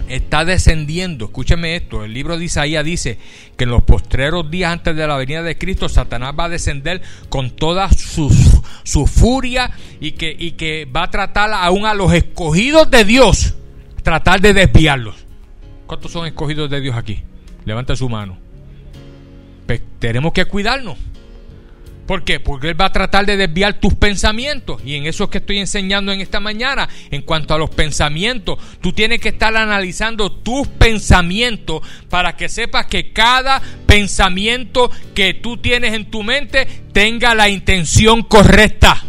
está 0.08 0.44
descendiendo. 0.44 1.26
Escúcheme 1.26 1.76
esto, 1.76 2.04
el 2.04 2.14
libro 2.14 2.36
de 2.36 2.46
Isaías 2.46 2.84
dice 2.84 3.18
que 3.56 3.64
en 3.64 3.70
los 3.70 3.84
postreros 3.84 4.50
días 4.50 4.72
antes 4.72 4.96
de 4.96 5.06
la 5.06 5.16
venida 5.16 5.42
de 5.42 5.58
Cristo, 5.58 5.88
Satanás 5.88 6.34
va 6.38 6.44
a 6.46 6.48
descender 6.48 7.02
con 7.28 7.50
toda 7.50 7.90
su, 7.92 8.30
su 8.82 9.06
furia 9.06 9.70
y 10.00 10.12
que, 10.12 10.34
y 10.36 10.52
que 10.52 10.86
va 10.86 11.04
a 11.04 11.10
tratar 11.10 11.52
aún 11.52 11.86
a 11.86 11.94
los 11.94 12.12
escogidos 12.12 12.90
de 12.90 13.04
Dios 13.04 13.54
tratar 14.02 14.40
de 14.40 14.52
desviarlos. 14.52 15.16
¿Cuántos 15.86 16.12
son 16.12 16.26
escogidos 16.26 16.70
de 16.70 16.80
Dios 16.80 16.96
aquí? 16.96 17.22
Levanta 17.64 17.96
su 17.96 18.08
mano. 18.08 18.38
Tenemos 19.98 20.32
que 20.32 20.44
cuidarnos. 20.44 20.98
¿Por 22.06 22.24
qué? 22.24 22.40
Porque 22.40 22.70
Él 22.70 22.80
va 22.80 22.86
a 22.86 22.92
tratar 22.92 23.24
de 23.24 23.36
desviar 23.36 23.74
tus 23.74 23.94
pensamientos. 23.94 24.82
Y 24.84 24.96
en 24.96 25.06
eso 25.06 25.24
es 25.24 25.30
que 25.30 25.38
estoy 25.38 25.58
enseñando 25.58 26.10
en 26.10 26.20
esta 26.20 26.40
mañana. 26.40 26.88
En 27.10 27.22
cuanto 27.22 27.54
a 27.54 27.58
los 27.58 27.70
pensamientos, 27.70 28.58
tú 28.80 28.92
tienes 28.92 29.20
que 29.20 29.28
estar 29.28 29.56
analizando 29.56 30.32
tus 30.32 30.66
pensamientos 30.66 31.82
para 32.08 32.34
que 32.36 32.48
sepas 32.48 32.86
que 32.86 33.12
cada 33.12 33.62
pensamiento 33.86 34.90
que 35.14 35.34
tú 35.34 35.58
tienes 35.58 35.94
en 35.94 36.10
tu 36.10 36.24
mente 36.24 36.66
tenga 36.92 37.34
la 37.36 37.48
intención 37.48 38.22
correcta 38.22 39.04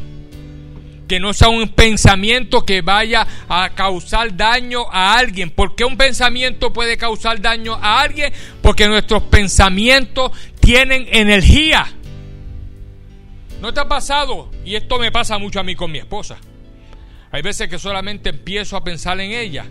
que 1.12 1.20
no 1.20 1.34
sea 1.34 1.50
un 1.50 1.68
pensamiento 1.68 2.66
que 2.66 2.82
vaya 2.82 3.28
a 3.50 3.72
causar 3.72 4.38
daño 4.38 4.90
a 4.90 5.18
alguien. 5.18 5.50
¿Por 5.50 5.76
qué 5.76 5.84
un 5.84 5.98
pensamiento 5.98 6.72
puede 6.72 6.96
causar 6.96 7.42
daño 7.42 7.74
a 7.74 8.00
alguien? 8.00 8.32
Porque 8.62 8.88
nuestros 8.88 9.24
pensamientos 9.24 10.32
tienen 10.62 11.06
energía. 11.12 11.86
¿No 13.60 13.74
te 13.74 13.82
ha 13.82 13.90
pasado? 13.90 14.52
Y 14.64 14.76
esto 14.76 15.00
me 15.00 15.12
pasa 15.12 15.38
mucho 15.38 15.60
a 15.60 15.64
mí 15.64 15.76
con 15.76 15.92
mi 15.92 15.98
esposa. 15.98 16.38
Hay 17.30 17.42
veces 17.42 17.68
que 17.68 17.78
solamente 17.78 18.30
empiezo 18.30 18.78
a 18.78 18.84
pensar 18.86 19.20
en 19.20 19.32
ella. 19.32 19.66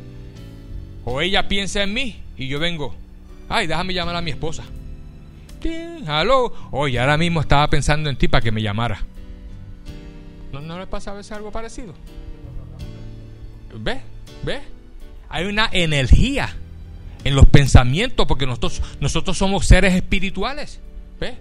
O 1.07 1.23
ella 1.23 1.49
piensa 1.49 1.83
en 1.83 1.95
mí 1.95 2.23
y 2.37 2.49
yo 2.49 2.59
vengo. 2.59 2.95
Ay, 3.49 3.67
déjame 3.67 3.95
llamar 3.95 4.17
a 4.17 4.21
mi 4.21 4.31
esposa. 4.31 4.65
Aló. 6.07 6.53
Oye, 6.71 7.01
ahora 7.01 7.17
mismo 7.17 7.41
estaba 7.41 7.71
pensando 7.71 8.11
en 8.11 8.17
ti 8.17 8.29
para 8.29 8.43
que 8.43 8.53
me 8.53 8.61
llamara. 8.61 9.07
¿No, 10.61 10.79
le 10.79 10.87
pasa 10.87 11.13
a 11.13 11.15
veces 11.15 11.33
algo 11.33 11.51
parecido? 11.51 11.95
¿Ve? 13.75 14.01
¿Ve? 14.43 14.61
Hay 15.29 15.45
una 15.45 15.69
energía 15.73 16.55
en 17.25 17.35
los 17.35 17.47
pensamientos 17.47 18.27
porque 18.27 18.47
nosotros, 18.47 18.83
nosotros 19.01 19.39
somos 19.39 19.67
seres 19.67 19.95
espirituales. 19.95 20.81
¿Ve? 21.21 21.37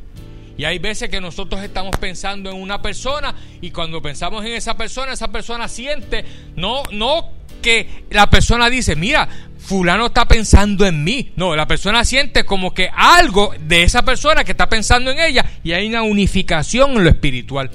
Y 0.58 0.66
hay 0.66 0.78
veces 0.78 1.10
que 1.10 1.22
nosotros 1.22 1.64
estamos 1.64 1.96
pensando 1.98 2.50
en 2.50 2.58
una 2.62 2.82
persona 2.82 3.34
y 3.62 3.72
cuando 3.72 4.02
pensamos 4.02 4.44
en 4.46 4.52
esa 4.52 4.76
persona, 4.76 5.14
esa 5.14 5.30
persona 5.30 5.70
siente, 5.70 6.26
no, 6.58 6.84
no 6.92 7.30
que 7.62 8.06
la 8.10 8.30
persona 8.30 8.70
dice, 8.70 8.96
mira, 8.98 9.30
fulano 9.58 10.08
está 10.08 10.26
pensando 10.26 10.86
en 10.86 11.04
mí. 11.04 11.32
No, 11.38 11.56
la 11.56 11.66
persona 11.66 12.04
siente 12.04 12.44
como 12.44 12.74
que 12.74 12.90
algo 12.94 13.54
de 13.60 13.84
esa 13.84 14.04
persona 14.04 14.44
que 14.44 14.52
está 14.52 14.68
pensando 14.68 15.12
en 15.12 15.20
ella 15.20 15.46
y 15.64 15.72
hay 15.72 15.88
una 15.88 16.04
unificación 16.04 16.92
en 16.92 17.04
lo 17.06 17.10
espiritual. 17.10 17.72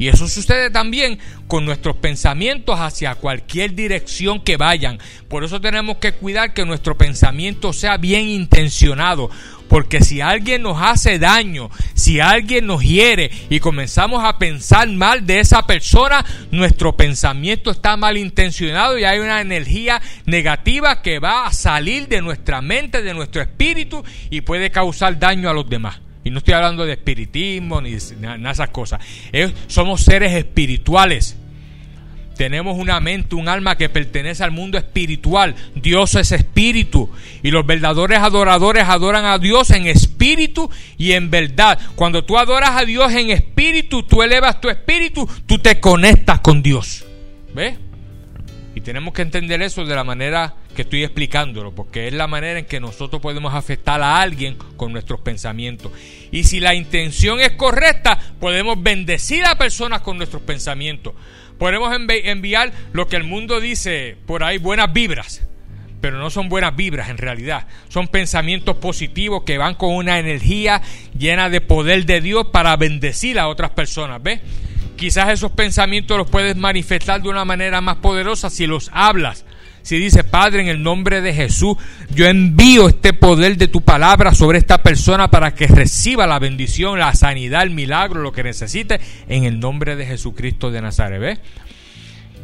Y 0.00 0.08
eso 0.08 0.26
sucede 0.28 0.70
también 0.70 1.18
con 1.46 1.66
nuestros 1.66 1.94
pensamientos 1.94 2.80
hacia 2.80 3.16
cualquier 3.16 3.74
dirección 3.74 4.40
que 4.40 4.56
vayan. 4.56 4.98
Por 5.28 5.44
eso 5.44 5.60
tenemos 5.60 5.98
que 5.98 6.12
cuidar 6.12 6.54
que 6.54 6.64
nuestro 6.64 6.96
pensamiento 6.96 7.74
sea 7.74 7.98
bien 7.98 8.26
intencionado. 8.26 9.28
Porque 9.68 10.00
si 10.00 10.22
alguien 10.22 10.62
nos 10.62 10.80
hace 10.80 11.18
daño, 11.18 11.68
si 11.92 12.18
alguien 12.18 12.66
nos 12.66 12.82
hiere 12.82 13.30
y 13.50 13.60
comenzamos 13.60 14.24
a 14.24 14.38
pensar 14.38 14.88
mal 14.88 15.26
de 15.26 15.40
esa 15.40 15.66
persona, 15.66 16.24
nuestro 16.50 16.96
pensamiento 16.96 17.70
está 17.70 17.98
mal 17.98 18.16
intencionado 18.16 18.98
y 18.98 19.04
hay 19.04 19.18
una 19.18 19.42
energía 19.42 20.00
negativa 20.24 21.02
que 21.02 21.18
va 21.18 21.46
a 21.46 21.52
salir 21.52 22.08
de 22.08 22.22
nuestra 22.22 22.62
mente, 22.62 23.02
de 23.02 23.12
nuestro 23.12 23.42
espíritu 23.42 24.02
y 24.30 24.40
puede 24.40 24.70
causar 24.70 25.18
daño 25.18 25.50
a 25.50 25.52
los 25.52 25.68
demás. 25.68 26.00
Y 26.24 26.30
no 26.30 26.38
estoy 26.38 26.54
hablando 26.54 26.84
de 26.84 26.92
espiritismo 26.92 27.80
ni 27.80 27.92
de 27.92 27.96
esas 28.50 28.68
cosas. 28.70 29.00
somos 29.68 30.02
seres 30.02 30.32
espirituales. 30.32 31.36
Tenemos 32.36 32.78
una 32.78 33.00
mente, 33.00 33.34
un 33.34 33.48
alma 33.48 33.76
que 33.76 33.90
pertenece 33.90 34.42
al 34.42 34.50
mundo 34.50 34.78
espiritual. 34.78 35.54
Dios 35.74 36.14
es 36.14 36.32
espíritu. 36.32 37.10
Y 37.42 37.50
los 37.50 37.66
verdaderos 37.66 38.18
adoradores 38.18 38.84
adoran 38.84 39.26
a 39.26 39.38
Dios 39.38 39.70
en 39.70 39.86
espíritu 39.86 40.70
y 40.96 41.12
en 41.12 41.30
verdad. 41.30 41.78
Cuando 41.96 42.24
tú 42.24 42.38
adoras 42.38 42.80
a 42.80 42.86
Dios 42.86 43.12
en 43.12 43.30
espíritu, 43.30 44.04
tú 44.04 44.22
elevas 44.22 44.58
tu 44.58 44.70
espíritu, 44.70 45.28
tú 45.44 45.58
te 45.58 45.80
conectas 45.80 46.40
con 46.40 46.62
Dios. 46.62 47.04
¿Ves? 47.54 47.74
Tenemos 48.90 49.14
que 49.14 49.22
entender 49.22 49.62
eso 49.62 49.84
de 49.84 49.94
la 49.94 50.02
manera 50.02 50.52
que 50.74 50.82
estoy 50.82 51.04
explicándolo, 51.04 51.72
porque 51.72 52.08
es 52.08 52.12
la 52.12 52.26
manera 52.26 52.58
en 52.58 52.64
que 52.64 52.80
nosotros 52.80 53.22
podemos 53.22 53.54
afectar 53.54 54.02
a 54.02 54.20
alguien 54.20 54.56
con 54.76 54.92
nuestros 54.92 55.20
pensamientos. 55.20 55.92
Y 56.32 56.42
si 56.42 56.58
la 56.58 56.74
intención 56.74 57.38
es 57.38 57.52
correcta, 57.52 58.18
podemos 58.40 58.82
bendecir 58.82 59.44
a 59.46 59.56
personas 59.56 60.00
con 60.00 60.16
nuestros 60.16 60.42
pensamientos. 60.42 61.14
Podemos 61.56 61.94
enviar 61.94 62.72
lo 62.92 63.06
que 63.06 63.14
el 63.14 63.22
mundo 63.22 63.60
dice 63.60 64.16
por 64.26 64.42
ahí, 64.42 64.58
buenas 64.58 64.92
vibras. 64.92 65.46
Pero 66.00 66.18
no 66.18 66.28
son 66.28 66.48
buenas 66.48 66.74
vibras 66.74 67.10
en 67.10 67.18
realidad. 67.18 67.68
Son 67.90 68.08
pensamientos 68.08 68.74
positivos 68.78 69.44
que 69.44 69.56
van 69.56 69.76
con 69.76 69.94
una 69.94 70.18
energía 70.18 70.82
llena 71.16 71.48
de 71.48 71.60
poder 71.60 72.06
de 72.06 72.20
Dios 72.20 72.48
para 72.48 72.76
bendecir 72.76 73.38
a 73.38 73.46
otras 73.46 73.70
personas. 73.70 74.20
¿Ves? 74.20 74.40
Quizás 75.00 75.30
esos 75.30 75.52
pensamientos 75.52 76.18
los 76.18 76.28
puedes 76.28 76.54
manifestar 76.56 77.22
de 77.22 77.30
una 77.30 77.46
manera 77.46 77.80
más 77.80 77.96
poderosa 77.96 78.50
si 78.50 78.66
los 78.66 78.90
hablas. 78.92 79.46
Si 79.80 79.98
dice, 79.98 80.24
Padre, 80.24 80.60
en 80.60 80.68
el 80.68 80.82
nombre 80.82 81.22
de 81.22 81.32
Jesús, 81.32 81.78
yo 82.10 82.26
envío 82.26 82.86
este 82.86 83.14
poder 83.14 83.56
de 83.56 83.66
tu 83.66 83.80
palabra 83.80 84.34
sobre 84.34 84.58
esta 84.58 84.82
persona 84.82 85.30
para 85.30 85.54
que 85.54 85.68
reciba 85.68 86.26
la 86.26 86.38
bendición, 86.38 86.98
la 86.98 87.14
sanidad, 87.14 87.62
el 87.62 87.70
milagro, 87.70 88.20
lo 88.20 88.30
que 88.30 88.42
necesite, 88.42 89.00
en 89.26 89.44
el 89.44 89.58
nombre 89.58 89.96
de 89.96 90.04
Jesucristo 90.04 90.70
de 90.70 90.82
Nazaret. 90.82 91.40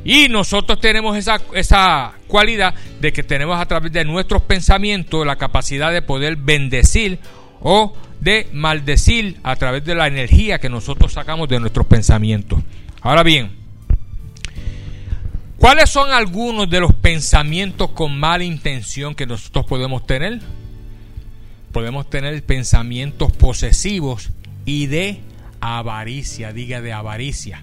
Y 0.02 0.30
nosotros 0.30 0.80
tenemos 0.80 1.14
esa, 1.18 1.38
esa 1.52 2.14
cualidad 2.26 2.74
de 3.02 3.12
que 3.12 3.22
tenemos 3.22 3.60
a 3.60 3.66
través 3.66 3.92
de 3.92 4.06
nuestros 4.06 4.40
pensamientos 4.40 5.26
la 5.26 5.36
capacidad 5.36 5.92
de 5.92 6.00
poder 6.00 6.36
bendecir 6.36 7.18
o 7.60 7.92
de 8.20 8.48
maldecir 8.52 9.38
a 9.42 9.56
través 9.56 9.84
de 9.84 9.94
la 9.94 10.06
energía 10.06 10.58
que 10.58 10.68
nosotros 10.68 11.12
sacamos 11.12 11.48
de 11.48 11.60
nuestros 11.60 11.86
pensamientos. 11.86 12.60
Ahora 13.00 13.22
bien, 13.22 13.50
¿cuáles 15.58 15.90
son 15.90 16.10
algunos 16.10 16.68
de 16.68 16.80
los 16.80 16.92
pensamientos 16.94 17.90
con 17.90 18.18
mala 18.18 18.44
intención 18.44 19.14
que 19.14 19.26
nosotros 19.26 19.66
podemos 19.66 20.06
tener? 20.06 20.40
Podemos 21.72 22.08
tener 22.08 22.42
pensamientos 22.42 23.32
posesivos 23.32 24.30
y 24.64 24.86
de 24.86 25.20
avaricia, 25.60 26.52
diga 26.52 26.80
de 26.80 26.92
avaricia. 26.92 27.62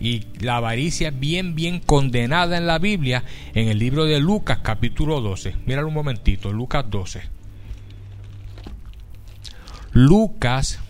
Y 0.00 0.24
la 0.40 0.56
avaricia 0.56 1.08
es 1.08 1.18
bien, 1.18 1.54
bien 1.54 1.80
condenada 1.80 2.56
en 2.56 2.66
la 2.66 2.78
Biblia 2.78 3.24
en 3.54 3.68
el 3.68 3.78
libro 3.78 4.04
de 4.04 4.20
Lucas 4.20 4.58
capítulo 4.62 5.20
12. 5.20 5.56
Míralo 5.66 5.88
un 5.88 5.94
momentito, 5.94 6.52
Lucas 6.52 6.84
12. 6.88 7.22
Lucas 9.94 10.80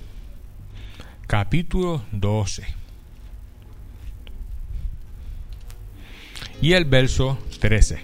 capítulo 1.27 2.03
12. 2.13 2.65
Y 6.63 6.73
el 6.73 6.87
verso 6.87 7.37
13. 7.61 7.99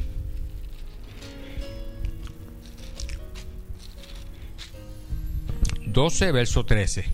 Doce, 5.87 6.33
verso 6.33 6.67
13. 6.67 7.07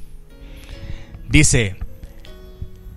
Dice, 1.29 1.77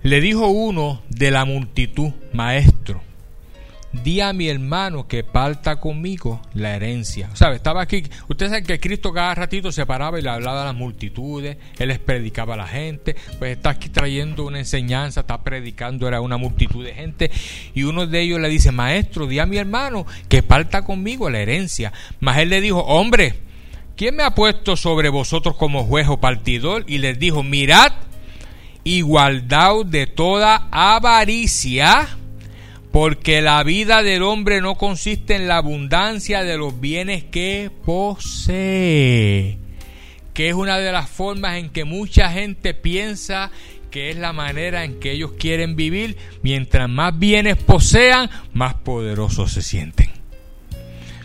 le 0.02 0.20
dijo 0.20 0.48
uno 0.48 1.02
de 1.08 1.30
la 1.30 1.44
multitud, 1.44 2.10
maestro, 2.32 3.00
di 3.92 4.20
a 4.20 4.32
mi 4.32 4.48
hermano 4.48 5.08
que 5.08 5.24
parta 5.24 5.76
conmigo 5.76 6.40
la 6.54 6.76
herencia. 6.76 7.30
¿Sabe? 7.34 7.56
Estaba 7.56 7.82
aquí. 7.82 8.04
Usted 8.28 8.48
sabe 8.48 8.62
que 8.62 8.80
Cristo 8.80 9.12
cada 9.12 9.34
ratito 9.34 9.72
se 9.72 9.84
paraba 9.86 10.18
y 10.18 10.22
le 10.22 10.30
hablaba 10.30 10.62
a 10.62 10.66
las 10.66 10.74
multitudes, 10.74 11.56
él 11.78 11.88
les 11.88 11.98
predicaba 11.98 12.54
a 12.54 12.58
la 12.58 12.68
gente. 12.68 13.16
Pues 13.38 13.56
está 13.56 13.70
aquí 13.70 13.88
trayendo 13.88 14.46
una 14.46 14.58
enseñanza, 14.58 15.20
está 15.20 15.42
predicando, 15.42 16.06
era 16.06 16.20
una 16.20 16.36
multitud 16.36 16.84
de 16.84 16.94
gente. 16.94 17.30
Y 17.74 17.82
uno 17.82 18.06
de 18.06 18.20
ellos 18.20 18.40
le 18.40 18.48
dice, 18.48 18.72
maestro, 18.72 19.26
di 19.26 19.38
a 19.38 19.46
mi 19.46 19.56
hermano 19.56 20.06
que 20.28 20.42
parta 20.42 20.82
conmigo 20.82 21.28
la 21.28 21.40
herencia. 21.40 21.92
Mas 22.20 22.38
él 22.38 22.50
le 22.50 22.60
dijo, 22.60 22.80
hombre, 22.80 23.34
¿quién 23.96 24.16
me 24.16 24.22
ha 24.22 24.34
puesto 24.34 24.76
sobre 24.76 25.08
vosotros 25.08 25.56
como 25.56 25.84
juez 25.84 26.08
o 26.08 26.20
partidor? 26.20 26.84
Y 26.86 26.98
les 26.98 27.18
dijo, 27.18 27.42
mirad, 27.42 27.92
igualdad 28.84 29.84
de 29.84 30.06
toda 30.06 30.68
avaricia 30.70 32.08
porque 32.92 33.40
la 33.40 33.62
vida 33.62 34.02
del 34.02 34.22
hombre 34.22 34.60
no 34.60 34.74
consiste 34.74 35.36
en 35.36 35.48
la 35.48 35.58
abundancia 35.58 36.42
de 36.42 36.56
los 36.56 36.80
bienes 36.80 37.24
que 37.24 37.70
posee, 37.84 39.58
que 40.34 40.48
es 40.48 40.54
una 40.54 40.78
de 40.78 40.92
las 40.92 41.08
formas 41.08 41.58
en 41.58 41.70
que 41.70 41.84
mucha 41.84 42.30
gente 42.30 42.74
piensa 42.74 43.50
que 43.90 44.10
es 44.10 44.16
la 44.16 44.32
manera 44.32 44.84
en 44.84 45.00
que 45.00 45.12
ellos 45.12 45.32
quieren 45.38 45.76
vivir. 45.76 46.16
Mientras 46.42 46.88
más 46.88 47.18
bienes 47.18 47.56
posean, 47.56 48.30
más 48.52 48.74
poderosos 48.74 49.52
se 49.52 49.62
sienten. 49.62 50.10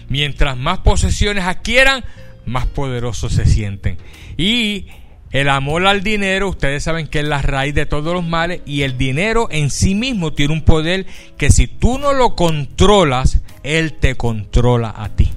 Mientras 0.09 0.57
más 0.57 0.79
posesiones 0.79 1.45
adquieran, 1.45 2.03
más 2.45 2.65
poderosos 2.65 3.33
se 3.33 3.45
sienten. 3.45 3.97
Y 4.37 4.87
el 5.35 5.49
amor 5.49 5.85
al 5.85 6.01
dinero, 6.01 6.47
ustedes 6.47 6.83
saben 6.83 7.07
que 7.07 7.19
es 7.19 7.25
la 7.25 7.41
raíz 7.41 7.75
de 7.75 7.85
todos 7.85 8.13
los 8.13 8.23
males 8.23 8.61
y 8.65 8.83
el 8.83 8.97
dinero 8.97 9.49
en 9.51 9.69
sí 9.69 9.93
mismo 9.93 10.31
tiene 10.31 10.53
un 10.53 10.61
poder 10.61 11.05
que 11.37 11.49
si 11.49 11.67
tú 11.67 11.99
no 11.99 12.13
lo 12.13 12.37
controlas, 12.37 13.41
él 13.61 13.91
te 13.99 14.15
controla 14.15 14.93
a 14.95 15.09
ti. 15.09 15.29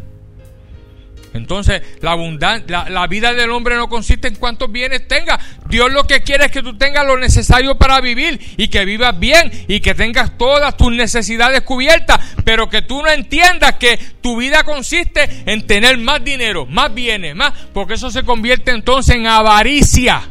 Entonces, 1.35 1.83
la, 2.01 2.13
abundancia, 2.13 2.89
la, 2.89 3.07
vida 3.07 3.33
del 3.33 3.51
hombre 3.51 3.77
no 3.77 3.89
consiste 3.89 4.29
en 4.29 4.37
cuántos 4.37 4.71
bienes 4.71 5.07
tenga. 5.09 5.39
Dios 5.69 5.93
lo 5.93 6.05
que 6.05 6.23
quiere 6.23 6.47
es 6.47 6.53
que 6.53 6.63
tú 6.63 6.77
tengas 6.77 7.07
lo 7.07 7.19
necesario 7.19 7.77
para 7.77 8.01
vivir 8.01 8.41
y 8.57 8.69
que 8.69 8.85
vivas 8.85 9.19
bien 9.19 9.51
y 9.69 9.81
que 9.81 9.95
tengas 9.95 10.37
todas 10.39 10.77
tus 10.77 10.93
necesidades 10.93 11.63
cubiertas, 11.63 12.21
pero 12.45 12.69
que 12.69 12.83
tú 12.83 13.03
no 13.03 13.11
entiendas 13.11 13.75
que 13.75 13.99
tu 14.21 14.37
vida 14.37 14.63
consiste 14.65 15.29
en 15.47 15.67
tener 15.67 15.99
más 15.99 16.25
dinero, 16.25 16.67
más 16.67 16.93
bienes, 16.93 17.35
más, 17.35 17.53
porque 17.73 17.95
eso 17.95 18.11
se 18.11 18.23
convierte 18.23 18.71
entonces 18.71 19.17
en 19.17 19.27
avaricia. 19.27 20.29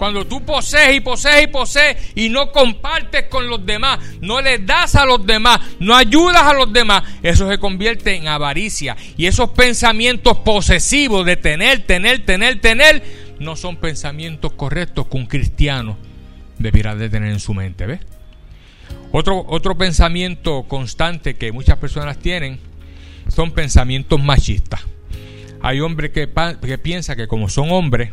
Cuando 0.00 0.26
tú 0.26 0.42
posees 0.42 0.96
y 0.96 1.00
posees 1.00 1.42
y 1.42 1.46
posees 1.48 2.12
y 2.14 2.30
no 2.30 2.50
compartes 2.52 3.24
con 3.24 3.50
los 3.50 3.66
demás, 3.66 3.98
no 4.22 4.40
le 4.40 4.56
das 4.56 4.94
a 4.94 5.04
los 5.04 5.26
demás, 5.26 5.60
no 5.78 5.94
ayudas 5.94 6.42
a 6.42 6.54
los 6.54 6.72
demás, 6.72 7.02
eso 7.22 7.46
se 7.50 7.58
convierte 7.58 8.14
en 8.16 8.26
avaricia. 8.26 8.96
Y 9.18 9.26
esos 9.26 9.50
pensamientos 9.50 10.38
posesivos 10.38 11.26
de 11.26 11.36
tener, 11.36 11.84
tener, 11.84 12.24
tener, 12.24 12.62
tener, 12.62 13.02
no 13.40 13.56
son 13.56 13.76
pensamientos 13.76 14.54
correctos 14.54 15.06
que 15.06 15.18
un 15.18 15.26
cristiano 15.26 15.98
debiera 16.56 16.96
de 16.96 17.10
tener 17.10 17.30
en 17.30 17.38
su 17.38 17.52
mente. 17.52 17.84
¿ves? 17.84 18.00
Otro, 19.12 19.44
otro 19.48 19.76
pensamiento 19.76 20.62
constante 20.62 21.34
que 21.34 21.52
muchas 21.52 21.76
personas 21.76 22.16
tienen 22.18 22.58
son 23.28 23.50
pensamientos 23.50 24.18
machistas. 24.18 24.80
Hay 25.60 25.80
hombres 25.80 26.12
que, 26.12 26.26
que 26.62 26.78
piensan 26.78 27.18
que 27.18 27.28
como 27.28 27.50
son 27.50 27.70
hombres, 27.70 28.12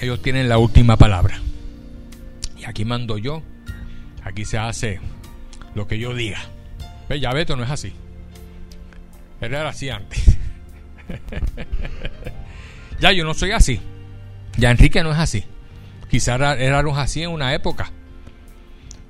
ellos 0.00 0.22
tienen 0.22 0.48
la 0.48 0.58
última 0.58 0.96
palabra. 0.96 1.40
Y 2.56 2.64
aquí 2.64 2.84
mando 2.84 3.18
yo, 3.18 3.42
aquí 4.22 4.44
se 4.44 4.58
hace 4.58 5.00
lo 5.74 5.86
que 5.86 5.98
yo 5.98 6.14
diga. 6.14 6.40
¿Ves? 7.08 7.20
Ya 7.20 7.32
Beto 7.32 7.56
no 7.56 7.64
es 7.64 7.70
así. 7.70 7.92
Era 9.40 9.68
así 9.68 9.88
antes. 9.88 10.36
ya 13.00 13.12
yo 13.12 13.24
no 13.24 13.34
soy 13.34 13.52
así. 13.52 13.80
Ya 14.56 14.70
Enrique 14.70 15.02
no 15.02 15.12
es 15.12 15.18
así. 15.18 15.44
Quizás 16.10 16.40
éramos 16.58 16.98
así 16.98 17.22
en 17.22 17.30
una 17.30 17.54
época. 17.54 17.90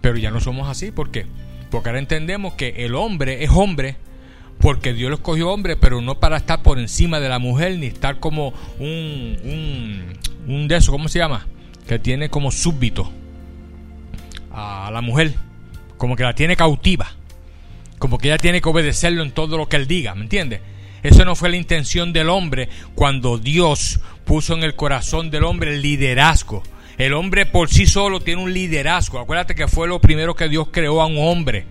Pero 0.00 0.16
ya 0.18 0.30
no 0.30 0.40
somos 0.40 0.68
así. 0.68 0.92
¿Por 0.92 1.10
qué? 1.10 1.26
Porque 1.70 1.88
ahora 1.88 1.98
entendemos 1.98 2.54
que 2.54 2.84
el 2.84 2.94
hombre 2.94 3.44
es 3.44 3.50
hombre 3.50 3.96
porque 4.60 4.92
Dios 4.92 5.08
lo 5.08 5.16
escogió 5.16 5.50
hombre, 5.50 5.76
pero 5.76 6.00
no 6.00 6.20
para 6.20 6.36
estar 6.36 6.62
por 6.62 6.78
encima 6.78 7.18
de 7.18 7.28
la 7.28 7.38
mujer 7.38 7.78
ni 7.78 7.86
estar 7.86 8.20
como 8.20 8.52
un, 8.78 9.38
un, 9.42 10.04
un 10.46 10.68
de 10.68 10.76
eso, 10.76 10.92
¿cómo 10.92 11.08
se 11.08 11.18
llama? 11.18 11.46
Que 11.88 11.98
tiene 11.98 12.28
como 12.28 12.52
súbdito 12.52 13.10
a 14.52 14.90
la 14.92 15.00
mujer, 15.00 15.34
como 15.96 16.14
que 16.14 16.24
la 16.24 16.34
tiene 16.34 16.56
cautiva, 16.56 17.10
como 17.98 18.18
que 18.18 18.28
ella 18.28 18.38
tiene 18.38 18.60
que 18.60 18.68
obedecerlo 18.68 19.22
en 19.22 19.32
todo 19.32 19.56
lo 19.56 19.68
que 19.68 19.76
él 19.76 19.86
diga, 19.86 20.14
¿me 20.14 20.22
entiendes? 20.22 20.60
Eso 21.02 21.24
no 21.24 21.34
fue 21.34 21.48
la 21.48 21.56
intención 21.56 22.12
del 22.12 22.28
hombre 22.28 22.68
cuando 22.94 23.38
Dios 23.38 24.00
puso 24.26 24.54
en 24.54 24.62
el 24.62 24.76
corazón 24.76 25.30
del 25.30 25.44
hombre 25.44 25.74
el 25.74 25.80
liderazgo. 25.80 26.62
El 26.98 27.14
hombre 27.14 27.46
por 27.46 27.70
sí 27.70 27.86
solo 27.86 28.20
tiene 28.20 28.42
un 28.42 28.52
liderazgo. 28.52 29.18
Acuérdate 29.18 29.54
que 29.54 29.66
fue 29.66 29.88
lo 29.88 30.02
primero 30.02 30.34
que 30.34 30.50
Dios 30.50 30.68
creó 30.70 31.00
a 31.00 31.06
un 31.06 31.16
hombre 31.18 31.64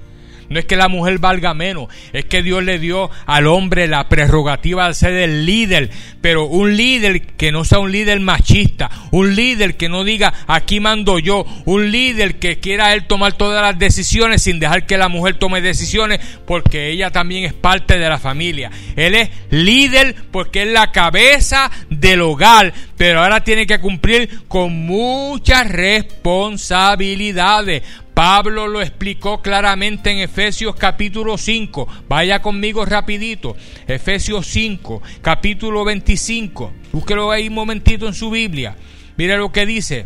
no 0.50 0.60
es 0.60 0.66
que 0.66 0.76
la 0.76 0.88
mujer 0.88 1.20
valga 1.20 1.54
menos, 1.54 1.88
es 2.14 2.26
que 2.26 2.44
Dios 2.44 2.64
le 2.64 2.80
dio 2.80 3.10
al 3.26 3.48
hombre 3.48 3.88
la 3.88 4.10
prerrogativa 4.10 4.88
de 4.88 4.94
ser 4.94 5.14
el 5.14 5.46
líder, 5.46 5.90
pero 6.22 6.46
un 6.46 6.76
líder 6.76 7.22
que 7.22 7.52
no 7.52 7.66
sea 7.66 7.80
un 7.80 7.92
líder 7.92 8.20
machista, 8.20 8.90
un 9.12 9.36
líder 9.36 9.78
que 9.78 9.90
no 9.90 10.04
diga 10.04 10.34
aquí 10.48 10.80
mando 10.80 11.20
yo, 11.20 11.46
un 11.66 11.92
líder 11.92 12.40
que 12.40 12.60
quiera 12.60 12.94
él 12.94 13.06
tomar 13.06 13.34
todas 13.34 13.62
las 13.62 13.78
decisiones 13.78 14.42
sin 14.42 14.60
dejar 14.60 14.86
que 14.86 14.98
la 14.98 15.08
mujer 15.08 15.36
tome 15.36 15.62
decisiones 15.62 16.20
porque 16.46 16.90
ella 16.90 17.12
también 17.12 17.46
es 17.46 17.54
parte 17.54 18.00
de 18.00 18.10
la 18.10 18.20
familia. 18.20 18.72
Él 18.96 19.16
es 19.16 19.30
líder 19.50 20.16
porque 20.32 20.64
es 20.64 20.70
la 20.70 20.92
cabeza 20.92 21.70
del 21.90 22.22
hogar, 22.22 22.74
pero 22.98 23.22
ahora 23.22 23.44
tiene 23.44 23.68
que 23.68 23.80
cumplir 23.80 24.48
con 24.48 24.74
muchas 24.86 25.70
responsabilidades. 25.70 27.84
Pablo 28.20 28.68
lo 28.68 28.82
explicó 28.82 29.42
claramente 29.42 30.12
en 30.12 30.18
Efesios 30.18 30.76
capítulo 30.76 31.38
5. 31.38 31.88
Vaya 32.10 32.42
conmigo 32.42 32.84
rapidito. 32.84 33.56
Efesios 33.88 34.46
5, 34.48 35.02
capítulo 35.22 35.86
25. 35.86 36.74
Búsquelo 36.92 37.32
ahí 37.32 37.48
un 37.48 37.54
momentito 37.54 38.08
en 38.08 38.14
su 38.14 38.30
Biblia. 38.30 38.76
Mire 39.16 39.38
lo 39.38 39.54
que 39.54 39.66
dice. 39.66 40.06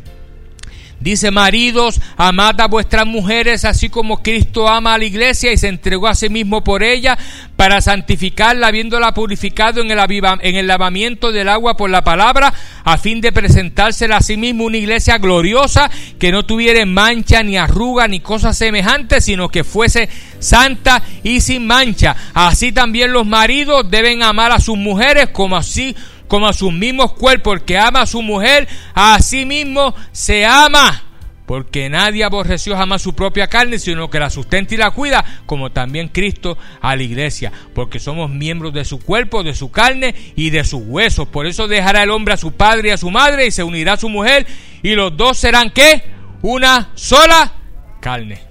Dice, 1.03 1.31
maridos, 1.31 1.99
amad 2.15 2.61
a 2.61 2.67
vuestras 2.67 3.05
mujeres 3.05 3.65
así 3.65 3.89
como 3.89 4.23
Cristo 4.23 4.69
ama 4.69 4.93
a 4.93 4.97
la 4.97 5.03
iglesia 5.03 5.51
y 5.51 5.57
se 5.57 5.67
entregó 5.67 6.07
a 6.07 6.15
sí 6.15 6.29
mismo 6.29 6.63
por 6.63 6.81
ella 6.81 7.17
para 7.57 7.81
santificarla, 7.81 8.67
habiéndola 8.67 9.13
purificado 9.13 9.81
en 9.81 9.91
el, 9.91 9.99
en 10.39 10.55
el 10.55 10.65
lavamiento 10.65 11.33
del 11.33 11.49
agua 11.49 11.75
por 11.75 11.89
la 11.89 12.05
palabra, 12.05 12.53
a 12.85 12.97
fin 12.97 13.19
de 13.19 13.33
presentársela 13.33 14.15
a 14.15 14.21
sí 14.21 14.37
mismo 14.37 14.63
una 14.63 14.77
iglesia 14.77 15.17
gloriosa 15.17 15.91
que 16.17 16.31
no 16.31 16.45
tuviera 16.45 16.85
mancha 16.85 17.43
ni 17.43 17.57
arruga 17.57 18.07
ni 18.07 18.21
cosas 18.21 18.57
semejantes, 18.57 19.25
sino 19.25 19.49
que 19.49 19.65
fuese 19.65 20.07
santa 20.39 21.03
y 21.21 21.41
sin 21.41 21.67
mancha. 21.67 22.15
Así 22.33 22.71
también 22.71 23.11
los 23.11 23.27
maridos 23.27 23.91
deben 23.91 24.23
amar 24.23 24.53
a 24.53 24.61
sus 24.61 24.77
mujeres 24.77 25.27
como 25.33 25.57
así 25.57 25.97
como 26.27 26.47
a 26.47 26.53
sus 26.53 26.71
mismos 26.71 27.13
cuerpos. 27.13 27.55
El 27.55 27.61
que 27.65 27.77
ama 27.77 28.01
a 28.01 28.07
su 28.07 28.21
mujer, 28.21 28.67
a 28.93 29.19
sí 29.21 29.45
mismo 29.45 29.93
se 30.11 30.45
ama. 30.45 31.03
Porque 31.45 31.89
nadie 31.89 32.23
aborreció 32.23 32.75
jamás 32.77 33.01
su 33.01 33.13
propia 33.13 33.47
carne, 33.47 33.77
sino 33.77 34.09
que 34.09 34.19
la 34.19 34.29
sustenta 34.29 34.73
y 34.73 34.77
la 34.77 34.91
cuida, 34.91 35.25
como 35.45 35.71
también 35.71 36.07
Cristo 36.07 36.57
a 36.79 36.95
la 36.95 37.03
iglesia. 37.03 37.51
Porque 37.75 37.99
somos 37.99 38.29
miembros 38.29 38.73
de 38.73 38.85
su 38.85 38.99
cuerpo, 38.99 39.43
de 39.43 39.53
su 39.53 39.69
carne 39.69 40.15
y 40.37 40.51
de 40.51 40.63
sus 40.63 40.81
huesos. 40.85 41.27
Por 41.27 41.45
eso 41.45 41.67
dejará 41.67 42.03
el 42.03 42.11
hombre 42.11 42.33
a 42.33 42.37
su 42.37 42.53
padre 42.53 42.89
y 42.89 42.91
a 42.91 42.97
su 42.97 43.11
madre 43.11 43.45
y 43.45 43.51
se 43.51 43.63
unirá 43.63 43.93
a 43.93 43.97
su 43.97 44.07
mujer. 44.07 44.47
Y 44.81 44.95
los 44.95 45.17
dos 45.17 45.37
serán 45.37 45.69
qué? 45.71 46.03
Una 46.41 46.91
sola 46.95 47.53
carne. 47.99 48.41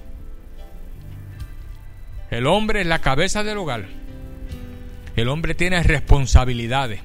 El 2.31 2.47
hombre 2.47 2.83
es 2.83 2.87
la 2.87 3.01
cabeza 3.01 3.43
del 3.43 3.59
hogar. 3.59 3.87
El 5.16 5.29
hombre 5.29 5.55
tiene 5.55 5.83
responsabilidades. 5.83 7.01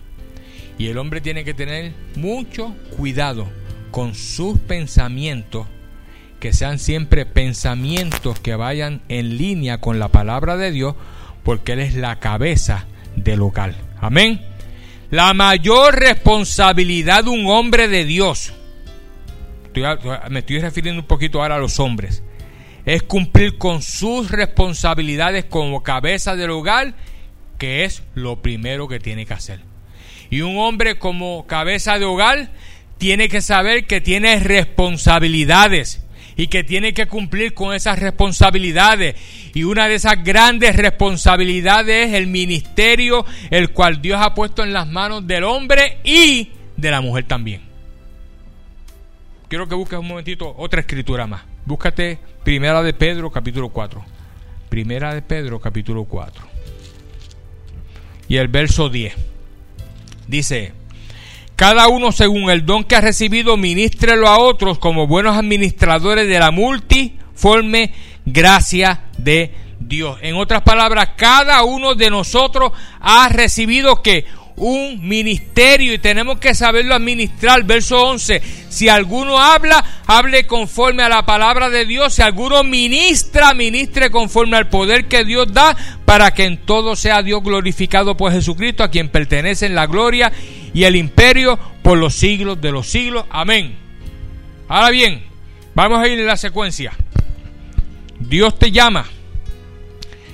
Y 0.77 0.87
el 0.87 0.97
hombre 0.97 1.21
tiene 1.21 1.43
que 1.43 1.53
tener 1.53 1.93
mucho 2.15 2.75
cuidado 2.95 3.47
con 3.91 4.13
sus 4.13 4.59
pensamientos, 4.59 5.65
que 6.39 6.53
sean 6.53 6.77
siempre 6.77 7.25
pensamientos 7.25 8.39
que 8.39 8.55
vayan 8.55 9.01
en 9.09 9.37
línea 9.37 9.79
con 9.79 9.97
la 9.97 10.09
palabra 10.09 10.55
de 10.55 10.71
Dios, 10.71 10.95
porque 11.43 11.73
Él 11.73 11.79
es 11.79 11.95
la 11.95 12.19
cabeza 12.19 12.85
del 13.15 13.39
local. 13.39 13.75
Amén. 13.99 14.41
La 15.09 15.33
mayor 15.33 15.95
responsabilidad 15.95 17.23
de 17.23 17.29
un 17.31 17.47
hombre 17.47 17.87
de 17.87 18.05
Dios, 18.05 18.53
me 20.29 20.39
estoy 20.39 20.59
refiriendo 20.59 21.01
un 21.01 21.07
poquito 21.07 21.41
ahora 21.41 21.55
a 21.55 21.59
los 21.59 21.79
hombres, 21.79 22.23
es 22.85 23.03
cumplir 23.03 23.57
con 23.57 23.81
sus 23.81 24.29
responsabilidades 24.31 25.45
como 25.45 25.83
cabeza 25.83 26.35
del 26.35 26.51
hogar, 26.51 26.93
que 27.57 27.83
es 27.83 28.03
lo 28.13 28.41
primero 28.41 28.87
que 28.87 28.99
tiene 28.99 29.25
que 29.25 29.33
hacer. 29.33 29.66
Y 30.29 30.41
un 30.41 30.57
hombre 30.57 30.97
como 30.97 31.45
cabeza 31.47 31.97
de 31.99 32.05
hogar 32.05 32.49
tiene 32.97 33.29
que 33.29 33.41
saber 33.41 33.85
que 33.85 34.01
tiene 34.01 34.39
responsabilidades 34.39 36.03
y 36.35 36.47
que 36.47 36.63
tiene 36.63 36.93
que 36.93 37.07
cumplir 37.07 37.53
con 37.53 37.73
esas 37.73 37.99
responsabilidades. 37.99 39.15
Y 39.53 39.63
una 39.63 39.87
de 39.87 39.95
esas 39.95 40.23
grandes 40.23 40.75
responsabilidades 40.75 42.09
es 42.09 42.13
el 42.13 42.27
ministerio, 42.27 43.25
el 43.49 43.71
cual 43.71 44.01
Dios 44.01 44.21
ha 44.21 44.33
puesto 44.35 44.63
en 44.63 44.71
las 44.71 44.87
manos 44.87 45.25
del 45.25 45.43
hombre 45.43 45.97
y 46.03 46.51
de 46.77 46.91
la 46.91 47.01
mujer 47.01 47.25
también. 47.25 47.61
Quiero 49.47 49.67
que 49.67 49.75
busques 49.75 49.97
un 49.97 50.07
momentito 50.07 50.53
otra 50.57 50.81
escritura 50.81 51.25
más. 51.25 51.43
Búscate 51.65 52.19
Primera 52.43 52.83
de 52.83 52.93
Pedro 52.93 53.31
capítulo 53.31 53.69
4. 53.69 54.05
Primera 54.69 55.13
de 55.13 55.21
Pedro 55.21 55.59
capítulo 55.59 56.05
4. 56.05 56.43
Y 58.29 58.37
el 58.37 58.47
verso 58.47 58.89
10. 58.89 59.15
Dice, 60.27 60.73
cada 61.55 61.87
uno 61.87 62.11
según 62.11 62.49
el 62.49 62.65
don 62.65 62.83
que 62.83 62.95
ha 62.95 63.01
recibido, 63.01 63.57
ministrelo 63.57 64.27
a 64.27 64.39
otros 64.39 64.77
como 64.77 65.07
buenos 65.07 65.37
administradores 65.37 66.27
de 66.27 66.39
la 66.39 66.51
multiforme 66.51 67.93
gracia 68.25 69.05
de 69.17 69.53
Dios. 69.79 70.17
En 70.21 70.35
otras 70.35 70.61
palabras, 70.61 71.09
cada 71.15 71.63
uno 71.63 71.95
de 71.95 72.09
nosotros 72.09 72.71
ha 72.99 73.29
recibido 73.29 74.01
que 74.01 74.25
un 74.57 75.07
ministerio 75.07 75.93
y 75.93 75.99
tenemos 75.99 76.39
que 76.39 76.55
saberlo 76.55 76.95
administrar. 76.95 77.63
Verso 77.63 78.01
11, 78.01 78.41
si 78.69 78.89
alguno 78.89 79.39
habla, 79.39 79.83
hable 80.07 80.47
conforme 80.47 81.03
a 81.03 81.09
la 81.09 81.25
palabra 81.25 81.69
de 81.69 81.85
Dios. 81.85 82.15
Si 82.15 82.21
alguno 82.23 82.63
ministra, 82.63 83.53
ministre 83.53 84.09
conforme 84.09 84.57
al 84.57 84.67
poder 84.67 85.07
que 85.07 85.23
Dios 85.23 85.53
da 85.53 85.77
para 86.05 86.33
que 86.33 86.45
en 86.45 86.57
todo 86.57 86.95
sea 86.95 87.21
Dios 87.21 87.43
glorificado 87.43 88.17
por 88.17 88.31
Jesucristo, 88.31 88.83
a 88.83 88.89
quien 88.89 89.09
pertenecen 89.09 89.75
la 89.75 89.85
gloria 89.85 90.31
y 90.73 90.83
el 90.83 90.95
imperio 90.95 91.57
por 91.83 91.99
los 91.99 92.15
siglos 92.15 92.59
de 92.59 92.71
los 92.71 92.87
siglos. 92.87 93.25
Amén. 93.29 93.77
Ahora 94.67 94.89
bien, 94.89 95.23
vamos 95.75 95.99
a 95.99 96.07
ir 96.07 96.19
en 96.19 96.25
la 96.25 96.35
secuencia. 96.35 96.93
Dios 98.19 98.57
te 98.57 98.71
llama 98.71 99.05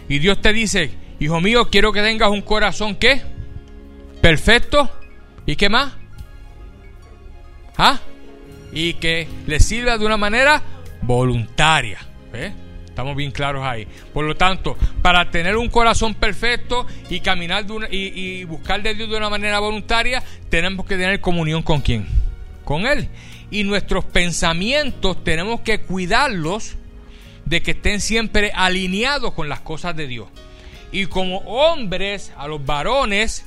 y 0.07 0.19
Dios 0.19 0.41
te 0.41 0.53
dice, 0.53 0.91
hijo 1.19 1.41
mío, 1.41 1.69
quiero 1.69 1.91
que 1.91 2.01
tengas 2.01 2.29
un 2.29 2.41
corazón 2.41 2.95
que 2.95 3.32
perfecto 4.23 4.89
y 5.45 5.57
qué 5.57 5.67
más. 5.67 5.91
¿Ah? 7.77 7.99
Y 8.71 8.93
que 8.93 9.27
le 9.45 9.59
sirva 9.59 9.97
de 9.97 10.05
una 10.05 10.15
manera 10.15 10.63
voluntaria. 11.01 11.99
Estamos 12.85 13.17
bien 13.17 13.31
claros 13.31 13.65
ahí. 13.65 13.85
Por 14.13 14.23
lo 14.23 14.33
tanto, 14.37 14.77
para 15.01 15.29
tener 15.29 15.57
un 15.57 15.69
corazón 15.69 16.13
perfecto 16.13 16.87
y 17.09 17.19
caminar 17.19 17.65
y, 17.91 17.97
y, 17.97 18.43
buscar 18.45 18.81
de 18.81 18.95
Dios 18.95 19.09
de 19.09 19.17
una 19.17 19.29
manera 19.29 19.59
voluntaria, 19.59 20.23
tenemos 20.49 20.85
que 20.85 20.95
tener 20.95 21.19
comunión 21.19 21.61
con 21.61 21.81
quién? 21.81 22.07
con 22.63 22.85
Él. 22.85 23.09
Y 23.51 23.65
nuestros 23.65 24.05
pensamientos 24.05 25.21
tenemos 25.25 25.59
que 25.61 25.81
cuidarlos 25.81 26.77
de 27.43 27.61
que 27.61 27.71
estén 27.71 27.99
siempre 27.99 28.53
alineados 28.55 29.33
con 29.33 29.49
las 29.49 29.59
cosas 29.59 29.97
de 29.97 30.07
Dios. 30.07 30.29
Y 30.93 31.07
como 31.07 31.39
hombres, 31.39 32.31
a 32.37 32.47
los 32.47 32.65
varones, 32.65 33.45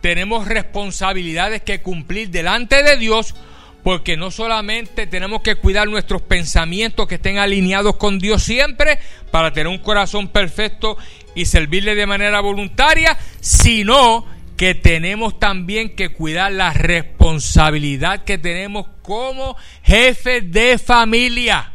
tenemos 0.00 0.46
responsabilidades 0.46 1.62
que 1.62 1.80
cumplir 1.80 2.30
delante 2.30 2.82
de 2.82 2.96
Dios, 2.96 3.34
porque 3.82 4.16
no 4.16 4.30
solamente 4.30 5.06
tenemos 5.06 5.42
que 5.42 5.56
cuidar 5.56 5.88
nuestros 5.88 6.22
pensamientos 6.22 7.06
que 7.06 7.16
estén 7.16 7.38
alineados 7.38 7.96
con 7.96 8.18
Dios 8.18 8.42
siempre, 8.42 8.98
para 9.30 9.52
tener 9.52 9.68
un 9.68 9.78
corazón 9.78 10.28
perfecto 10.28 10.98
y 11.34 11.46
servirle 11.46 11.94
de 11.94 12.06
manera 12.06 12.40
voluntaria, 12.40 13.16
sino 13.40 14.26
que 14.56 14.74
tenemos 14.74 15.38
también 15.38 15.94
que 15.94 16.08
cuidar 16.10 16.50
la 16.50 16.72
responsabilidad 16.72 18.24
que 18.24 18.38
tenemos 18.38 18.86
como 19.02 19.56
jefe 19.84 20.40
de 20.40 20.78
familia. 20.78 21.72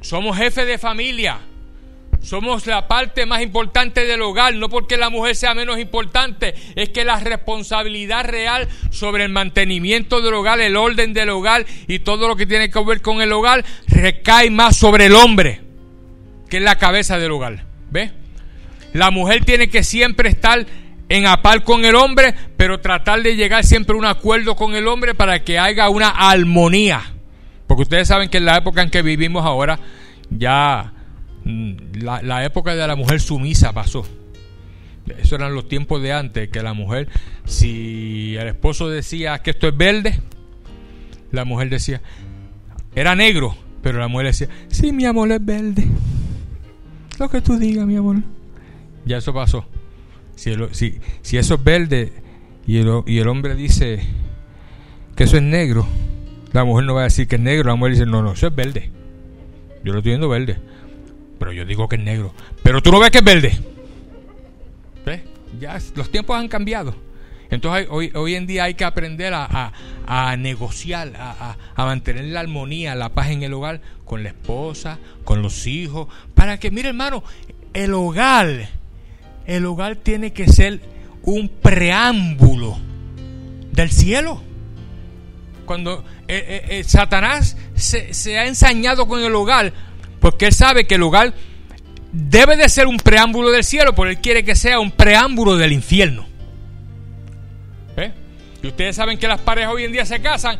Somos 0.00 0.36
jefe 0.36 0.64
de 0.64 0.78
familia. 0.78 1.40
Somos 2.24 2.66
la 2.66 2.88
parte 2.88 3.26
más 3.26 3.42
importante 3.42 4.06
del 4.06 4.22
hogar, 4.22 4.54
no 4.54 4.70
porque 4.70 4.96
la 4.96 5.10
mujer 5.10 5.36
sea 5.36 5.52
menos 5.52 5.78
importante, 5.78 6.54
es 6.74 6.88
que 6.88 7.04
la 7.04 7.20
responsabilidad 7.20 8.24
real 8.24 8.66
sobre 8.88 9.24
el 9.24 9.30
mantenimiento 9.30 10.22
del 10.22 10.32
hogar, 10.32 10.58
el 10.58 10.78
orden 10.78 11.12
del 11.12 11.28
hogar 11.28 11.66
y 11.86 11.98
todo 11.98 12.26
lo 12.26 12.34
que 12.34 12.46
tiene 12.46 12.70
que 12.70 12.82
ver 12.82 13.02
con 13.02 13.20
el 13.20 13.30
hogar 13.30 13.62
recae 13.88 14.48
más 14.48 14.74
sobre 14.74 15.04
el 15.04 15.14
hombre, 15.14 15.60
que 16.48 16.56
es 16.56 16.62
la 16.62 16.78
cabeza 16.78 17.18
del 17.18 17.30
hogar. 17.30 17.66
¿Ve? 17.90 18.10
La 18.94 19.10
mujer 19.10 19.44
tiene 19.44 19.68
que 19.68 19.82
siempre 19.82 20.30
estar 20.30 20.64
en 21.10 21.26
apal 21.26 21.62
con 21.62 21.84
el 21.84 21.94
hombre, 21.94 22.34
pero 22.56 22.80
tratar 22.80 23.22
de 23.22 23.36
llegar 23.36 23.64
siempre 23.64 23.94
a 23.94 23.98
un 23.98 24.06
acuerdo 24.06 24.56
con 24.56 24.74
el 24.74 24.88
hombre 24.88 25.14
para 25.14 25.44
que 25.44 25.58
haya 25.58 25.90
una 25.90 26.08
armonía. 26.08 27.02
Porque 27.66 27.82
ustedes 27.82 28.08
saben 28.08 28.30
que 28.30 28.38
en 28.38 28.46
la 28.46 28.56
época 28.56 28.80
en 28.80 28.88
que 28.88 29.02
vivimos 29.02 29.44
ahora, 29.44 29.78
ya 30.30 30.93
Mm, 31.44 31.74
la, 32.00 32.44
época 32.44 32.74
de 32.74 32.86
la 32.86 32.96
mujer 32.96 33.20
sumisa 33.20 33.72
pasó. 33.72 34.06
Eso 35.18 35.36
eran 35.36 35.54
los 35.54 35.68
tiempos 35.68 36.02
de 36.02 36.12
antes, 36.12 36.48
que 36.48 36.62
la 36.62 36.72
mujer, 36.72 37.08
si 37.44 38.36
el 38.36 38.48
esposo 38.48 38.88
decía 38.88 39.38
que 39.40 39.50
esto 39.50 39.68
es 39.68 39.76
verde, 39.76 40.18
la 41.30 41.44
mujer 41.44 41.68
decía, 41.68 42.00
era 42.94 43.14
negro, 43.14 43.54
pero 43.82 43.98
la 43.98 44.08
mujer 44.08 44.28
decía, 44.28 44.48
sí, 44.68 44.92
mi 44.92 45.04
amor 45.04 45.30
es 45.32 45.44
verde. 45.44 45.84
Lo 47.18 47.28
que 47.28 47.42
tú 47.42 47.58
digas, 47.58 47.86
mi 47.86 47.96
amor. 47.96 48.16
Ya 49.04 49.18
eso 49.18 49.34
pasó. 49.34 49.66
Si, 50.36 50.54
si, 50.72 50.98
si 51.20 51.36
eso 51.36 51.54
es 51.56 51.64
verde 51.64 52.12
y 52.66 52.78
el, 52.78 53.02
y 53.06 53.18
el 53.18 53.28
hombre 53.28 53.54
dice 53.54 54.00
que 55.14 55.24
eso 55.24 55.36
es 55.36 55.42
negro, 55.42 55.86
la 56.52 56.64
mujer 56.64 56.86
no 56.86 56.94
va 56.94 57.02
a 57.02 57.04
decir 57.04 57.28
que 57.28 57.36
es 57.36 57.42
negro, 57.42 57.68
la 57.68 57.76
mujer 57.76 57.92
dice, 57.92 58.06
no, 58.06 58.22
no, 58.22 58.32
eso 58.32 58.46
es 58.46 58.54
verde. 58.54 58.90
Yo 59.84 59.92
lo 59.92 59.98
estoy 59.98 60.12
viendo 60.12 60.30
verde 60.30 60.56
pero 61.38 61.52
yo 61.52 61.64
digo 61.64 61.88
que 61.88 61.96
es 61.96 62.02
negro. 62.02 62.34
Pero 62.62 62.82
tú 62.82 62.90
no 62.90 63.00
ves 63.00 63.10
que 63.10 63.18
es 63.18 63.24
verde. 63.24 63.58
¿Ves? 65.04 65.22
Ya 65.60 65.78
los 65.94 66.10
tiempos 66.10 66.36
han 66.36 66.48
cambiado. 66.48 66.94
Entonces 67.50 67.86
hoy, 67.90 68.10
hoy 68.14 68.34
en 68.34 68.46
día 68.46 68.64
hay 68.64 68.74
que 68.74 68.84
aprender 68.84 69.32
a, 69.34 69.72
a, 70.06 70.36
negociar, 70.36 71.12
a, 71.16 71.56
a, 71.76 71.84
mantener 71.84 72.24
la 72.24 72.40
armonía, 72.40 72.94
la 72.94 73.10
paz 73.10 73.30
en 73.30 73.42
el 73.42 73.52
hogar 73.52 73.80
con 74.04 74.22
la 74.22 74.30
esposa, 74.30 74.98
con 75.24 75.42
los 75.42 75.66
hijos, 75.66 76.08
para 76.34 76.58
que, 76.58 76.70
mire 76.70 76.88
hermano, 76.88 77.22
el 77.72 77.94
hogar, 77.94 78.70
el 79.46 79.66
hogar 79.66 79.96
tiene 79.96 80.32
que 80.32 80.48
ser 80.48 80.80
un 81.22 81.48
preámbulo 81.48 82.76
del 83.72 83.90
cielo. 83.90 84.40
Cuando 85.64 86.04
eh, 86.28 86.44
eh, 86.46 86.64
eh, 86.68 86.84
Satanás 86.84 87.56
se, 87.74 88.12
se 88.14 88.38
ha 88.38 88.46
ensañado 88.46 89.06
con 89.06 89.22
el 89.22 89.34
hogar, 89.34 89.72
porque 90.24 90.46
Él 90.46 90.54
sabe 90.54 90.86
que 90.86 90.94
el 90.94 91.02
lugar 91.02 91.34
debe 92.10 92.56
de 92.56 92.66
ser 92.70 92.86
un 92.86 92.96
preámbulo 92.96 93.50
del 93.50 93.62
cielo, 93.62 93.94
pero 93.94 94.08
Él 94.08 94.22
quiere 94.22 94.42
que 94.42 94.54
sea 94.54 94.80
un 94.80 94.90
preámbulo 94.90 95.58
del 95.58 95.70
infierno. 95.70 96.26
¿Eh? 97.98 98.10
Y 98.62 98.68
ustedes 98.68 98.96
saben 98.96 99.18
que 99.18 99.28
las 99.28 99.38
parejas 99.40 99.74
hoy 99.74 99.84
en 99.84 99.92
día 99.92 100.06
se 100.06 100.22
casan 100.22 100.58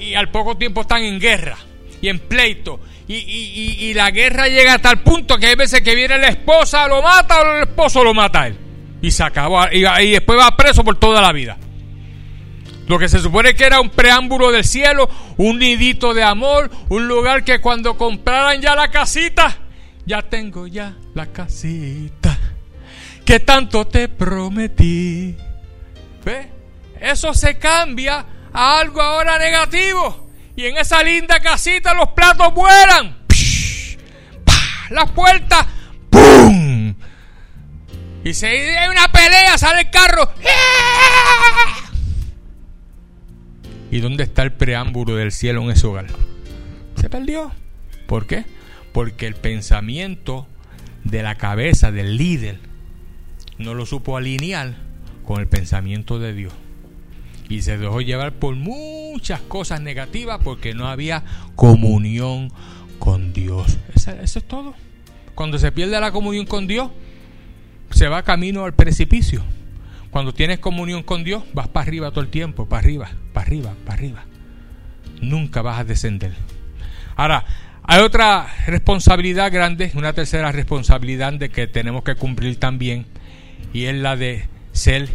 y, 0.00 0.14
al 0.14 0.32
poco 0.32 0.56
tiempo 0.56 0.80
están 0.80 1.02
en 1.04 1.20
guerra 1.20 1.56
y 2.02 2.08
en 2.08 2.18
pleito. 2.18 2.80
Y, 3.06 3.94
la 3.94 4.10
guerra 4.10 4.48
llega 4.48 4.74
a 4.74 4.78
tal 4.80 4.98
punto 5.04 5.38
que 5.38 5.46
hay 5.46 5.54
veces 5.54 5.80
que 5.82 5.94
viene 5.94 6.18
la 6.18 6.30
esposa, 6.30 6.88
lo 6.88 7.00
mata 7.00 7.40
o 7.40 7.56
el 7.58 7.68
esposo 7.68 8.02
lo 8.02 8.14
mata 8.14 8.42
a 8.42 8.46
él. 8.48 8.56
Y 9.00 9.12
se 9.12 9.22
acabó. 9.22 9.60
Y, 9.70 10.10
después 10.10 10.40
va 10.40 10.56
preso 10.56 10.82
por 10.82 10.98
toda 10.98 11.22
la 11.22 11.30
vida. 11.30 11.56
Lo 12.86 12.98
que 12.98 13.08
se 13.08 13.20
supone 13.20 13.54
que 13.54 13.64
era 13.64 13.80
un 13.80 13.90
preámbulo 13.90 14.52
del 14.52 14.64
cielo, 14.64 15.08
un 15.36 15.58
nidito 15.58 16.12
de 16.12 16.22
amor, 16.22 16.70
un 16.88 17.08
lugar 17.08 17.44
que 17.44 17.60
cuando 17.60 17.96
compraran 17.96 18.60
ya 18.60 18.74
la 18.74 18.90
casita, 18.90 19.58
ya 20.04 20.22
tengo 20.22 20.66
ya 20.66 20.94
la 21.14 21.26
casita 21.26 22.38
que 23.24 23.40
tanto 23.40 23.86
te 23.86 24.08
prometí. 24.08 25.36
¿Ve? 26.24 26.48
Eso 27.00 27.34
se 27.34 27.58
cambia 27.58 28.24
a 28.52 28.78
algo 28.78 29.00
ahora 29.00 29.38
negativo. 29.38 30.30
Y 30.56 30.66
en 30.66 30.76
esa 30.76 31.02
linda 31.02 31.40
casita 31.40 31.94
los 31.94 32.10
platos 32.10 32.52
vuelan. 32.54 33.24
Las 34.90 35.10
puertas. 35.10 35.66
¡Pum! 36.10 36.94
Y 38.22 38.34
si 38.34 38.46
hay 38.46 38.88
una 38.88 39.10
pelea, 39.10 39.58
sale 39.58 39.80
el 39.82 39.90
carro. 39.90 40.30
¿Y 43.94 44.00
dónde 44.00 44.24
está 44.24 44.42
el 44.42 44.52
preámbulo 44.52 45.14
del 45.14 45.30
cielo 45.30 45.62
en 45.62 45.70
ese 45.70 45.86
hogar? 45.86 46.06
Se 46.96 47.08
perdió. 47.08 47.52
¿Por 48.08 48.26
qué? 48.26 48.44
Porque 48.92 49.28
el 49.28 49.36
pensamiento 49.36 50.48
de 51.04 51.22
la 51.22 51.36
cabeza 51.36 51.92
del 51.92 52.16
líder 52.16 52.58
no 53.56 53.72
lo 53.72 53.86
supo 53.86 54.16
alinear 54.16 54.74
con 55.24 55.40
el 55.40 55.46
pensamiento 55.46 56.18
de 56.18 56.34
Dios. 56.34 56.52
Y 57.48 57.62
se 57.62 57.78
dejó 57.78 58.00
llevar 58.00 58.32
por 58.32 58.56
muchas 58.56 59.40
cosas 59.42 59.80
negativas 59.80 60.40
porque 60.42 60.74
no 60.74 60.88
había 60.88 61.22
comunión 61.54 62.50
con 62.98 63.32
Dios. 63.32 63.78
Eso, 63.94 64.10
eso 64.10 64.40
es 64.40 64.44
todo. 64.44 64.74
Cuando 65.36 65.56
se 65.56 65.70
pierde 65.70 66.00
la 66.00 66.10
comunión 66.10 66.46
con 66.46 66.66
Dios, 66.66 66.90
se 67.92 68.08
va 68.08 68.24
camino 68.24 68.64
al 68.64 68.74
precipicio. 68.74 69.44
Cuando 70.14 70.32
tienes 70.32 70.60
comunión 70.60 71.02
con 71.02 71.24
Dios, 71.24 71.42
vas 71.54 71.66
para 71.66 71.88
arriba 71.88 72.12
todo 72.12 72.20
el 72.20 72.30
tiempo, 72.30 72.68
para 72.68 72.78
arriba, 72.78 73.10
para 73.32 73.48
arriba, 73.48 73.74
para 73.84 73.98
arriba. 73.98 74.24
Nunca 75.20 75.60
vas 75.60 75.80
a 75.80 75.84
descender. 75.84 76.32
Ahora, 77.16 77.44
hay 77.82 78.00
otra 78.00 78.46
responsabilidad 78.68 79.50
grande, 79.50 79.90
una 79.96 80.12
tercera 80.12 80.52
responsabilidad 80.52 81.32
de 81.32 81.48
que 81.48 81.66
tenemos 81.66 82.04
que 82.04 82.14
cumplir 82.14 82.60
también, 82.60 83.06
y 83.72 83.86
es 83.86 83.96
la 83.96 84.14
de 84.14 84.44
ser 84.70 85.08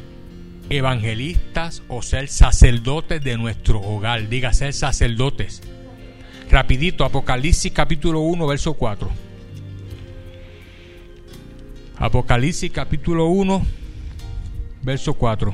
evangelistas 0.70 1.82
o 1.88 2.02
ser 2.02 2.28
sacerdotes 2.28 3.24
de 3.24 3.38
nuestro 3.38 3.80
hogar. 3.80 4.28
Diga, 4.28 4.52
ser 4.52 4.74
sacerdotes. 4.74 5.62
Rapidito, 6.52 7.06
Apocalipsis 7.06 7.72
capítulo 7.72 8.20
1, 8.20 8.46
verso 8.48 8.74
4. 8.74 9.10
Apocalipsis 12.00 12.70
capítulo 12.70 13.28
1, 13.28 13.79
verso 14.82 15.14
4. 15.14 15.54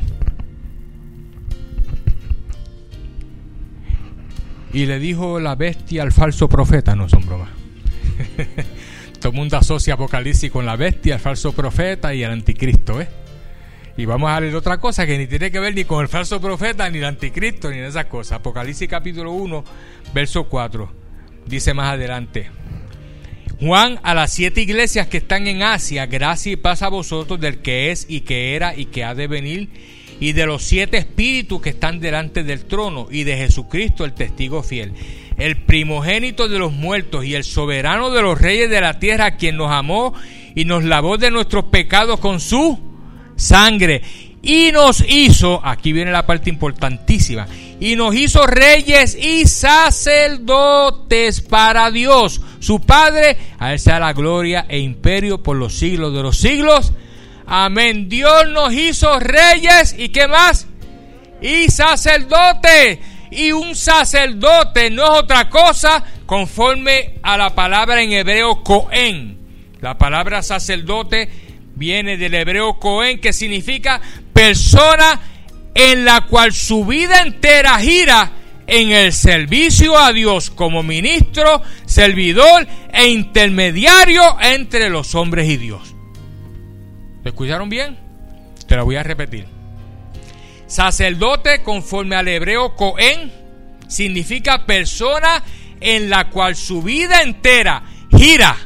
Y 4.73 4.85
le 4.85 4.99
dijo 4.99 5.39
la 5.39 5.55
bestia 5.55 6.03
al 6.03 6.11
falso 6.11 6.49
profeta, 6.49 6.95
no 6.95 7.07
son 7.07 7.25
bromas. 7.25 7.49
Todo 9.19 9.31
el 9.31 9.37
mundo 9.37 9.57
asocia 9.57 9.93
Apocalipsis 9.93 10.51
con 10.51 10.65
la 10.65 10.75
bestia, 10.75 11.15
el 11.15 11.21
falso 11.21 11.53
profeta 11.53 12.13
y 12.13 12.23
el 12.23 12.31
anticristo, 12.31 13.01
¿eh? 13.01 13.07
Y 13.97 14.05
vamos 14.05 14.29
a 14.29 14.39
leer 14.41 14.55
otra 14.55 14.77
cosa 14.77 15.05
que 15.05 15.17
ni 15.17 15.25
tiene 15.27 15.49
que 15.49 15.59
ver 15.59 15.73
ni 15.73 15.85
con 15.85 16.01
el 16.01 16.09
falso 16.09 16.41
profeta, 16.41 16.89
ni 16.89 16.97
el 16.97 17.05
anticristo, 17.05 17.71
ni 17.71 17.77
esas 17.77 18.05
cosas. 18.05 18.39
Apocalipsis 18.39 18.89
capítulo 18.89 19.31
1, 19.31 19.63
verso 20.13 20.43
4. 20.43 20.91
Dice 21.45 21.73
más 21.73 21.93
adelante. 21.93 22.51
Juan 23.59 23.99
a 24.03 24.13
las 24.13 24.33
siete 24.33 24.61
iglesias 24.61 25.07
que 25.07 25.17
están 25.17 25.47
en 25.47 25.63
Asia, 25.63 26.07
gracia 26.07 26.51
y 26.51 26.57
paz 26.57 26.81
a 26.81 26.89
vosotros 26.89 27.39
del 27.39 27.61
que 27.61 27.91
es 27.91 28.05
y 28.09 28.21
que 28.21 28.55
era 28.55 28.75
y 28.75 28.85
que 28.85 29.05
ha 29.05 29.15
de 29.15 29.27
venir, 29.27 29.69
y 30.19 30.33
de 30.33 30.45
los 30.45 30.63
siete 30.63 30.97
espíritus 30.97 31.61
que 31.61 31.69
están 31.69 31.99
delante 31.99 32.43
del 32.43 32.65
trono, 32.65 33.07
y 33.09 33.23
de 33.23 33.37
Jesucristo 33.37 34.03
el 34.03 34.13
testigo 34.13 34.61
fiel, 34.61 34.91
el 35.37 35.63
primogénito 35.63 36.49
de 36.49 36.59
los 36.59 36.73
muertos 36.73 37.23
y 37.25 37.33
el 37.35 37.43
soberano 37.45 38.11
de 38.11 38.21
los 38.21 38.39
reyes 38.39 38.69
de 38.69 38.81
la 38.81 38.99
tierra, 38.99 39.37
quien 39.37 39.55
nos 39.57 39.71
amó 39.71 40.13
y 40.53 40.65
nos 40.65 40.83
lavó 40.83 41.17
de 41.17 41.31
nuestros 41.31 41.65
pecados 41.65 42.19
con 42.19 42.39
su 42.39 42.79
sangre. 43.35 44.01
Y 44.41 44.71
nos 44.71 45.03
hizo, 45.07 45.59
aquí 45.65 45.91
viene 45.91 46.11
la 46.11 46.27
parte 46.27 46.51
importantísima, 46.51 47.47
y 47.79 47.95
nos 47.95 48.13
hizo 48.15 48.45
reyes 48.45 49.15
y 49.15 49.47
sacerdotes 49.47 51.41
para 51.41 51.89
Dios, 51.89 52.41
su 52.65 52.79
Padre, 52.79 53.37
a 53.59 53.73
él 53.73 53.79
sea 53.79 53.99
la 53.99 54.11
gloria 54.11 54.65
e 54.67 54.79
imperio 54.79 55.43
por 55.43 55.55
los 55.55 55.75
siglos 55.75 56.13
de 56.13 56.23
los 56.23 56.37
siglos. 56.37 56.93
Amén. 57.45 58.09
Dios 58.09 58.49
nos 58.49 58.73
hizo 58.73 59.19
reyes 59.19 59.95
y 59.95 60.09
qué 60.09 60.27
más? 60.27 60.67
Y 61.41 61.69
sacerdotes. 61.69 62.99
Y 63.29 63.51
un 63.51 63.75
sacerdote 63.75 64.89
no 64.89 65.03
es 65.03 65.09
otra 65.21 65.47
cosa 65.47 66.03
conforme 66.25 67.19
a 67.21 67.37
la 67.37 67.53
palabra 67.53 68.01
en 68.01 68.13
hebreo 68.13 68.63
Cohen. 68.63 69.37
La 69.81 69.99
palabra 69.99 70.41
sacerdote 70.41 71.29
viene 71.75 72.17
del 72.17 72.33
hebreo 72.33 72.79
Cohen 72.79 73.19
que 73.19 73.31
significa 73.31 74.01
persona 74.33 75.19
en 75.75 76.03
la 76.03 76.21
cual 76.21 76.51
su 76.51 76.83
vida 76.83 77.21
entera 77.21 77.77
gira 77.77 78.31
en 78.67 78.91
el 78.91 79.13
servicio 79.13 79.97
a 79.97 80.11
Dios 80.11 80.49
como 80.49 80.83
ministro, 80.83 81.61
servidor 81.85 82.67
e 82.91 83.07
intermediario 83.09 84.21
entre 84.41 84.89
los 84.89 85.15
hombres 85.15 85.49
y 85.49 85.57
Dios. 85.57 85.95
¿Lo 87.23 87.29
escucharon 87.29 87.69
bien? 87.69 87.97
Te 88.67 88.75
lo 88.75 88.85
voy 88.85 88.95
a 88.95 89.03
repetir. 89.03 89.47
Sacerdote 90.67 91.61
conforme 91.61 92.15
al 92.15 92.27
hebreo 92.27 92.75
Cohen 92.75 93.31
significa 93.87 94.65
persona 94.65 95.43
en 95.79 96.09
la 96.09 96.29
cual 96.29 96.55
su 96.55 96.81
vida 96.81 97.21
entera 97.21 97.83
gira 98.15 98.57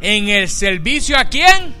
en 0.00 0.28
el 0.28 0.48
servicio 0.48 1.18
a 1.18 1.26
quién? 1.26 1.74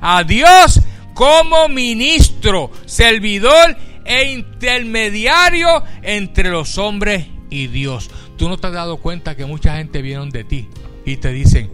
A 0.00 0.24
Dios 0.24 0.80
como 1.14 1.68
ministro, 1.68 2.70
servidor 2.86 3.76
e 4.10 4.32
intermediario 4.32 5.84
entre 6.02 6.50
los 6.50 6.78
hombres 6.78 7.28
y 7.48 7.68
Dios. 7.68 8.10
Tú 8.36 8.48
no 8.48 8.58
te 8.58 8.66
has 8.66 8.72
dado 8.72 8.96
cuenta 8.96 9.36
que 9.36 9.46
mucha 9.46 9.76
gente 9.76 10.02
viene 10.02 10.30
de 10.32 10.42
ti 10.42 10.68
y 11.06 11.16
te 11.18 11.30
dicen, 11.30 11.70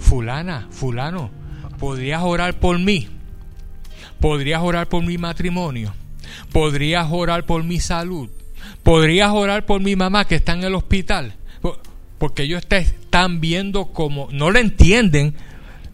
fulana, 0.00 0.66
fulano, 0.70 1.30
¿podrías 1.78 2.22
orar 2.24 2.58
por 2.58 2.80
mí? 2.80 3.08
¿Podrías 4.18 4.62
orar 4.62 4.88
por 4.88 5.04
mi 5.04 5.16
matrimonio? 5.16 5.94
¿Podrías 6.50 7.06
orar 7.08 7.46
por 7.46 7.62
mi 7.62 7.78
salud? 7.78 8.30
¿Podrías 8.82 9.30
orar 9.30 9.64
por 9.64 9.80
mi 9.80 9.94
mamá 9.94 10.24
que 10.24 10.34
está 10.34 10.54
en 10.54 10.64
el 10.64 10.74
hospital? 10.74 11.34
Porque 12.18 12.44
ellos 12.44 12.66
te 12.66 12.78
están 12.78 13.40
viendo 13.40 13.92
como, 13.92 14.28
no 14.32 14.50
le 14.50 14.58
entienden, 14.58 15.36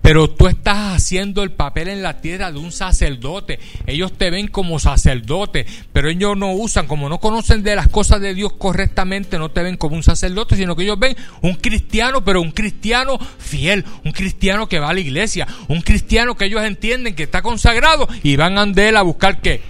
pero 0.03 0.29
tú 0.29 0.49
estás 0.49 0.97
haciendo 0.97 1.45
el 1.45 1.53
papel 1.53 1.89
en 1.89 2.03
la 2.03 2.21
tierra 2.21 2.51
de 2.51 2.59
un 2.59 2.73
sacerdote. 2.73 3.61
Ellos 3.87 4.13
te 4.13 4.31
ven 4.31 4.49
como 4.49 4.81
sacerdote, 4.81 5.65
pero 5.93 6.11
ellos 6.11 6.37
no 6.37 6.53
usan, 6.53 6.89
como 6.89 7.09
no 7.09 7.19
conocen 7.19 7.63
de 7.63 7.77
las 7.77 7.89
cosas 7.89 8.21
de 8.21 8.35
Dios 8.35 8.53
correctamente, 8.53 9.39
no 9.39 9.51
te 9.53 9.63
ven 9.63 9.77
como 9.77 9.95
un 9.95 10.03
sacerdote, 10.03 10.57
sino 10.57 10.75
que 10.75 10.83
ellos 10.83 10.99
ven 10.99 11.17
un 11.41 11.55
cristiano, 11.55 12.25
pero 12.25 12.43
un 12.43 12.51
cristiano 12.51 13.17
fiel, 13.39 13.85
un 14.05 14.13
cristiano 14.13 14.69
que 14.69 14.81
va 14.81 14.91
a 14.91 14.95
la 14.95 15.01
iglesia, 15.01 15.47
un 15.69 15.81
cristiano 15.81 16.37
que 16.37 16.47
ellos 16.47 16.63
entienden 16.63 17.15
que 17.15 17.23
está 17.23 17.41
consagrado 17.41 18.09
y 18.25 18.37
van 18.37 18.59
a 18.59 18.63
él 18.65 18.97
a 18.97 19.03
buscar 19.03 19.41
qué? 19.41 19.63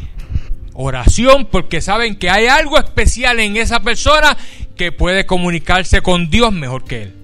Oración, 0.73 1.47
porque 1.51 1.83
saben 1.83 2.17
que 2.17 2.31
hay 2.31 2.47
algo 2.47 2.79
especial 2.79 3.39
en 3.41 3.59
esa 3.59 3.81
persona 3.81 4.37
que 4.77 4.93
puede 4.93 5.27
comunicarse 5.27 6.01
con 6.01 6.31
Dios 6.31 6.53
mejor 6.53 6.85
que 6.85 7.03
él. 7.03 7.22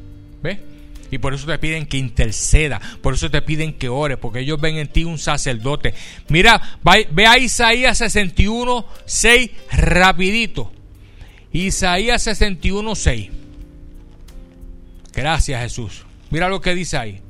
Y 1.11 1.19
por 1.19 1.35
eso 1.35 1.47
te 1.47 1.59
piden 1.59 1.87
que 1.87 1.97
interceda, 1.97 2.81
por 3.03 3.15
eso 3.15 3.31
te 3.31 3.43
piden 3.43 3.75
que 3.75 3.89
ore, 3.89 4.17
porque 4.17 4.41
ellos 4.41 4.61
ven 4.61 4.77
en 4.77 4.89
ti 4.89 5.05
un 5.05 5.19
sacerdote. 5.19 5.95
Mira, 6.29 6.79
ve 7.11 7.27
a 7.27 7.39
Isaías 7.39 7.99
61, 7.99 8.87
6 9.07 9.51
rapidito. 9.73 10.73
Isaías 11.53 12.23
61, 12.23 12.95
6. 12.95 13.31
Gracias 15.15 15.63
Jesús. 15.63 16.05
Mira 16.31 16.49
lo 16.49 16.61
que 16.61 16.75
dice 16.75 16.97
ahí. 16.99 17.21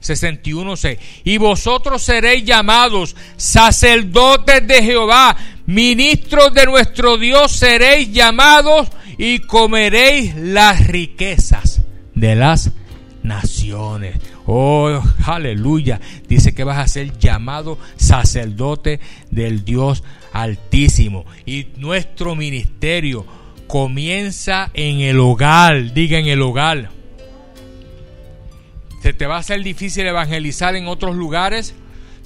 61, 0.00 0.76
6. 0.76 0.98
Y 1.24 1.38
vosotros 1.38 2.02
seréis 2.02 2.44
llamados 2.44 3.16
sacerdotes 3.36 4.66
de 4.66 4.82
Jehová, 4.82 5.36
ministros 5.66 6.54
de 6.54 6.66
nuestro 6.66 7.18
Dios 7.18 7.52
seréis 7.52 8.12
llamados 8.12 8.88
y 9.18 9.40
comeréis 9.40 10.36
las 10.36 10.86
riquezas 10.86 11.77
de 12.20 12.34
las 12.34 12.72
naciones. 13.22 14.16
Oh, 14.46 15.02
aleluya. 15.24 16.00
Dice 16.28 16.54
que 16.54 16.64
vas 16.64 16.78
a 16.78 16.88
ser 16.88 17.18
llamado 17.18 17.78
sacerdote 17.96 19.00
del 19.30 19.64
Dios 19.64 20.04
Altísimo. 20.32 21.24
Y 21.46 21.68
nuestro 21.76 22.34
ministerio 22.34 23.26
comienza 23.66 24.70
en 24.74 25.00
el 25.00 25.18
hogar. 25.20 25.92
Diga 25.94 26.18
en 26.18 26.26
el 26.26 26.42
hogar. 26.42 26.90
¿Se 29.02 29.12
te 29.12 29.26
va 29.26 29.36
a 29.36 29.40
hacer 29.40 29.62
difícil 29.62 30.06
evangelizar 30.06 30.74
en 30.76 30.88
otros 30.88 31.16
lugares? 31.16 31.74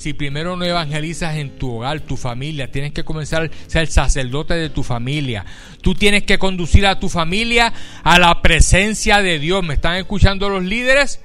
Si 0.03 0.15
primero 0.15 0.57
no 0.57 0.65
evangelizas 0.65 1.37
en 1.37 1.51
tu 1.59 1.77
hogar, 1.77 2.01
tu 2.01 2.17
familia, 2.17 2.73
tienes 2.73 2.91
que 2.93 3.05
comenzar 3.05 3.45
a 3.45 3.71
ser 3.71 3.87
sacerdote 3.87 4.55
de 4.55 4.69
tu 4.69 4.83
familia. 4.83 5.47
Tú 5.81 5.95
tienes 5.95 6.25
que 6.25 6.39
conducir 6.39 6.87
a 6.87 6.99
tu 6.99 7.09
familia 7.09 7.73
a 8.03 8.19
la 8.19 8.43
presencia 8.43 9.23
de 9.23 9.39
Dios. 9.39 9.63
¿Me 9.63 9.75
están 9.75 9.95
escuchando 9.95 10.49
los 10.49 10.65
líderes? 10.65 11.21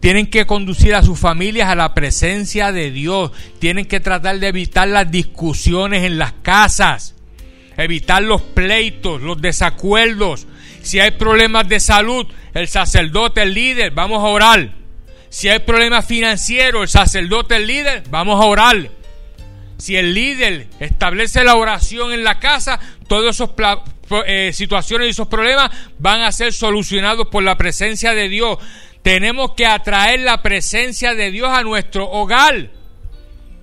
Tienen 0.00 0.26
que 0.26 0.44
conducir 0.44 0.96
a 0.96 1.04
sus 1.04 1.20
familias 1.20 1.68
a 1.68 1.76
la 1.76 1.94
presencia 1.94 2.72
de 2.72 2.90
Dios. 2.90 3.30
Tienen 3.60 3.84
que 3.84 4.00
tratar 4.00 4.40
de 4.40 4.48
evitar 4.48 4.88
las 4.88 5.08
discusiones 5.08 6.02
en 6.02 6.18
las 6.18 6.32
casas. 6.32 7.14
Evitar 7.76 8.24
los 8.24 8.42
pleitos, 8.42 9.22
los 9.22 9.40
desacuerdos. 9.40 10.48
Si 10.82 10.98
hay 10.98 11.12
problemas 11.12 11.68
de 11.68 11.78
salud, 11.78 12.26
el 12.54 12.66
sacerdote, 12.66 13.42
el 13.42 13.54
líder, 13.54 13.92
vamos 13.92 14.18
a 14.18 14.26
orar. 14.26 14.79
Si 15.30 15.48
hay 15.48 15.60
problemas 15.60 16.06
financieros, 16.06 16.82
el 16.82 16.88
sacerdote, 16.88 17.56
el 17.56 17.66
líder, 17.68 18.02
vamos 18.10 18.42
a 18.42 18.46
orar. 18.46 18.90
Si 19.78 19.96
el 19.96 20.12
líder 20.12 20.66
establece 20.80 21.44
la 21.44 21.54
oración 21.54 22.12
en 22.12 22.24
la 22.24 22.40
casa, 22.40 22.80
todas 23.08 23.36
esas 23.36 23.50
eh, 24.26 24.50
situaciones 24.52 25.06
y 25.06 25.10
esos 25.10 25.28
problemas 25.28 25.70
van 25.98 26.22
a 26.22 26.32
ser 26.32 26.52
solucionados 26.52 27.28
por 27.28 27.44
la 27.44 27.56
presencia 27.56 28.12
de 28.12 28.28
Dios. 28.28 28.58
Tenemos 29.02 29.52
que 29.54 29.66
atraer 29.66 30.20
la 30.20 30.42
presencia 30.42 31.14
de 31.14 31.30
Dios 31.30 31.48
a 31.48 31.62
nuestro 31.62 32.10
hogar. 32.10 32.68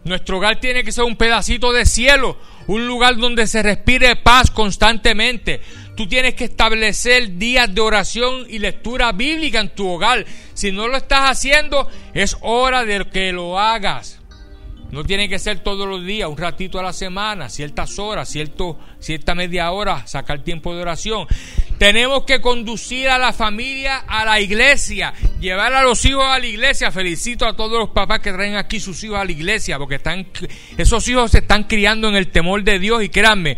Nuestro 0.05 0.37
hogar 0.37 0.61
tiene 0.61 0.85
que 0.85 0.93
ser 0.93 1.03
un 1.03 1.17
pedacito 1.17 1.73
de 1.73 1.85
cielo, 1.85 2.37
un 2.67 2.87
lugar 2.87 3.17
donde 3.17 3.45
se 3.45 3.61
respire 3.61 4.15
paz 4.15 4.51
constantemente. 4.51 5.61
Tú 5.97 6.07
tienes 6.07 6.35
que 6.35 6.43
establecer 6.43 7.39
días 7.39 7.73
de 7.73 7.81
oración 7.81 8.45
y 8.47 8.59
lectura 8.59 9.11
bíblica 9.13 9.59
en 9.59 9.69
tu 9.69 9.89
hogar. 9.89 10.27
Si 10.53 10.71
no 10.71 10.87
lo 10.87 10.95
estás 10.95 11.31
haciendo, 11.31 11.89
es 12.13 12.37
hora 12.41 12.85
de 12.85 13.03
que 13.09 13.33
lo 13.33 13.59
hagas. 13.59 14.19
No 14.91 15.03
tiene 15.03 15.27
que 15.27 15.39
ser 15.39 15.61
todos 15.61 15.87
los 15.87 16.05
días, 16.05 16.29
un 16.29 16.37
ratito 16.37 16.79
a 16.79 16.83
la 16.83 16.93
semana, 16.93 17.49
ciertas 17.49 17.97
horas, 17.97 18.29
cierto, 18.29 18.77
cierta 18.99 19.33
media 19.33 19.71
hora, 19.71 20.05
sacar 20.05 20.43
tiempo 20.43 20.75
de 20.75 20.83
oración. 20.83 21.25
Tenemos 21.79 22.25
que 22.25 22.41
conducir 22.41 23.09
a 23.09 23.17
la 23.17 23.33
familia 23.33 24.03
a 24.07 24.23
la 24.23 24.39
iglesia, 24.39 25.15
llevar 25.39 25.73
a 25.73 25.81
los 25.81 26.05
hijos 26.05 26.25
a 26.25 26.37
la 26.37 26.45
iglesia. 26.45 26.91
Felicito 26.91 27.47
a 27.47 27.55
todos 27.55 27.79
los 27.79 27.89
papás 27.89 28.19
que 28.19 28.31
traen 28.31 28.55
aquí 28.55 28.79
sus 28.79 29.03
hijos 29.03 29.17
a 29.17 29.25
la 29.25 29.31
iglesia, 29.31 29.79
porque 29.79 29.95
están, 29.95 30.27
esos 30.77 31.07
hijos 31.07 31.31
se 31.31 31.39
están 31.39 31.63
criando 31.63 32.07
en 32.07 32.15
el 32.15 32.27
temor 32.27 32.63
de 32.63 32.77
Dios 32.77 33.03
y 33.03 33.09
créanme, 33.09 33.57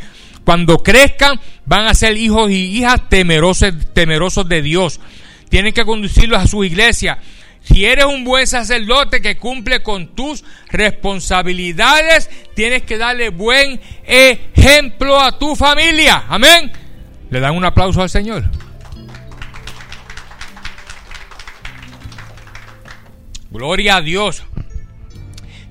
cuando 0.50 0.80
crezcan 0.80 1.40
van 1.68 1.86
a 1.86 1.94
ser 1.94 2.18
hijos 2.18 2.50
y 2.50 2.80
hijas 2.80 3.08
temerosos, 3.08 3.72
temerosos 3.94 4.50
de 4.50 4.64
Dios. 4.64 5.00
Tienen 5.48 5.74
que 5.74 5.86
conducirlos 5.86 6.42
a 6.42 6.48
su 6.48 6.64
iglesia. 6.64 7.20
Si 7.62 7.86
eres 7.86 8.06
un 8.06 8.24
buen 8.24 8.48
sacerdote 8.48 9.22
que 9.22 9.38
cumple 9.38 9.84
con 9.84 10.16
tus 10.16 10.44
responsabilidades, 10.72 12.32
tienes 12.56 12.82
que 12.82 12.98
darle 12.98 13.30
buen 13.30 13.80
ejemplo 14.08 15.22
a 15.22 15.38
tu 15.38 15.56
familia. 15.56 16.24
Amén. 16.28 16.72
Le 17.30 17.40
dan 17.40 17.56
un 17.56 17.66
aplauso 17.66 18.02
al 18.02 18.10
Señor. 18.10 18.44
Gloria 23.52 23.98
a 23.98 24.02
Dios. 24.02 24.42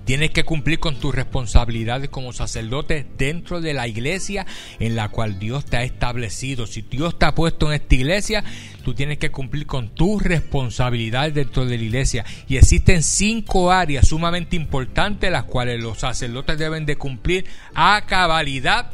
Tienes 0.09 0.31
que 0.31 0.45
cumplir 0.45 0.79
con 0.79 0.99
tus 0.99 1.15
responsabilidades 1.15 2.09
como 2.09 2.33
sacerdote 2.33 3.05
dentro 3.19 3.61
de 3.61 3.75
la 3.75 3.87
iglesia 3.89 4.47
en 4.79 4.97
la 4.97 5.11
cual 5.11 5.39
Dios 5.39 5.67
te 5.67 5.77
ha 5.77 5.83
establecido. 5.83 6.67
Si 6.67 6.81
Dios 6.81 7.19
te 7.19 7.27
ha 7.27 7.35
puesto 7.35 7.67
en 7.67 7.75
esta 7.75 7.95
iglesia, 7.95 8.43
tú 8.83 8.95
tienes 8.95 9.19
que 9.19 9.31
cumplir 9.31 9.67
con 9.67 9.91
tus 9.91 10.23
responsabilidades 10.23 11.35
dentro 11.35 11.67
de 11.67 11.77
la 11.77 11.85
iglesia. 11.85 12.25
Y 12.49 12.57
existen 12.57 13.03
cinco 13.03 13.71
áreas 13.71 14.09
sumamente 14.09 14.57
importantes 14.57 15.31
las 15.31 15.45
cuales 15.45 15.79
los 15.79 15.99
sacerdotes 15.99 16.59
deben 16.59 16.87
de 16.87 16.97
cumplir 16.97 17.45
a 17.75 18.07
cabalidad 18.07 18.91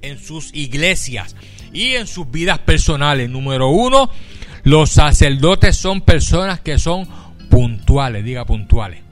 en 0.00 0.18
sus 0.18 0.52
iglesias 0.54 1.36
y 1.72 1.92
en 1.92 2.08
sus 2.08 2.28
vidas 2.28 2.58
personales. 2.58 3.30
Número 3.30 3.68
uno, 3.68 4.10
los 4.64 4.90
sacerdotes 4.90 5.76
son 5.76 6.00
personas 6.00 6.58
que 6.58 6.80
son 6.80 7.06
puntuales, 7.48 8.24
diga 8.24 8.44
puntuales. 8.44 9.11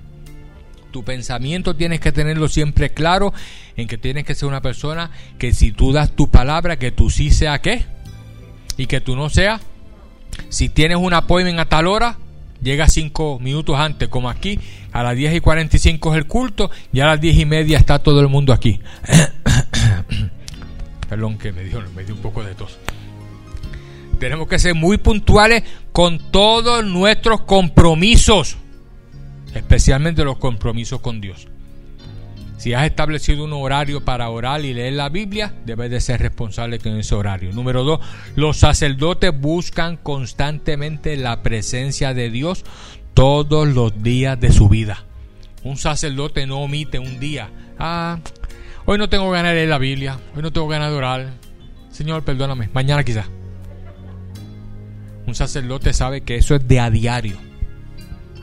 Tu 0.91 1.05
pensamiento 1.05 1.76
tienes 1.76 2.01
que 2.01 2.12
tenerlo 2.12 2.49
siempre 2.49 2.91
claro 2.91 3.32
en 3.76 3.86
que 3.86 3.99
tienes 3.99 4.24
que 4.24 4.34
ser 4.34 4.49
una 4.49 4.61
persona 4.61 5.11
que 5.38 5.53
si 5.53 5.72
tú 5.72 5.93
das 5.93 6.16
tu 6.16 6.30
palabra, 6.30 6.78
que 6.78 6.91
tú 6.91 7.11
sí 7.11 7.30
sea 7.30 7.61
qué 7.61 7.84
y 8.76 8.86
que 8.86 9.01
tú 9.01 9.16
no 9.16 9.30
sea. 9.30 9.61
Si 10.49 10.68
tienes 10.68 10.99
un 10.99 11.14
appointment 11.14 11.61
a 11.61 11.66
tal 11.66 11.86
hora, 11.86 12.18
llega 12.62 12.88
cinco 12.88 13.38
minutos 13.38 13.78
antes, 13.78 14.09
como 14.09 14.30
aquí, 14.30 14.59
a 14.93 15.03
las 15.03 15.16
10 15.16 15.34
y 15.34 15.41
45 15.41 16.12
es 16.12 16.18
el 16.18 16.26
culto 16.26 16.70
y 16.93 17.01
a 17.01 17.07
las 17.07 17.20
10 17.20 17.38
y 17.38 17.45
media 17.45 17.78
está 17.78 17.99
todo 17.99 18.20
el 18.20 18.28
mundo 18.28 18.53
aquí. 18.53 18.80
Perdón 21.09 21.38
que 21.38 21.53
me 21.53 21.64
dio, 21.64 21.82
me 21.95 22.05
dio 22.05 22.14
un 22.14 22.20
poco 22.20 22.43
de 22.43 22.55
tos. 22.55 22.78
Tenemos 24.18 24.49
que 24.49 24.59
ser 24.59 24.74
muy 24.74 24.99
puntuales 24.99 25.62
con 25.93 26.18
todos 26.30 26.84
nuestros 26.84 27.43
compromisos, 27.43 28.59
especialmente 29.55 30.24
los 30.24 30.38
compromisos 30.38 31.01
con 31.01 31.20
Dios. 31.20 31.48
Si 32.61 32.74
has 32.74 32.84
establecido 32.84 33.44
un 33.44 33.55
horario 33.55 34.05
para 34.05 34.28
orar 34.28 34.62
y 34.62 34.74
leer 34.74 34.92
la 34.92 35.09
Biblia, 35.09 35.55
debes 35.64 35.90
de 35.90 35.98
ser 35.98 36.20
responsable 36.20 36.78
con 36.78 36.94
ese 36.98 37.14
horario. 37.14 37.53
Número 37.53 37.84
dos, 37.84 38.01
los 38.36 38.59
sacerdotes 38.59 39.32
buscan 39.34 39.96
constantemente 39.96 41.16
la 41.16 41.42
presencia 41.42 42.12
de 42.12 42.28
Dios 42.28 42.66
todos 43.14 43.66
los 43.66 44.03
días 44.03 44.38
de 44.38 44.53
su 44.53 44.68
vida. 44.68 45.05
Un 45.62 45.78
sacerdote 45.78 46.46
no 46.46 46.61
omite 46.61 46.98
un 46.98 47.18
día. 47.18 47.48
Ah, 47.78 48.18
hoy 48.84 48.98
no 48.98 49.09
tengo 49.09 49.30
ganas 49.30 49.53
de 49.53 49.57
leer 49.57 49.68
la 49.70 49.78
Biblia, 49.78 50.18
hoy 50.36 50.42
no 50.42 50.53
tengo 50.53 50.68
ganas 50.68 50.90
de 50.90 50.96
orar. 50.96 51.30
Señor, 51.90 52.24
perdóname, 52.24 52.68
mañana 52.74 53.05
quizás. 53.05 53.26
Un 55.26 55.34
sacerdote 55.34 55.94
sabe 55.94 56.20
que 56.20 56.36
eso 56.36 56.55
es 56.55 56.68
de 56.68 56.78
a 56.78 56.90
diario. 56.90 57.38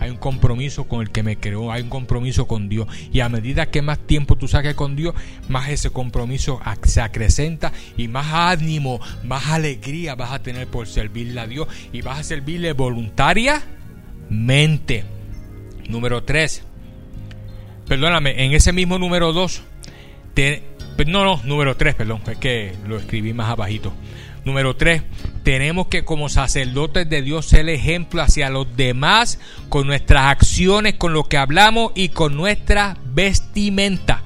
Hay 0.07 0.11
un 0.11 0.19
compromiso 0.19 0.85
con 0.85 1.01
el 1.01 1.09
que 1.09 1.21
me 1.21 1.37
creó, 1.37 1.69
hay 1.69 1.81
un 1.81 1.89
compromiso 1.89 2.47
con 2.47 2.69
Dios. 2.69 2.87
Y 3.11 3.19
a 3.19 3.27
medida 3.27 3.65
que 3.65 3.81
más 3.81 3.99
tiempo 3.99 4.37
tú 4.37 4.47
saques 4.47 4.73
con 4.73 4.95
Dios, 4.95 5.13
más 5.49 5.67
ese 5.67 5.89
compromiso 5.89 6.61
se 6.83 7.01
acrecenta 7.01 7.73
y 7.97 8.07
más 8.07 8.27
ánimo, 8.31 9.01
más 9.25 9.47
alegría 9.47 10.15
vas 10.15 10.31
a 10.31 10.41
tener 10.41 10.67
por 10.67 10.87
servirle 10.87 11.41
a 11.41 11.47
Dios 11.47 11.67
y 11.91 12.03
vas 12.03 12.19
a 12.19 12.23
servirle 12.23 12.71
voluntariamente. 12.71 15.03
Número 15.89 16.23
3. 16.23 16.63
Perdóname, 17.85 18.45
en 18.45 18.53
ese 18.53 18.71
mismo 18.71 18.97
número 18.97 19.33
2. 19.33 19.61
No, 21.05 21.25
no, 21.25 21.41
número 21.43 21.75
3, 21.75 21.95
perdón, 21.95 22.21
es 22.31 22.37
que 22.37 22.73
lo 22.87 22.97
escribí 22.97 23.33
más 23.33 23.49
abajito. 23.49 23.91
Número 24.47 24.75
3, 24.77 25.03
tenemos 25.43 25.87
que 25.87 26.05
como 26.05 26.29
sacerdotes 26.29 27.09
de 27.09 27.21
Dios 27.21 27.47
ser 27.47 27.67
ejemplo 27.67 28.21
hacia 28.21 28.49
los 28.49 28.77
demás 28.77 29.41
con 29.67 29.87
nuestras 29.87 30.27
acciones, 30.27 30.95
con 30.95 31.11
lo 31.11 31.25
que 31.25 31.35
hablamos 31.35 31.91
y 31.95 32.07
con 32.09 32.37
nuestra 32.37 32.97
vestimenta. 33.07 34.21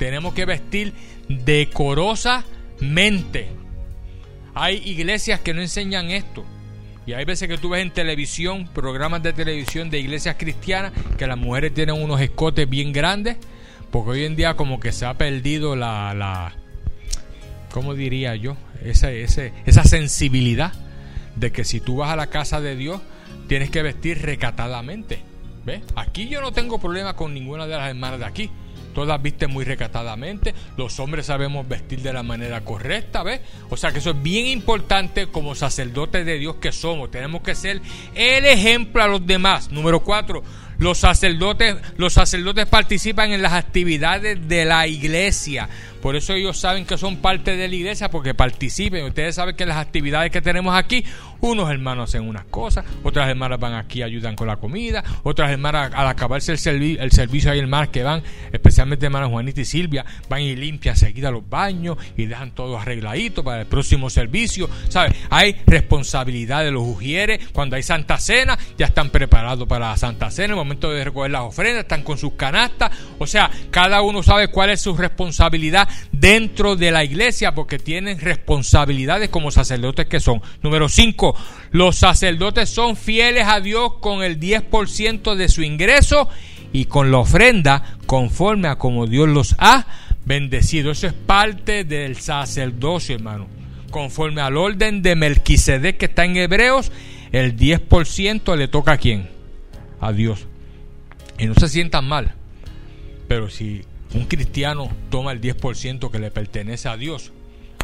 Tenemos 0.00 0.34
que 0.34 0.46
vestir 0.46 0.94
decorosamente. 1.28 3.50
Hay 4.52 4.82
iglesias 4.84 5.38
que 5.38 5.54
no 5.54 5.62
enseñan 5.62 6.10
esto. 6.10 6.44
Y 7.06 7.12
hay 7.12 7.24
veces 7.24 7.46
que 7.46 7.56
tú 7.56 7.68
ves 7.68 7.82
en 7.82 7.92
televisión, 7.92 8.68
programas 8.74 9.22
de 9.22 9.32
televisión 9.32 9.90
de 9.90 10.00
iglesias 10.00 10.34
cristianas, 10.40 10.90
que 11.16 11.28
las 11.28 11.38
mujeres 11.38 11.72
tienen 11.72 12.02
unos 12.02 12.20
escotes 12.20 12.68
bien 12.68 12.92
grandes, 12.92 13.36
porque 13.92 14.10
hoy 14.10 14.24
en 14.24 14.34
día 14.34 14.54
como 14.54 14.80
que 14.80 14.90
se 14.90 15.06
ha 15.06 15.14
perdido 15.14 15.76
la, 15.76 16.14
la 16.14 16.56
¿cómo 17.70 17.94
diría 17.94 18.34
yo? 18.34 18.56
Esa, 18.84 19.10
esa 19.12 19.84
sensibilidad 19.84 20.72
de 21.36 21.52
que 21.52 21.64
si 21.64 21.80
tú 21.80 21.96
vas 21.96 22.10
a 22.10 22.16
la 22.16 22.28
casa 22.28 22.60
de 22.60 22.76
Dios, 22.76 23.00
tienes 23.48 23.70
que 23.70 23.82
vestir 23.82 24.22
recatadamente. 24.22 25.22
¿Ves? 25.64 25.82
Aquí 25.94 26.28
yo 26.28 26.40
no 26.40 26.52
tengo 26.52 26.78
problema 26.78 27.14
con 27.14 27.34
ninguna 27.34 27.66
de 27.66 27.76
las 27.76 27.88
hermanas 27.88 28.20
de 28.20 28.24
aquí. 28.24 28.50
Todas 28.94 29.22
visten 29.22 29.50
muy 29.50 29.64
recatadamente. 29.64 30.54
Los 30.76 30.98
hombres 30.98 31.26
sabemos 31.26 31.68
vestir 31.68 32.02
de 32.02 32.12
la 32.12 32.22
manera 32.22 32.62
correcta, 32.62 33.22
¿ves? 33.22 33.40
O 33.68 33.76
sea 33.76 33.92
que 33.92 33.98
eso 33.98 34.10
es 34.10 34.22
bien 34.22 34.46
importante 34.46 35.28
como 35.28 35.54
sacerdotes 35.54 36.26
de 36.26 36.38
Dios 36.38 36.56
que 36.56 36.72
somos. 36.72 37.10
Tenemos 37.10 37.42
que 37.42 37.54
ser 37.54 37.80
el 38.14 38.46
ejemplo 38.46 39.02
a 39.02 39.06
los 39.06 39.24
demás. 39.24 39.70
Número 39.70 40.00
cuatro, 40.00 40.42
los 40.78 40.98
sacerdotes, 40.98 41.76
los 41.98 42.14
sacerdotes 42.14 42.66
participan 42.66 43.32
en 43.32 43.42
las 43.42 43.52
actividades 43.52 44.48
de 44.48 44.64
la 44.64 44.86
iglesia. 44.86 45.68
Por 46.00 46.16
eso 46.16 46.32
ellos 46.32 46.56
saben 46.56 46.86
que 46.86 46.96
son 46.96 47.16
parte 47.16 47.56
de 47.56 47.68
la 47.68 47.74
iglesia 47.74 48.10
porque 48.10 48.34
participen. 48.34 49.04
Ustedes 49.04 49.34
saben 49.34 49.54
que 49.54 49.66
las 49.66 49.76
actividades 49.76 50.30
que 50.30 50.40
tenemos 50.40 50.74
aquí, 50.74 51.04
unos 51.40 51.70
hermanos 51.70 52.10
hacen 52.10 52.28
unas 52.28 52.44
cosas, 52.44 52.84
otras 53.02 53.28
hermanas 53.28 53.58
van 53.58 53.74
aquí 53.74 54.02
ayudan 54.02 54.36
con 54.36 54.46
la 54.46 54.56
comida, 54.56 55.02
otras 55.22 55.50
hermanas 55.50 55.92
al 55.94 56.06
acabarse 56.06 56.52
el, 56.52 56.98
el 56.98 57.12
servicio 57.12 57.50
hay 57.50 57.58
hermanas 57.58 57.88
que 57.88 58.02
van, 58.02 58.22
especialmente 58.52 59.06
hermanas 59.06 59.30
Juanita 59.30 59.60
y 59.60 59.64
Silvia, 59.64 60.04
van 60.28 60.42
y 60.42 60.56
limpian 60.56 60.96
seguida 60.96 61.30
los 61.30 61.48
baños 61.48 61.96
y 62.16 62.26
dejan 62.26 62.52
todo 62.52 62.78
arregladito 62.78 63.42
para 63.44 63.62
el 63.62 63.66
próximo 63.66 64.10
servicio. 64.10 64.68
¿Sabes? 64.88 65.14
Hay 65.30 65.56
responsabilidad 65.66 66.64
de 66.64 66.70
los 66.70 66.82
ujieres. 66.82 67.48
Cuando 67.52 67.76
hay 67.76 67.82
Santa 67.82 68.18
Cena, 68.18 68.58
ya 68.78 68.86
están 68.86 69.10
preparados 69.10 69.66
para 69.68 69.90
la 69.90 69.96
Santa 69.96 70.30
Cena. 70.30 70.46
En 70.46 70.50
el 70.52 70.56
momento 70.56 70.90
de 70.90 71.04
recoger 71.04 71.30
las 71.30 71.42
ofrendas, 71.42 71.82
están 71.82 72.02
con 72.02 72.18
sus 72.18 72.34
canastas. 72.34 72.92
O 73.18 73.26
sea, 73.26 73.50
cada 73.70 74.02
uno 74.02 74.22
sabe 74.22 74.48
cuál 74.48 74.70
es 74.70 74.80
su 74.80 74.96
responsabilidad 74.96 75.88
dentro 76.12 76.76
de 76.76 76.90
la 76.90 77.04
iglesia 77.04 77.54
porque 77.54 77.78
tienen 77.78 78.20
responsabilidades 78.20 79.28
como 79.28 79.50
sacerdotes 79.50 80.06
que 80.06 80.20
son. 80.20 80.42
Número 80.62 80.88
5, 80.88 81.29
los 81.70 81.96
sacerdotes 81.96 82.68
son 82.68 82.96
fieles 82.96 83.46
a 83.46 83.60
Dios 83.60 83.94
con 84.00 84.22
el 84.22 84.40
10% 84.40 85.34
de 85.34 85.48
su 85.48 85.62
ingreso 85.62 86.28
y 86.72 86.86
con 86.86 87.10
la 87.10 87.18
ofrenda 87.18 87.96
conforme 88.06 88.68
a 88.68 88.76
como 88.76 89.06
Dios 89.06 89.28
los 89.28 89.54
ha 89.58 89.86
bendecido. 90.24 90.90
Eso 90.90 91.06
es 91.06 91.12
parte 91.12 91.84
del 91.84 92.16
sacerdocio, 92.16 93.14
hermano. 93.14 93.46
Conforme 93.90 94.40
al 94.40 94.56
orden 94.56 95.02
de 95.02 95.16
Melquisedec 95.16 95.96
que 95.96 96.06
está 96.06 96.24
en 96.24 96.36
Hebreos, 96.36 96.92
el 97.32 97.56
10% 97.56 98.56
le 98.56 98.68
toca 98.68 98.92
a 98.92 98.98
quién? 98.98 99.28
A 100.00 100.12
Dios. 100.12 100.46
Y 101.38 101.46
no 101.46 101.54
se 101.54 101.68
sientan 101.68 102.06
mal. 102.06 102.34
Pero 103.26 103.50
si 103.50 103.82
un 104.14 104.24
cristiano 104.24 104.90
toma 105.10 105.32
el 105.32 105.40
10% 105.40 106.10
que 106.10 106.18
le 106.18 106.30
pertenece 106.30 106.88
a 106.88 106.96
Dios. 106.96 107.32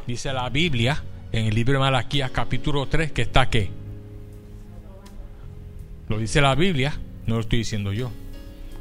Dice 0.07 0.33
la 0.33 0.49
Biblia 0.51 1.03
en 1.33 1.47
el 1.47 1.55
libro 1.55 1.75
de 1.75 1.79
Malaquías 1.81 2.31
capítulo 2.31 2.87
3 2.87 3.13
que 3.13 3.23
está 3.23 3.49
qué. 3.49 3.71
Lo 6.09 6.19
dice 6.19 6.41
la 6.41 6.55
Biblia, 6.55 6.99
no 7.27 7.37
lo 7.37 7.41
estoy 7.41 7.61
diciendo 7.61 7.93
yo. 7.93 8.11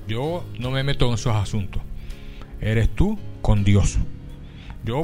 Yo 0.07 0.45
no 0.59 0.71
me 0.71 0.83
meto 0.83 1.07
en 1.07 1.15
esos 1.15 1.35
asuntos. 1.35 1.81
Eres 2.61 2.89
tú 2.89 3.17
con 3.41 3.63
Dios. 3.63 3.97
Yo 4.83 5.01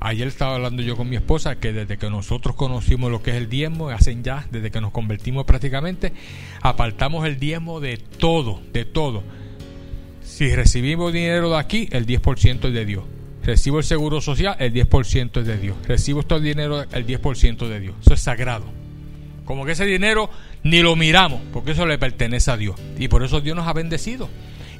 ayer 0.00 0.28
estaba 0.28 0.54
hablando 0.54 0.82
yo 0.82 0.96
con 0.96 1.08
mi 1.08 1.16
esposa 1.16 1.58
que 1.58 1.72
desde 1.72 1.98
que 1.98 2.08
nosotros 2.08 2.54
conocimos 2.54 3.10
lo 3.10 3.22
que 3.22 3.32
es 3.32 3.36
el 3.36 3.48
diezmo, 3.48 3.88
hacen 3.88 4.22
ya, 4.22 4.46
desde 4.50 4.70
que 4.70 4.80
nos 4.80 4.92
convertimos 4.92 5.44
prácticamente, 5.44 6.12
apartamos 6.62 7.26
el 7.26 7.38
diezmo 7.40 7.80
de 7.80 7.96
todo, 7.96 8.60
de 8.72 8.84
todo 8.84 9.22
si 10.28 10.54
recibimos 10.54 11.12
dinero 11.12 11.50
de 11.50 11.56
aquí, 11.56 11.88
el 11.90 12.06
10% 12.06 12.68
es 12.68 12.72
de 12.72 12.84
Dios. 12.84 13.02
Recibo 13.48 13.78
el 13.78 13.84
seguro 13.84 14.20
social, 14.20 14.56
el 14.58 14.74
10% 14.74 15.40
es 15.40 15.46
de 15.46 15.56
Dios. 15.56 15.74
Recibo 15.86 16.22
todo 16.22 16.38
el 16.38 16.44
dinero, 16.44 16.82
el 16.82 17.06
10% 17.06 17.66
de 17.66 17.80
Dios. 17.80 17.94
Eso 18.02 18.12
es 18.12 18.20
sagrado. 18.20 18.66
Como 19.46 19.64
que 19.64 19.72
ese 19.72 19.86
dinero 19.86 20.28
ni 20.64 20.82
lo 20.82 20.96
miramos, 20.96 21.40
porque 21.50 21.70
eso 21.70 21.86
le 21.86 21.96
pertenece 21.96 22.50
a 22.50 22.58
Dios. 22.58 22.76
Y 22.98 23.08
por 23.08 23.24
eso 23.24 23.40
Dios 23.40 23.56
nos 23.56 23.66
ha 23.66 23.72
bendecido. 23.72 24.28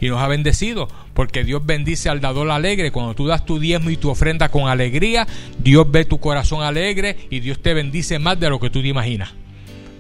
Y 0.03 0.09
nos 0.09 0.21
ha 0.21 0.29
bendecido, 0.29 0.87
porque 1.15 1.45
Dios 1.45 1.65
bendice 1.65 2.11
al 2.11 2.21
dador 2.21 2.51
alegre. 2.51 2.93
Cuando 2.93 3.15
tú 3.15 3.27
das 3.27 3.47
tu 3.47 3.59
diezmo 3.59 3.89
y 3.89 3.97
tu 3.97 4.11
ofrenda 4.11 4.51
con 4.51 4.69
alegría, 4.69 5.27
Dios 5.59 5.91
ve 5.91 6.05
tu 6.05 6.21
corazón 6.21 6.63
alegre 6.63 7.17
y 7.31 7.41
Dios 7.41 7.63
te 7.63 7.73
bendice 7.73 8.19
más 8.19 8.39
de 8.39 8.51
lo 8.51 8.61
que 8.61 8.69
tú 8.69 8.83
te 8.83 8.89
imaginas. 8.89 9.33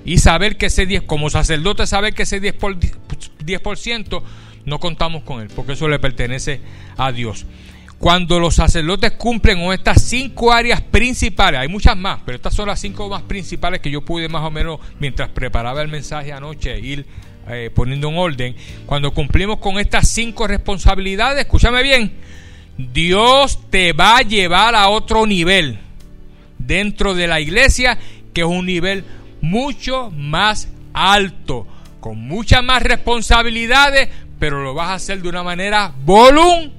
Y 0.04 0.18
saber 0.18 0.58
que 0.58 0.66
ese 0.66 0.84
10, 0.84 1.04
como 1.04 1.30
sacerdote, 1.30 1.86
saber 1.86 2.12
que 2.12 2.24
ese 2.24 2.42
10%, 2.42 2.58
por, 2.58 2.76
10% 2.78 4.22
no 4.66 4.78
contamos 4.78 5.22
con 5.22 5.40
él, 5.40 5.48
porque 5.56 5.72
eso 5.72 5.88
le 5.88 5.98
pertenece 5.98 6.60
a 6.98 7.12
Dios. 7.12 7.46
Cuando 7.98 8.38
los 8.38 8.54
sacerdotes 8.54 9.12
cumplen 9.12 9.58
con 9.60 9.74
estas 9.74 10.02
cinco 10.02 10.52
áreas 10.52 10.80
principales, 10.80 11.60
hay 11.60 11.68
muchas 11.68 11.96
más, 11.96 12.20
pero 12.24 12.36
estas 12.36 12.54
son 12.54 12.68
las 12.68 12.78
cinco 12.78 13.08
más 13.08 13.22
principales 13.22 13.80
que 13.80 13.90
yo 13.90 14.02
pude 14.02 14.28
más 14.28 14.44
o 14.44 14.52
menos, 14.52 14.78
mientras 15.00 15.30
preparaba 15.30 15.82
el 15.82 15.88
mensaje 15.88 16.32
anoche, 16.32 16.78
ir 16.78 17.06
eh, 17.48 17.70
poniendo 17.74 18.08
en 18.08 18.18
orden. 18.18 18.56
Cuando 18.86 19.12
cumplimos 19.12 19.58
con 19.58 19.80
estas 19.80 20.06
cinco 20.08 20.46
responsabilidades, 20.46 21.40
escúchame 21.40 21.82
bien, 21.82 22.12
Dios 22.76 23.58
te 23.68 23.92
va 23.92 24.18
a 24.18 24.22
llevar 24.22 24.76
a 24.76 24.90
otro 24.90 25.26
nivel 25.26 25.80
dentro 26.56 27.14
de 27.14 27.26
la 27.26 27.40
iglesia, 27.40 27.98
que 28.32 28.42
es 28.42 28.46
un 28.46 28.66
nivel 28.66 29.04
mucho 29.40 30.12
más 30.12 30.68
alto, 30.92 31.66
con 31.98 32.18
muchas 32.18 32.62
más 32.62 32.80
responsabilidades, 32.80 34.08
pero 34.38 34.62
lo 34.62 34.74
vas 34.74 34.90
a 34.90 34.94
hacer 34.94 35.20
de 35.20 35.28
una 35.28 35.42
manera 35.42 35.92
voluntaria. 36.04 36.77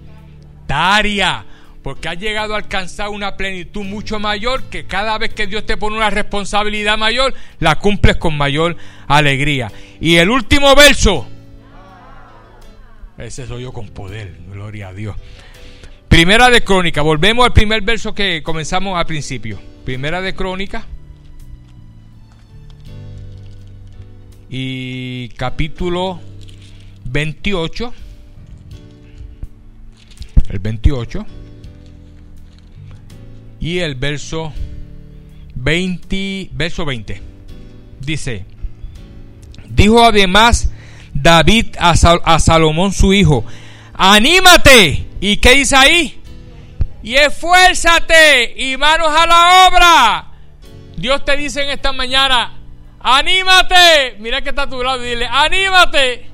Porque 1.83 2.09
has 2.09 2.19
llegado 2.19 2.53
a 2.53 2.57
alcanzar 2.57 3.09
una 3.09 3.35
plenitud 3.37 3.83
mucho 3.83 4.19
mayor 4.19 4.63
que 4.65 4.85
cada 4.85 5.17
vez 5.17 5.33
que 5.33 5.47
Dios 5.47 5.65
te 5.65 5.77
pone 5.77 5.95
una 5.95 6.09
responsabilidad 6.09 6.97
mayor, 6.97 7.33
la 7.59 7.75
cumples 7.75 8.17
con 8.17 8.37
mayor 8.37 8.77
alegría. 9.07 9.71
Y 9.99 10.17
el 10.17 10.29
último 10.29 10.75
verso, 10.75 11.27
ese 13.17 13.47
soy 13.47 13.63
yo 13.63 13.73
con 13.73 13.89
poder, 13.89 14.35
gloria 14.51 14.89
a 14.89 14.93
Dios. 14.93 15.15
Primera 16.07 16.49
de 16.49 16.63
Crónica, 16.63 17.01
volvemos 17.01 17.45
al 17.45 17.53
primer 17.53 17.81
verso 17.81 18.13
que 18.13 18.43
comenzamos 18.43 18.97
al 18.97 19.05
principio. 19.05 19.59
Primera 19.85 20.21
de 20.21 20.35
Crónica. 20.35 20.85
Y 24.49 25.29
capítulo 25.29 26.19
28, 27.05 27.93
el 30.49 30.59
28, 30.59 31.25
y 33.59 33.79
el 33.79 33.95
verso 33.95 34.53
20, 35.55 36.49
verso 36.53 36.85
20. 36.85 37.21
Dice, 37.99 38.45
dijo 39.67 40.03
además 40.03 40.69
David 41.13 41.75
a, 41.77 41.95
Salomón 42.39 42.93
su 42.93 43.13
hijo, 43.13 43.45
anímate. 43.93 45.05
¿Y 45.21 45.37
qué 45.37 45.55
dice 45.55 45.75
ahí? 45.75 46.21
Y 47.03 47.15
esfuérzate 47.15 48.53
y 48.57 48.77
manos 48.77 49.09
a 49.09 49.25
la 49.25 49.67
obra. 49.67 50.25
Dios 50.95 51.23
te 51.25 51.35
dice 51.35 51.63
en 51.63 51.69
esta 51.69 51.91
mañana, 51.91 52.53
anímate. 52.99 54.15
Mira 54.19 54.41
que 54.41 54.49
está 54.49 54.63
a 54.63 54.69
tu 54.69 54.81
lado 54.81 55.03
y 55.05 55.09
dile, 55.09 55.27
anímate. 55.29 56.29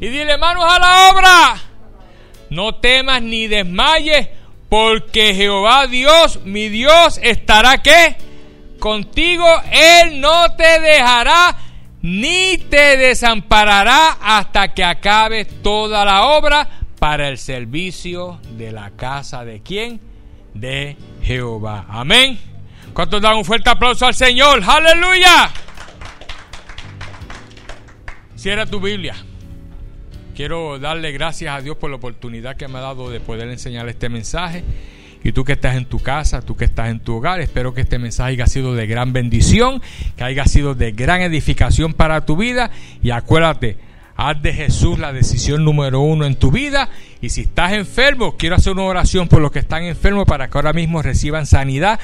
Y 0.00 0.08
dile, 0.08 0.38
manos 0.38 0.64
a 0.66 0.78
la 0.78 1.10
obra. 1.10 1.69
No 2.50 2.74
temas 2.74 3.22
ni 3.22 3.46
desmayes, 3.46 4.28
porque 4.68 5.34
Jehová 5.34 5.86
Dios, 5.86 6.40
mi 6.44 6.68
Dios, 6.68 7.18
estará 7.22 7.78
que 7.78 8.16
contigo. 8.78 9.46
Él 9.70 10.20
no 10.20 10.54
te 10.56 10.80
dejará 10.80 11.56
ni 12.02 12.58
te 12.58 12.96
desamparará 12.96 14.18
hasta 14.20 14.72
que 14.74 14.82
acabes 14.82 15.62
toda 15.62 16.04
la 16.04 16.26
obra 16.26 16.68
para 16.98 17.28
el 17.28 17.38
servicio 17.38 18.40
de 18.56 18.72
la 18.72 18.90
casa 18.90 19.44
de 19.44 19.62
quién? 19.62 20.00
De 20.54 20.96
Jehová. 21.22 21.86
Amén. 21.88 22.38
¿Cuántos 22.92 23.22
dan 23.22 23.36
un 23.36 23.44
fuerte 23.44 23.70
aplauso 23.70 24.06
al 24.06 24.14
Señor? 24.14 24.62
Aleluya. 24.66 25.50
Cierra 28.34 28.66
tu 28.66 28.80
Biblia. 28.80 29.14
Quiero 30.40 30.78
darle 30.78 31.12
gracias 31.12 31.54
a 31.54 31.60
Dios 31.60 31.76
por 31.76 31.90
la 31.90 31.96
oportunidad 31.96 32.56
que 32.56 32.66
me 32.66 32.78
ha 32.78 32.80
dado 32.80 33.10
de 33.10 33.20
poder 33.20 33.46
enseñar 33.50 33.86
este 33.90 34.08
mensaje. 34.08 34.64
Y 35.22 35.32
tú 35.32 35.44
que 35.44 35.52
estás 35.52 35.76
en 35.76 35.84
tu 35.84 35.98
casa, 35.98 36.40
tú 36.40 36.56
que 36.56 36.64
estás 36.64 36.88
en 36.88 37.00
tu 37.00 37.16
hogar, 37.16 37.42
espero 37.42 37.74
que 37.74 37.82
este 37.82 37.98
mensaje 37.98 38.30
haya 38.30 38.46
sido 38.46 38.74
de 38.74 38.86
gran 38.86 39.12
bendición, 39.12 39.82
que 40.16 40.24
haya 40.24 40.46
sido 40.46 40.74
de 40.74 40.92
gran 40.92 41.20
edificación 41.20 41.92
para 41.92 42.24
tu 42.24 42.38
vida. 42.38 42.70
Y 43.02 43.10
acuérdate, 43.10 43.76
haz 44.16 44.40
de 44.40 44.54
Jesús 44.54 44.98
la 44.98 45.12
decisión 45.12 45.62
número 45.62 46.00
uno 46.00 46.24
en 46.24 46.36
tu 46.36 46.50
vida. 46.50 46.88
Y 47.20 47.28
si 47.28 47.42
estás 47.42 47.74
enfermo, 47.74 48.38
quiero 48.38 48.56
hacer 48.56 48.72
una 48.72 48.84
oración 48.84 49.28
por 49.28 49.42
los 49.42 49.52
que 49.52 49.58
están 49.58 49.82
enfermos 49.82 50.24
para 50.24 50.48
que 50.48 50.56
ahora 50.56 50.72
mismo 50.72 51.02
reciban 51.02 51.44
sanidad. 51.44 52.00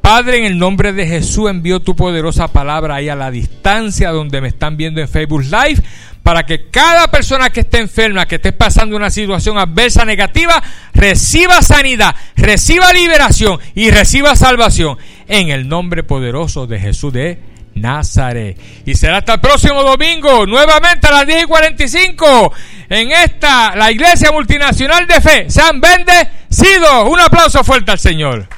Padre, 0.00 0.38
en 0.38 0.44
el 0.44 0.58
nombre 0.58 0.92
de 0.92 1.04
Jesús 1.04 1.50
envío 1.50 1.80
tu 1.80 1.96
poderosa 1.96 2.46
palabra 2.46 2.94
ahí 2.94 3.08
a 3.08 3.16
la 3.16 3.32
distancia 3.32 4.10
donde 4.10 4.40
me 4.40 4.46
están 4.46 4.76
viendo 4.76 5.00
en 5.00 5.08
Facebook 5.08 5.42
Live 5.42 5.82
para 6.26 6.44
que 6.44 6.70
cada 6.72 7.06
persona 7.06 7.50
que 7.50 7.60
esté 7.60 7.78
enferma, 7.78 8.26
que 8.26 8.34
esté 8.34 8.50
pasando 8.50 8.96
una 8.96 9.10
situación 9.10 9.58
adversa 9.58 10.04
negativa, 10.04 10.60
reciba 10.92 11.62
sanidad, 11.62 12.16
reciba 12.34 12.92
liberación 12.92 13.60
y 13.76 13.92
reciba 13.92 14.34
salvación 14.34 14.98
en 15.28 15.50
el 15.50 15.68
nombre 15.68 16.02
poderoso 16.02 16.66
de 16.66 16.80
Jesús 16.80 17.12
de 17.12 17.38
Nazaret. 17.76 18.58
Y 18.84 18.96
será 18.96 19.18
hasta 19.18 19.34
el 19.34 19.40
próximo 19.40 19.84
domingo, 19.84 20.46
nuevamente 20.46 21.06
a 21.06 21.12
las 21.12 21.28
10 21.28 21.44
y 21.44 21.46
45, 21.46 22.52
en 22.88 23.12
esta, 23.12 23.76
la 23.76 23.92
Iglesia 23.92 24.32
Multinacional 24.32 25.06
de 25.06 25.20
Fe. 25.20 25.48
Sean 25.48 25.80
bendecidos. 25.80 27.08
Un 27.08 27.20
aplauso 27.20 27.62
fuerte 27.62 27.92
al 27.92 28.00
Señor. 28.00 28.48